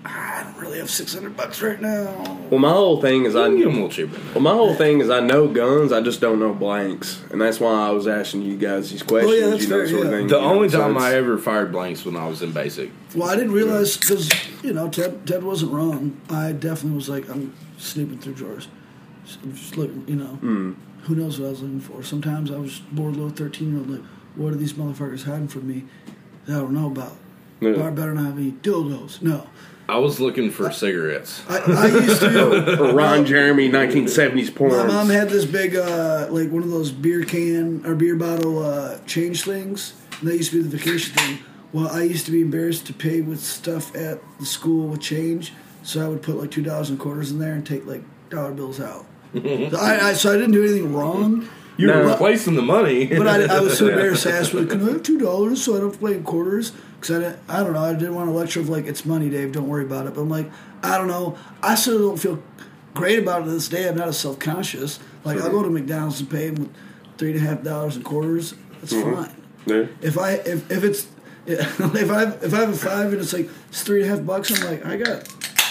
I 0.04 0.44
don't 0.44 0.62
really 0.62 0.78
have 0.78 0.88
six 0.90 1.14
hundred 1.14 1.36
bucks 1.36 1.60
right 1.62 1.80
now. 1.80 2.38
Well, 2.50 2.60
my 2.60 2.70
whole 2.70 3.00
thing 3.00 3.24
is 3.24 3.34
I. 3.34 3.46
You 3.48 3.54
can 3.54 3.56
get 3.58 3.66
'em 3.66 3.70
a 3.72 3.74
little 3.74 3.88
cheaper. 3.88 4.20
Well, 4.34 4.40
my 4.42 4.52
whole 4.52 4.74
thing 4.74 5.00
is 5.00 5.10
I 5.10 5.18
know 5.20 5.48
guns, 5.48 5.92
I 5.92 6.00
just 6.00 6.20
don't 6.20 6.38
know 6.38 6.54
blanks, 6.54 7.20
and 7.30 7.40
that's 7.40 7.58
why 7.58 7.72
I 7.72 7.90
was 7.90 8.06
asking 8.06 8.42
you 8.42 8.56
guys 8.56 8.90
these 8.90 9.02
questions. 9.02 9.32
Oh, 9.32 9.36
yeah, 9.36 9.46
that's 9.50 9.62
you 9.64 9.68
know, 9.68 9.78
fair, 9.78 9.88
sort 9.88 10.06
of 10.06 10.12
thing. 10.12 10.26
The 10.28 10.36
you 10.36 10.40
know, 10.42 10.48
only 10.52 10.68
so 10.68 10.80
time 10.80 10.90
it's- 10.92 11.04
I 11.04 11.14
ever 11.16 11.38
fired 11.38 11.72
blanks 11.72 12.04
when 12.04 12.16
I 12.16 12.28
was 12.28 12.40
in 12.42 12.52
basic. 12.52 12.90
Well, 13.16 13.28
I 13.28 13.34
didn't 13.36 13.52
realize 13.52 13.96
because 13.96 14.30
you 14.62 14.72
know 14.72 14.88
Ted 14.88 15.26
Ted 15.26 15.42
wasn't 15.42 15.72
wrong. 15.72 16.16
I 16.30 16.52
definitely 16.52 16.96
was 16.96 17.08
like 17.08 17.28
I'm 17.28 17.52
snooping 17.78 18.18
through 18.18 18.34
drawers, 18.34 18.68
just 19.24 19.76
looking. 19.76 20.04
You 20.06 20.16
know, 20.16 20.38
Mm. 20.42 20.74
who 21.02 21.16
knows 21.16 21.40
what 21.40 21.46
I 21.46 21.50
was 21.50 21.62
looking 21.62 21.80
for. 21.80 22.02
Sometimes 22.04 22.50
I 22.52 22.56
was 22.58 22.80
bored, 22.92 23.16
little 23.16 23.30
thirteen 23.30 23.70
year 23.70 23.78
old. 23.80 23.90
Like, 23.90 24.02
what 24.36 24.52
are 24.52 24.56
these 24.56 24.74
motherfuckers 24.74 25.24
hiding 25.24 25.48
from 25.48 25.66
me? 25.66 25.84
That 26.46 26.56
I 26.56 26.60
don't 26.60 26.74
know 26.74 26.86
about. 26.86 27.16
Yeah. 27.60 27.72
But 27.72 27.82
I 27.82 27.90
better 27.90 28.14
not 28.14 28.26
have 28.26 28.38
any 28.38 28.52
dildos. 28.52 29.22
No, 29.22 29.46
I 29.88 29.98
was 29.98 30.20
looking 30.20 30.50
for 30.50 30.70
cigarettes. 30.72 31.42
I, 31.48 31.58
I 31.58 31.86
used 31.86 32.20
to. 32.20 32.82
or 32.82 32.92
Ron 32.94 33.24
Jeremy 33.24 33.70
1970s 33.70 34.54
porn. 34.54 34.72
My 34.72 34.86
mom 34.86 35.08
had 35.10 35.28
this 35.28 35.44
big, 35.44 35.76
uh, 35.76 36.26
like 36.30 36.50
one 36.50 36.62
of 36.62 36.70
those 36.70 36.90
beer 36.90 37.24
can 37.24 37.86
or 37.86 37.94
beer 37.94 38.16
bottle 38.16 38.64
uh, 38.64 38.98
change 39.06 39.44
things. 39.44 39.94
And 40.20 40.28
that 40.28 40.36
used 40.36 40.50
to 40.50 40.62
be 40.62 40.68
the 40.68 40.76
vacation 40.76 41.14
thing. 41.14 41.38
Well, 41.72 41.88
I 41.88 42.02
used 42.02 42.26
to 42.26 42.32
be 42.32 42.40
embarrassed 42.40 42.86
to 42.86 42.92
pay 42.92 43.20
with 43.20 43.40
stuff 43.40 43.94
at 43.94 44.20
the 44.38 44.46
school 44.46 44.88
with 44.88 45.00
change, 45.00 45.52
so 45.82 46.04
I 46.04 46.08
would 46.08 46.22
put 46.22 46.36
like 46.36 46.50
two 46.50 46.62
dollars 46.62 46.90
and 46.90 46.98
quarters 46.98 47.30
in 47.30 47.38
there 47.38 47.52
and 47.52 47.66
take 47.66 47.86
like 47.86 48.02
dollar 48.30 48.52
bills 48.52 48.80
out. 48.80 49.04
so, 49.34 49.76
I, 49.78 50.08
I, 50.08 50.12
so 50.14 50.32
I 50.32 50.36
didn't 50.36 50.52
do 50.52 50.64
anything 50.64 50.94
wrong. 50.94 51.48
You 51.76 51.88
were 51.88 51.92
But- 52.04 52.12
replacing 52.12 52.54
the 52.54 52.62
money. 52.62 53.06
But 53.06 53.26
I, 53.28 53.56
I 53.56 53.60
was 53.60 53.76
so 53.78 53.88
embarrassed 53.88 54.22
to 54.24 54.32
ask, 54.32 54.54
like, 54.54 54.68
can 54.70 54.82
I 54.88 54.92
have 54.92 55.02
two 55.02 55.18
dollars 55.18 55.62
so 55.62 55.74
I 55.74 55.78
don't 55.78 55.86
have 55.88 55.92
to 55.94 55.98
play 55.98 56.14
in 56.14 56.22
quarters? 56.24 56.72
Because 57.00 57.16
I, 57.16 57.18
didn't- 57.20 57.38
I 57.48 57.62
don't 57.62 57.72
know, 57.74 57.84
I 57.84 57.92
didn't 57.92 58.14
want 58.14 58.28
to 58.28 58.32
lecture 58.34 58.60
of 58.60 58.68
like, 58.68 58.86
it's 58.86 59.04
money, 59.04 59.28
Dave, 59.28 59.52
don't 59.52 59.68
worry 59.68 59.84
about 59.84 60.06
it. 60.06 60.14
But 60.14 60.22
I'm 60.22 60.30
like, 60.30 60.50
I 60.82 60.96
don't 60.98 61.08
know. 61.08 61.36
I 61.62 61.74
still 61.74 61.98
don't 61.98 62.16
feel 62.18 62.42
great 62.94 63.18
about 63.18 63.42
it 63.42 63.44
to 63.46 63.50
this 63.50 63.68
day. 63.68 63.88
I'm 63.88 63.96
not 63.96 64.08
as 64.08 64.18
self 64.18 64.38
conscious. 64.38 64.98
Like, 65.24 65.38
I'll 65.40 65.50
go 65.50 65.62
to 65.62 65.68
McDonald's 65.70 66.20
and 66.20 66.30
pay 66.30 66.50
them 66.50 66.64
with 66.64 66.74
three 67.18 67.32
and 67.32 67.40
a 67.40 67.42
half 67.42 67.62
dollars 67.62 67.96
in 67.96 68.02
quarters. 68.02 68.54
That's 68.80 68.92
Mhm. 68.92 69.14
fine. 69.14 69.34
Yeah. 69.66 69.86
If 70.00 70.16
I 70.18 70.32
if, 70.34 70.70
if 70.70 70.84
it's 70.84 71.06
if 71.46 72.10
I 72.10 72.22
if 72.44 72.54
I 72.54 72.58
have 72.58 72.70
a 72.70 72.76
five 72.76 73.12
and 73.12 73.20
it's 73.20 73.32
like 73.32 73.48
it's 73.68 73.82
three 73.82 74.02
and 74.02 74.10
a 74.12 74.16
half 74.16 74.24
bucks, 74.26 74.50
I'm 74.50 74.66
like, 74.70 74.86
I 74.86 74.96
got 74.96 75.28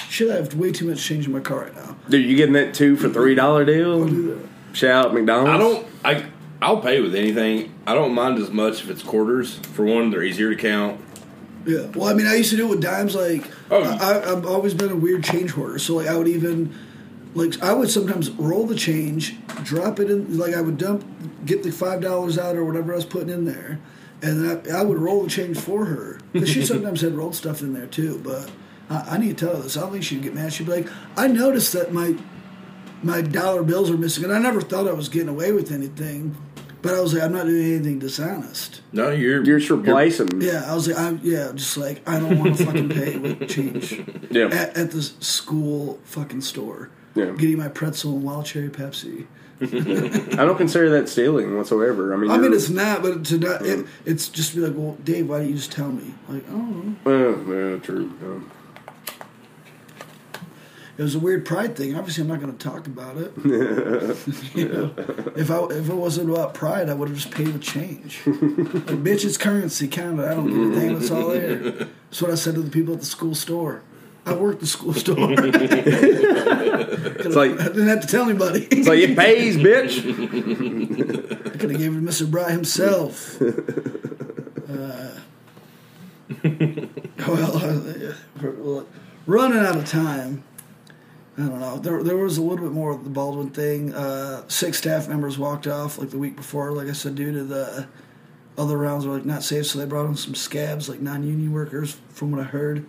shit. 0.10 0.30
I 0.30 0.36
have 0.36 0.54
way 0.56 0.72
too 0.72 0.88
much 0.90 1.02
change 1.04 1.26
in 1.26 1.32
my 1.34 1.40
car 1.40 1.62
right 1.62 1.76
now. 1.76 1.96
Dude, 2.10 2.26
you 2.30 2.36
getting 2.36 2.54
that 2.54 2.74
two 2.74 2.96
for 2.98 3.10
three 3.10 3.34
dollar 3.36 3.64
deal? 3.66 4.06
Shout 4.76 5.06
out 5.08 5.14
McDonald's. 5.14 5.50
I 5.50 5.58
don't. 5.58 5.88
I 6.04 6.30
I'll 6.62 6.82
pay 6.82 7.00
with 7.02 7.16
anything. 7.16 7.74
I 7.88 7.94
don't 7.94 8.14
mind 8.14 8.40
as 8.40 8.50
much 8.52 8.82
if 8.84 8.90
it's 8.90 9.04
quarters. 9.04 9.56
For 9.58 9.86
one, 9.86 10.10
they're 10.12 10.24
easier 10.24 10.50
to 10.50 10.56
count. 10.56 11.00
Yeah. 11.66 11.88
Well, 11.96 12.08
I 12.10 12.14
mean, 12.14 12.28
I 12.28 12.36
used 12.36 12.52
to 12.52 12.58
do 12.58 12.68
it 12.68 12.70
with 12.70 12.82
dimes. 12.82 13.16
Like, 13.16 13.44
Oh. 13.72 13.84
I, 13.84 14.32
I've 14.32 14.46
always 14.46 14.74
been 14.74 14.92
a 14.92 14.96
weird 14.96 15.24
change 15.24 15.52
hoarder. 15.52 15.80
So, 15.80 15.96
like, 15.96 16.08
I 16.08 16.16
would 16.16 16.28
even, 16.28 16.76
like, 17.34 17.62
I 17.64 17.74
would 17.74 17.90
sometimes 17.90 18.30
roll 18.32 18.68
the 18.68 18.76
change, 18.76 19.36
drop 19.64 20.00
it 20.00 20.10
in. 20.12 20.38
Like, 20.38 20.54
I 20.54 20.62
would 20.62 20.78
dump, 20.78 21.04
get 21.46 21.64
the 21.64 21.72
five 21.72 22.02
dollars 22.02 22.38
out 22.38 22.56
or 22.56 22.64
whatever 22.66 22.94
I 22.94 22.96
was 22.98 23.06
putting 23.06 23.30
in 23.30 23.46
there, 23.46 23.80
and 24.22 24.46
then 24.46 24.76
I, 24.76 24.80
I 24.80 24.84
would 24.84 24.98
roll 25.00 25.24
the 25.24 25.30
change 25.30 25.58
for 25.58 25.86
her 25.86 26.20
because 26.34 26.50
she 26.50 26.66
sometimes 26.66 27.02
had 27.02 27.14
rolled 27.16 27.36
stuff 27.36 27.62
in 27.62 27.74
there 27.74 27.88
too. 27.88 28.20
But 28.24 28.52
I, 28.90 29.16
I 29.16 29.18
need 29.18 29.38
to 29.38 29.46
tell 29.46 29.56
her 29.56 29.64
this. 29.64 29.78
I 29.78 29.82
don't 29.82 29.92
think 29.92 30.04
she'd 30.04 30.22
get 30.22 30.34
mad. 30.36 30.54
She'd 30.54 30.68
be 30.68 30.74
like, 30.74 30.88
"I 31.18 31.28
noticed 31.28 31.74
that 31.74 31.92
my 31.94 32.16
my 33.04 33.22
dollar 33.22 33.64
bills 33.64 33.90
are 33.90 33.98
missing, 33.98 34.24
and 34.24 34.34
I 34.34 34.40
never 34.40 34.62
thought 34.62 34.88
I 34.88 34.94
was 34.94 35.10
getting 35.10 35.30
away 35.30 35.52
with 35.52 35.72
anything." 35.72 36.36
But 36.82 36.94
I 36.94 37.00
was 37.00 37.16
like, 37.16 37.24
I'm 37.24 37.34
not 37.34 37.48
doing 37.48 37.66
anything 37.66 37.98
dishonest. 37.98 38.82
No, 38.92 39.10
you're 39.10 39.44
you're 39.44 39.58
just 39.58 39.72
replacing. 39.72 40.40
Yeah, 40.40 40.66
I 40.68 40.76
was 40.76 40.88
like, 40.88 41.00
I'm 41.00 41.20
yeah, 41.24 41.52
just 41.56 41.76
like 41.78 42.08
I 42.08 42.20
don't 42.20 42.38
want 42.38 42.58
to 42.58 42.66
fucking 42.66 42.90
pay 42.90 43.18
with 43.18 43.50
change. 43.50 44.04
Yeah. 44.30 44.50
At, 44.50 44.78
at 44.78 44.92
the 44.92 45.02
school 45.02 46.00
fucking 46.04 46.42
store. 46.42 46.92
Yeah. 47.16 47.32
Getting 47.32 47.58
my 47.58 47.70
pretzel 47.70 48.14
and 48.14 48.24
wild 48.24 48.46
cherry 48.46 48.70
Pepsi. 48.70 49.26
I 49.62 50.46
don't 50.46 50.58
consider 50.58 50.90
that 50.92 51.08
stealing 51.10 51.58
whatsoever. 51.58 52.14
I 52.14 52.18
mean, 52.18 52.30
I 52.30 52.38
mean, 52.38 52.54
it's 52.54 52.70
not, 52.70 53.02
but 53.02 53.26
to 53.26 53.40
not, 53.40 53.66
it, 53.66 53.88
it's 54.06 54.28
just 54.28 54.54
be 54.54 54.62
like, 54.62 54.74
well, 54.76 54.98
Dave, 55.04 55.30
why 55.30 55.40
don't 55.40 55.48
you 55.48 55.56
just 55.56 55.72
tell 55.72 55.90
me? 55.90 56.14
Like, 56.28 56.46
I 56.48 56.52
don't 56.52 57.06
know. 57.06 57.72
Yeah, 57.72 57.78
true. 57.80 58.14
yeah. 58.22 58.40
It 60.98 61.02
was 61.02 61.14
a 61.16 61.20
weird 61.20 61.46
pride 61.46 61.76
thing. 61.76 61.94
Obviously, 61.96 62.22
I'm 62.22 62.30
not 62.30 62.40
going 62.40 62.56
to 62.58 62.70
talk 62.70 62.88
about 62.88 63.18
it. 63.18 63.34
you 64.56 64.68
know, 64.70 64.94
if 65.36 65.52
I 65.52 65.64
if 65.66 65.90
it 65.90 65.94
wasn't 65.94 66.30
about 66.30 66.54
pride, 66.54 66.90
I 66.90 66.94
would 66.94 67.10
have 67.10 67.18
just 67.18 67.32
paid 67.32 67.50
with 67.50 67.62
change. 67.62 68.22
like, 68.26 68.38
bitch, 69.04 69.26
it's 69.26 69.38
currency, 69.38 69.90
count 69.90 70.20
it. 70.22 70.26
I 70.26 70.34
don't 70.36 70.48
give 70.48 70.72
a 70.72 70.76
damn. 70.80 70.96
It's 70.98 71.12
all 71.12 71.28
there. 71.30 71.58
That's 71.58 72.22
what 72.22 72.32
I 72.32 72.36
said 72.36 72.56
to 72.56 72.62
the 72.62 72.72
people 72.72 72.94
at 72.94 73.02
the 73.02 73.06
school 73.06 73.36
store. 73.36 73.82
I 74.26 74.34
worked 74.34 74.62
the 74.62 74.68
school 74.68 74.94
store. 74.94 75.18
it's 75.38 77.36
like- 77.36 77.60
I 77.60 77.64
didn't 77.66 77.88
have 77.90 78.02
to 78.02 78.08
tell 78.08 78.24
anybody. 78.28 78.68
It's 78.72 78.88
like 78.88 79.00
it 79.00 79.16
pays, 79.18 79.56
bitch. 79.58 80.00
I 81.46 81.50
could 81.58 81.72
have 81.72 81.80
to 81.80 81.90
Mr. 81.92 82.30
Bry 82.32 82.52
himself. 82.52 83.40
Uh, 84.68 85.12
well, 87.28 88.78
uh, 88.80 88.84
running 89.28 89.60
out 89.60 89.76
of 89.76 89.86
time. 89.86 90.44
I 91.38 91.42
don't 91.42 91.60
know. 91.60 91.78
There, 91.78 92.02
there 92.02 92.18
was 92.18 92.38
a 92.38 92.42
little 92.42 92.64
bit 92.64 92.72
more 92.72 92.92
of 92.92 93.04
the 93.04 93.10
Baldwin 93.10 93.50
thing. 93.50 93.94
Uh, 93.94 94.48
six 94.48 94.78
staff 94.78 95.10
members 95.10 95.38
walked 95.38 95.68
off 95.68 95.98
like 95.98 96.10
the 96.10 96.18
week 96.18 96.38
before, 96.38 96.72
like 96.72 96.88
I 96.88 96.94
said, 96.94 97.16
due 97.16 97.34
to 97.34 97.44
the 97.44 97.88
other 98.58 98.78
rounds 98.78 99.06
were 99.06 99.16
like 99.16 99.26
not 99.26 99.44
safe. 99.44 99.66
So 99.66 99.80
they 99.80 99.86
brought 99.86 100.06
in 100.06 100.16
some 100.16 100.34
scabs, 100.34 100.88
like 100.88 101.02
non-union 101.02 101.52
workers, 101.52 101.98
from 102.10 102.32
what 102.32 102.40
I 102.40 102.46
heard. 102.46 102.86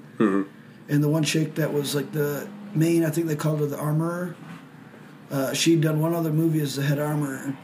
And 0.88 1.02
the 1.02 1.08
one 1.08 1.24
chick 1.24 1.56
that 1.56 1.72
was 1.72 1.96
like 1.96 2.12
the 2.12 2.48
main, 2.72 3.04
I 3.04 3.10
think 3.10 3.26
they 3.26 3.34
called 3.34 3.58
her 3.58 3.66
the 3.66 3.78
armorer. 3.78 4.36
Uh, 5.28 5.52
she'd 5.52 5.80
done 5.80 6.00
one 6.00 6.14
other 6.14 6.32
movie 6.32 6.60
as 6.60 6.76
the 6.76 6.82
head 6.82 7.00
armorer. 7.00 7.56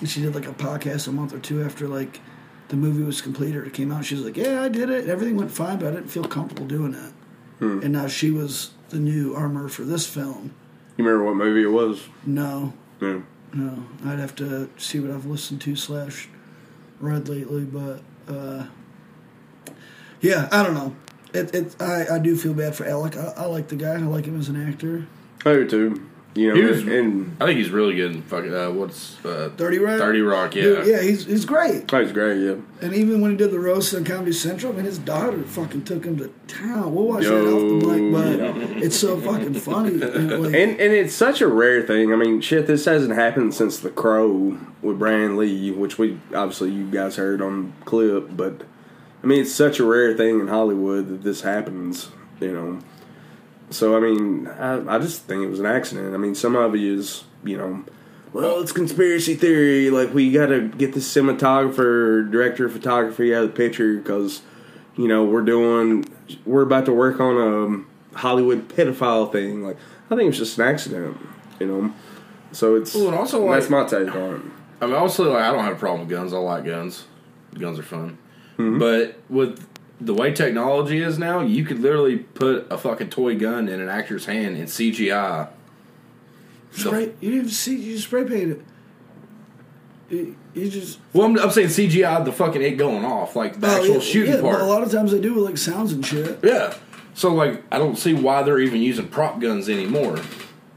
And 0.00 0.08
she 0.08 0.20
did 0.20 0.34
like 0.34 0.46
a 0.46 0.52
podcast 0.52 1.08
a 1.08 1.12
month 1.12 1.32
or 1.32 1.38
two 1.38 1.62
after 1.62 1.88
like 1.88 2.20
the 2.68 2.76
movie 2.76 3.02
was 3.02 3.22
completed 3.22 3.56
or 3.56 3.64
it 3.64 3.72
came 3.72 3.90
out. 3.90 4.04
She 4.04 4.14
was 4.14 4.24
like, 4.24 4.36
"Yeah, 4.36 4.60
I 4.60 4.68
did 4.68 4.90
it. 4.90 5.08
Everything 5.08 5.36
went 5.36 5.50
fine, 5.50 5.78
but 5.78 5.88
I 5.88 5.90
didn't 5.92 6.10
feel 6.10 6.24
comfortable 6.24 6.66
doing 6.66 6.92
it." 6.92 7.12
Hmm. 7.60 7.80
And 7.82 7.92
now 7.94 8.06
she 8.06 8.30
was 8.30 8.72
the 8.90 8.98
new 8.98 9.34
armor 9.34 9.68
for 9.68 9.82
this 9.82 10.06
film. 10.06 10.52
You 10.96 11.04
remember 11.04 11.24
what 11.24 11.36
movie 11.36 11.62
it 11.62 11.72
was? 11.72 12.08
No, 12.24 12.72
Yeah. 13.00 13.20
no, 13.52 13.84
I'd 14.04 14.18
have 14.18 14.34
to 14.36 14.70
see 14.78 15.00
what 15.00 15.10
I've 15.10 15.26
listened 15.26 15.60
to 15.62 15.76
slash 15.76 16.28
read 17.00 17.28
lately, 17.28 17.64
but 17.64 18.00
uh, 18.28 18.66
yeah, 20.20 20.48
I 20.50 20.62
don't 20.62 20.74
know. 20.74 20.96
It, 21.34 21.54
it 21.54 21.76
I, 21.80 22.06
I 22.14 22.18
do 22.18 22.36
feel 22.36 22.54
bad 22.54 22.74
for 22.74 22.86
Alec. 22.86 23.16
I, 23.16 23.34
I 23.36 23.44
like 23.46 23.68
the 23.68 23.76
guy. 23.76 23.94
I 23.94 23.98
like 23.98 24.24
him 24.24 24.38
as 24.38 24.48
an 24.48 24.56
actor. 24.68 25.06
I 25.44 25.52
do 25.52 25.68
too. 25.68 26.06
You 26.36 26.48
know, 26.50 26.54
He 26.54 26.62
was- 26.62 26.82
and 26.82 27.34
I 27.40 27.46
think 27.46 27.58
he's 27.58 27.70
really 27.70 27.94
good. 27.94 28.14
In 28.14 28.22
fucking 28.22 28.54
uh, 28.54 28.70
what's 28.70 29.16
uh, 29.24 29.50
Thirty 29.56 29.78
Rock. 29.78 29.98
Thirty 29.98 30.20
Rock, 30.20 30.54
yeah. 30.54 30.62
Dude, 30.62 30.86
yeah, 30.86 31.00
he's 31.00 31.24
he's 31.24 31.44
great. 31.46 31.92
oh, 31.92 32.02
he's 32.02 32.12
great. 32.12 32.38
Yeah. 32.42 32.56
And 32.82 32.92
even 32.94 33.22
when 33.22 33.30
he 33.30 33.36
did 33.38 33.50
the 33.50 33.58
roast 33.58 33.94
on 33.94 34.04
Comedy 34.04 34.32
Central, 34.32 34.72
I 34.72 34.76
mean, 34.76 34.84
his 34.84 34.98
daughter 34.98 35.42
fucking 35.42 35.84
took 35.84 36.04
him 36.04 36.18
to 36.18 36.28
town. 36.46 36.94
We'll 36.94 37.06
watch 37.06 37.24
that 37.24 37.34
off 37.46 37.82
the 37.82 37.86
mic, 37.88 38.12
but 38.12 38.82
it's 38.82 38.96
so 38.96 39.18
fucking 39.18 39.54
funny. 39.54 40.02
And, 40.02 40.30
like, 40.42 40.54
And 40.54 40.72
and 40.78 40.92
it's 40.92 41.14
such 41.14 41.40
a 41.40 41.48
rare 41.48 41.82
thing. 41.82 42.12
I 42.12 42.16
mean, 42.16 42.40
shit, 42.42 42.66
this 42.66 42.84
hasn't 42.84 43.14
happened 43.14 43.54
since 43.54 43.78
The 43.78 43.90
Crow 43.90 44.58
with 44.82 44.98
Brian 44.98 45.36
Lee, 45.38 45.70
which 45.70 45.98
we 45.98 46.20
obviously 46.34 46.70
you 46.70 46.84
guys 46.90 47.16
heard 47.16 47.40
on 47.40 47.72
clip. 47.86 48.36
But 48.36 48.62
I 49.24 49.26
mean, 49.26 49.40
it's 49.40 49.52
such 49.54 49.80
a 49.80 49.84
rare 49.84 50.14
thing 50.14 50.38
in 50.40 50.48
Hollywood 50.48 51.08
that 51.08 51.22
this 51.22 51.40
happens. 51.40 52.10
You 52.40 52.52
know. 52.52 52.78
So 53.70 53.96
I 53.96 54.00
mean, 54.00 54.46
I, 54.46 54.96
I 54.96 54.98
just 54.98 55.22
think 55.22 55.42
it 55.42 55.48
was 55.48 55.60
an 55.60 55.66
accident. 55.66 56.14
I 56.14 56.18
mean, 56.18 56.34
some 56.34 56.54
of 56.56 56.74
it 56.74 56.82
is, 56.82 57.24
you 57.44 57.56
know, 57.58 57.84
well, 58.32 58.60
it's 58.60 58.72
conspiracy 58.72 59.34
theory. 59.34 59.90
Like 59.90 60.12
we 60.14 60.30
got 60.30 60.46
to 60.46 60.68
get 60.68 60.92
the 60.94 61.00
cinematographer, 61.00 62.30
director 62.30 62.66
of 62.66 62.72
photography 62.72 63.34
out 63.34 63.44
of 63.44 63.50
the 63.50 63.56
picture 63.56 63.96
because, 63.96 64.42
you 64.96 65.08
know, 65.08 65.24
we're 65.24 65.42
doing, 65.42 66.04
we're 66.44 66.62
about 66.62 66.86
to 66.86 66.92
work 66.92 67.20
on 67.20 67.86
a 68.14 68.18
Hollywood 68.18 68.68
pedophile 68.68 69.30
thing. 69.30 69.62
Like 69.62 69.76
I 70.10 70.16
think 70.16 70.28
it's 70.28 70.38
just 70.38 70.58
an 70.58 70.66
accident. 70.66 71.16
You 71.58 71.66
know, 71.66 71.94
so 72.52 72.76
it's 72.76 72.94
Well, 72.94 73.06
and 73.08 73.16
also, 73.16 73.50
that's 73.50 73.70
like- 73.70 73.90
my 73.92 73.98
take 74.04 74.14
on 74.14 74.34
it. 74.34 74.42
I 74.78 74.84
mean, 74.84 74.94
also, 74.94 75.32
like, 75.32 75.42
I 75.42 75.50
don't 75.50 75.64
have 75.64 75.72
a 75.76 75.78
problem 75.78 76.00
with 76.06 76.10
guns. 76.10 76.34
I 76.34 76.36
like 76.36 76.66
guns. 76.66 77.06
Guns 77.58 77.78
are 77.78 77.82
fun. 77.82 78.18
Mm-hmm. 78.58 78.78
But 78.78 79.18
with 79.30 79.66
the 80.00 80.14
way 80.14 80.32
technology 80.32 81.00
is 81.02 81.18
now, 81.18 81.40
you 81.40 81.64
could 81.64 81.80
literally 81.80 82.18
put 82.18 82.66
a 82.70 82.76
fucking 82.78 83.10
toy 83.10 83.36
gun 83.38 83.68
in 83.68 83.80
an 83.80 83.88
actor's 83.88 84.26
hand 84.26 84.56
in 84.56 84.64
CGI. 84.66 85.48
spray, 86.72 87.12
you 87.20 87.30
didn't 87.32 87.50
see, 87.50 87.76
you 87.76 87.98
spray 87.98 88.24
paint 88.24 88.52
it. 88.52 88.60
You, 90.08 90.36
you 90.54 90.70
just 90.70 91.00
Well, 91.12 91.26
I'm, 91.26 91.38
I'm 91.38 91.50
saying 91.50 91.68
CGI, 91.68 92.24
the 92.24 92.32
fucking 92.32 92.62
it 92.62 92.72
going 92.72 93.04
off, 93.04 93.34
like 93.34 93.58
the 93.60 93.66
Oh, 93.66 93.76
actual 93.76 93.94
yeah, 93.94 94.00
shooting 94.00 94.34
yeah, 94.34 94.40
part. 94.40 94.60
a 94.60 94.64
lot 94.64 94.82
of 94.82 94.92
times 94.92 95.10
they 95.12 95.20
do 95.20 95.34
with 95.34 95.44
like 95.44 95.58
sounds 95.58 95.92
and 95.92 96.04
shit. 96.06 96.38
Yeah. 96.44 96.74
So 97.14 97.32
like, 97.34 97.62
I 97.72 97.78
don't 97.78 97.96
see 97.96 98.12
why 98.14 98.42
they're 98.42 98.58
even 98.60 98.82
using 98.82 99.08
prop 99.08 99.40
guns 99.40 99.68
anymore, 99.68 100.18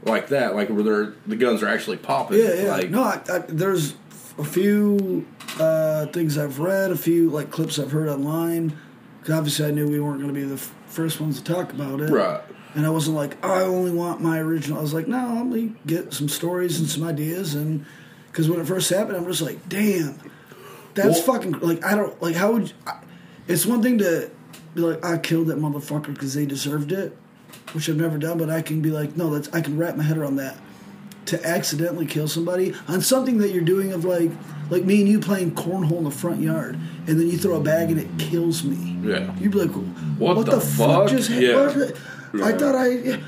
like 0.04 0.28
that. 0.28 0.54
Like 0.56 0.70
where 0.70 0.82
they're 0.82 1.12
the 1.26 1.36
guns 1.36 1.62
are 1.62 1.68
actually 1.68 1.98
popping. 1.98 2.38
Yeah, 2.40 2.54
yeah. 2.54 2.70
Like, 2.72 2.90
no, 2.90 3.02
I, 3.02 3.20
I, 3.30 3.38
there's 3.46 3.94
a 4.38 4.44
few 4.44 5.26
uh, 5.60 6.06
things 6.06 6.38
I've 6.38 6.58
read, 6.58 6.90
a 6.90 6.96
few 6.96 7.28
like 7.30 7.50
clips 7.50 7.78
I've 7.78 7.92
heard 7.92 8.08
online. 8.08 8.76
Because 9.20 9.34
obviously 9.36 9.66
I 9.66 9.70
knew 9.70 9.88
we 9.88 10.00
weren't 10.00 10.20
going 10.20 10.32
to 10.34 10.40
be 10.40 10.46
the 10.46 10.54
f- 10.54 10.74
first 10.86 11.20
ones 11.20 11.40
to 11.40 11.52
talk 11.54 11.72
about 11.72 12.00
it. 12.00 12.10
Right. 12.10 12.40
And 12.74 12.86
I 12.86 12.90
wasn't 12.90 13.16
like, 13.16 13.36
oh, 13.42 13.52
I 13.52 13.62
only 13.62 13.90
want 13.90 14.20
my 14.20 14.38
original. 14.38 14.78
I 14.78 14.82
was 14.82 14.94
like, 14.94 15.08
no, 15.08 15.34
let 15.36 15.46
me 15.46 15.74
get 15.86 16.12
some 16.14 16.28
stories 16.28 16.78
and 16.80 16.88
some 16.88 17.02
ideas. 17.02 17.54
And 17.54 17.84
because 18.30 18.48
when 18.48 18.60
it 18.60 18.66
first 18.66 18.88
happened, 18.90 19.16
I'm 19.16 19.26
just 19.26 19.42
like, 19.42 19.68
damn, 19.68 20.18
that's 20.94 21.16
Well- 21.26 21.34
fucking 21.38 21.52
like 21.60 21.84
I 21.84 21.94
don't 21.96 22.20
like 22.22 22.34
how 22.36 22.52
would 22.52 22.68
you, 22.68 22.74
I, 22.86 23.00
it's 23.48 23.66
one 23.66 23.82
thing 23.82 23.98
to 23.98 24.30
be 24.74 24.80
like 24.82 25.04
I 25.04 25.18
killed 25.18 25.48
that 25.48 25.58
motherfucker 25.58 26.12
because 26.14 26.34
they 26.34 26.46
deserved 26.46 26.92
it, 26.92 27.16
which 27.72 27.88
I've 27.88 27.96
never 27.96 28.18
done. 28.18 28.38
But 28.38 28.50
I 28.50 28.62
can 28.62 28.80
be 28.80 28.90
like, 28.90 29.16
no, 29.16 29.30
that's 29.30 29.52
I 29.54 29.60
can 29.60 29.76
wrap 29.76 29.96
my 29.96 30.04
head 30.04 30.16
around 30.16 30.36
that. 30.36 30.56
To 31.30 31.46
accidentally 31.46 32.06
kill 32.06 32.26
somebody 32.28 32.74
on 32.88 33.00
something 33.00 33.38
that 33.38 33.50
you're 33.52 33.62
doing 33.64 33.92
of 33.92 34.04
like 34.04 34.30
like 34.68 34.84
me 34.84 35.00
and 35.00 35.08
you 35.08 35.20
playing 35.20 35.52
cornhole 35.54 35.98
in 35.98 36.04
the 36.04 36.10
front 36.10 36.40
yard, 36.40 36.76
and 37.06 37.20
then 37.20 37.28
you 37.28 37.38
throw 37.38 37.56
a 37.56 37.60
bag 37.60 37.90
and 37.90 38.00
it 38.00 38.08
kills 38.18 38.64
me. 38.64 38.96
Yeah. 39.08 39.34
You'd 39.38 39.52
be 39.52 39.58
like, 39.60 39.70
What 39.70 40.36
what, 40.36 40.46
the 40.46 40.56
the, 40.56 40.60
fuck? 40.60 41.08
fuck? 41.08 41.10
just 41.10 41.28
happened? 41.28 41.94
Yeah. 42.34 42.44
I 42.44 42.52
thought 42.52 42.74
I 42.74 43.20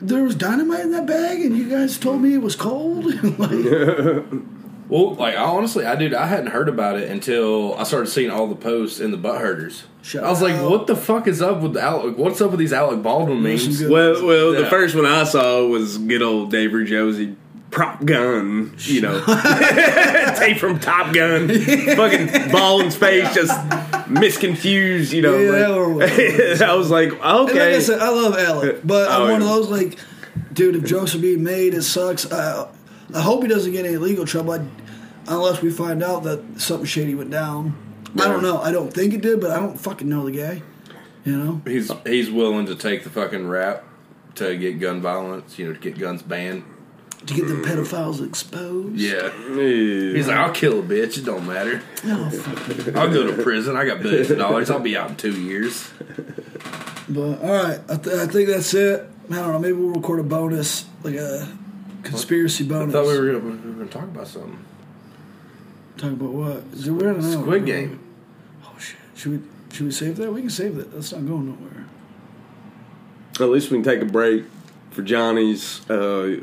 there 0.00 0.22
was 0.22 0.34
dynamite 0.34 0.80
in 0.80 0.90
that 0.92 1.06
bag, 1.06 1.40
and 1.40 1.56
you 1.56 1.68
guys 1.68 1.98
told 1.98 2.20
me 2.20 2.34
it 2.34 2.42
was 2.42 2.56
cold. 2.56 3.04
like, 3.38 3.50
Well, 4.88 5.14
like 5.14 5.34
I 5.34 5.42
honestly, 5.44 5.86
I 5.86 5.96
did. 5.96 6.12
I 6.14 6.26
hadn't 6.26 6.48
heard 6.48 6.68
about 6.68 6.98
it 6.98 7.10
until 7.10 7.74
I 7.74 7.84
started 7.84 8.08
seeing 8.08 8.30
all 8.30 8.46
the 8.46 8.54
posts 8.54 9.00
in 9.00 9.10
the 9.10 9.16
butt 9.16 9.40
herders. 9.40 9.84
I 10.14 10.28
was 10.28 10.42
like, 10.42 10.60
"What 10.60 10.86
the 10.86 10.94
fuck 10.96 11.26
is 11.26 11.40
up 11.40 11.62
with 11.62 11.76
Alec? 11.76 12.18
What's 12.18 12.40
up 12.42 12.50
with 12.50 12.60
these 12.60 12.72
Alec 12.72 13.02
Baldwin 13.02 13.42
memes?" 13.42 13.82
Well, 13.82 14.26
well, 14.26 14.52
the 14.52 14.66
first 14.66 14.94
one 14.94 15.06
I 15.06 15.24
saw 15.24 15.66
was 15.66 15.96
good 15.98 16.20
old 16.22 16.50
Dave 16.50 16.72
Josie 16.86 17.36
prop 17.70 18.04
gun, 18.04 18.72
you 18.78 19.00
know, 19.00 19.18
tape 20.38 20.58
from 20.58 20.78
Top 20.78 21.12
Gun, 21.12 21.48
fucking 21.48 22.52
Baldwin's 22.52 22.94
face 22.94 23.34
just 23.34 23.52
misconfused, 24.08 25.12
you 25.12 25.22
know. 25.22 25.36
Yeah, 25.36 25.68
like- 25.68 26.60
I 26.62 26.74
was 26.74 26.90
like, 26.90 27.10
And 27.12 27.20
like 27.20 27.50
okay, 27.50 27.76
I 27.76 27.78
said, 27.80 27.98
I 28.00 28.10
love 28.10 28.36
Alec, 28.38 28.80
but 28.84 29.08
Oh, 29.10 29.24
I'm 29.24 29.30
one 29.32 29.42
of 29.42 29.48
those 29.48 29.68
like, 29.70 29.98
dude, 30.52 30.76
if 30.76 30.84
jokes 30.84 31.14
are 31.14 31.18
being 31.18 31.42
made, 31.42 31.74
it 31.74 31.82
sucks. 31.82 32.30
I, 32.30 32.68
I 33.14 33.20
hope 33.22 33.42
he 33.42 33.48
doesn't 33.48 33.72
get 33.72 33.86
any 33.86 33.96
legal 33.96 34.26
trouble, 34.26 34.52
I, 34.52 34.66
unless 35.28 35.62
we 35.62 35.70
find 35.70 36.02
out 36.02 36.24
that 36.24 36.60
something 36.60 36.86
shady 36.86 37.14
went 37.14 37.30
down. 37.30 37.74
I 38.16 38.28
don't 38.28 38.42
know. 38.42 38.58
I 38.60 38.70
don't 38.72 38.92
think 38.92 39.14
it 39.14 39.22
did, 39.22 39.40
but 39.40 39.50
I 39.50 39.58
don't 39.58 39.78
fucking 39.78 40.08
know 40.08 40.24
the 40.28 40.32
guy. 40.36 40.62
You 41.24 41.36
know, 41.36 41.62
He's 41.64 41.90
he's 42.04 42.30
willing 42.30 42.66
to 42.66 42.74
take 42.74 43.02
the 43.04 43.10
fucking 43.10 43.48
rap 43.48 43.84
to 44.34 44.56
get 44.56 44.78
gun 44.78 45.00
violence, 45.00 45.58
you 45.58 45.66
know, 45.66 45.72
to 45.72 45.78
get 45.80 45.98
guns 45.98 46.22
banned. 46.22 46.64
to 47.26 47.32
get 47.34 47.48
the 47.48 47.54
pedophiles 47.54 48.24
exposed. 48.26 48.96
Yeah. 48.96 49.30
He's 49.56 50.28
like, 50.28 50.36
I'll 50.36 50.52
kill 50.52 50.80
a 50.80 50.82
bitch. 50.82 51.16
It 51.16 51.24
don't 51.24 51.46
matter. 51.46 51.80
No, 52.04 52.28
fuck. 52.30 52.94
I'll 52.96 53.10
go 53.12 53.26
to 53.34 53.42
prison. 53.42 53.74
I 53.76 53.86
got 53.86 54.02
billions 54.02 54.30
of 54.30 54.38
dollars. 54.38 54.70
I'll 54.70 54.80
be 54.80 54.96
out 54.96 55.10
in 55.10 55.16
two 55.16 55.32
years. 55.40 55.88
But 57.08 57.42
all 57.42 57.62
right, 57.64 57.80
I, 57.88 57.96
th- 57.96 58.16
I 58.16 58.26
think 58.26 58.48
that's 58.48 58.74
it. 58.74 59.08
I 59.30 59.34
don't 59.36 59.52
know. 59.52 59.58
Maybe 59.58 59.72
we'll 59.72 59.94
record 59.94 60.20
a 60.20 60.22
bonus, 60.24 60.84
like 61.02 61.14
a 61.14 61.48
conspiracy 62.04 62.64
I 62.64 62.68
bonus. 62.68 62.92
thought 62.92 63.06
we 63.06 63.18
were, 63.18 63.38
we 63.38 63.50
were 63.50 63.56
going 63.56 63.78
to 63.88 63.92
talk 63.92 64.04
about 64.04 64.26
something. 64.28 64.58
Talk 65.96 66.12
about 66.12 66.30
what? 66.30 66.56
Is 66.72 66.86
it 66.88 66.92
weird? 66.92 67.16
I 67.16 67.20
don't 67.20 67.30
know. 67.30 67.40
Squid 67.42 67.66
Game. 67.66 68.00
Oh 68.64 68.76
shit! 68.78 68.96
Should 69.14 69.32
we 69.32 69.40
should 69.74 69.86
we 69.86 69.92
save 69.92 70.16
that? 70.16 70.32
We 70.32 70.40
can 70.42 70.50
save 70.50 70.74
that. 70.76 70.92
That's 70.92 71.12
not 71.12 71.26
going 71.26 71.46
nowhere. 71.46 71.86
At 73.40 73.48
least 73.52 73.70
we 73.70 73.76
can 73.78 73.84
take 73.84 74.00
a 74.00 74.04
break 74.10 74.44
for 74.90 75.02
Johnny's. 75.02 75.88
Uh, 75.88 76.40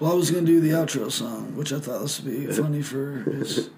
Well, 0.00 0.12
I 0.12 0.14
was 0.14 0.30
gonna 0.30 0.46
do 0.46 0.60
the 0.60 0.70
outro 0.70 1.10
song, 1.12 1.54
which 1.56 1.72
I 1.72 1.78
thought 1.80 2.00
this 2.02 2.20
would 2.20 2.32
be 2.32 2.46
funny 2.52 2.82
for 2.82 3.18
his. 3.30 3.70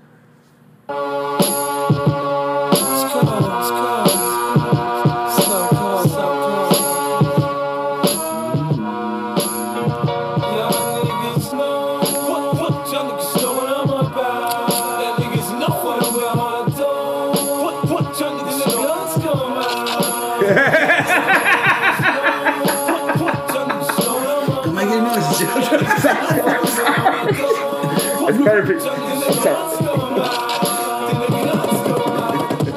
That's 28.25 28.39
perfect. 28.39 28.83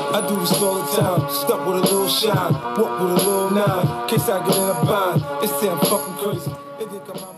I 0.09 0.25
do 0.27 0.35
this 0.39 0.61
all 0.61 0.75
the 0.75 0.85
time. 1.01 1.29
Stuck 1.29 1.61
with 1.67 1.77
a 1.77 1.79
little 1.81 2.07
shine, 2.07 2.53
walk 2.53 3.01
with 3.01 3.11
a 3.11 3.13
little 3.15 3.51
nine. 3.51 4.07
Case 4.07 4.29
I 4.29 4.45
get 4.45 4.55
in 4.55 4.63
a 4.63 4.73
bind, 4.85 5.21
it's 5.43 5.61
damn 5.61 5.79
fucking 5.79 6.15
crazy. 6.15 7.36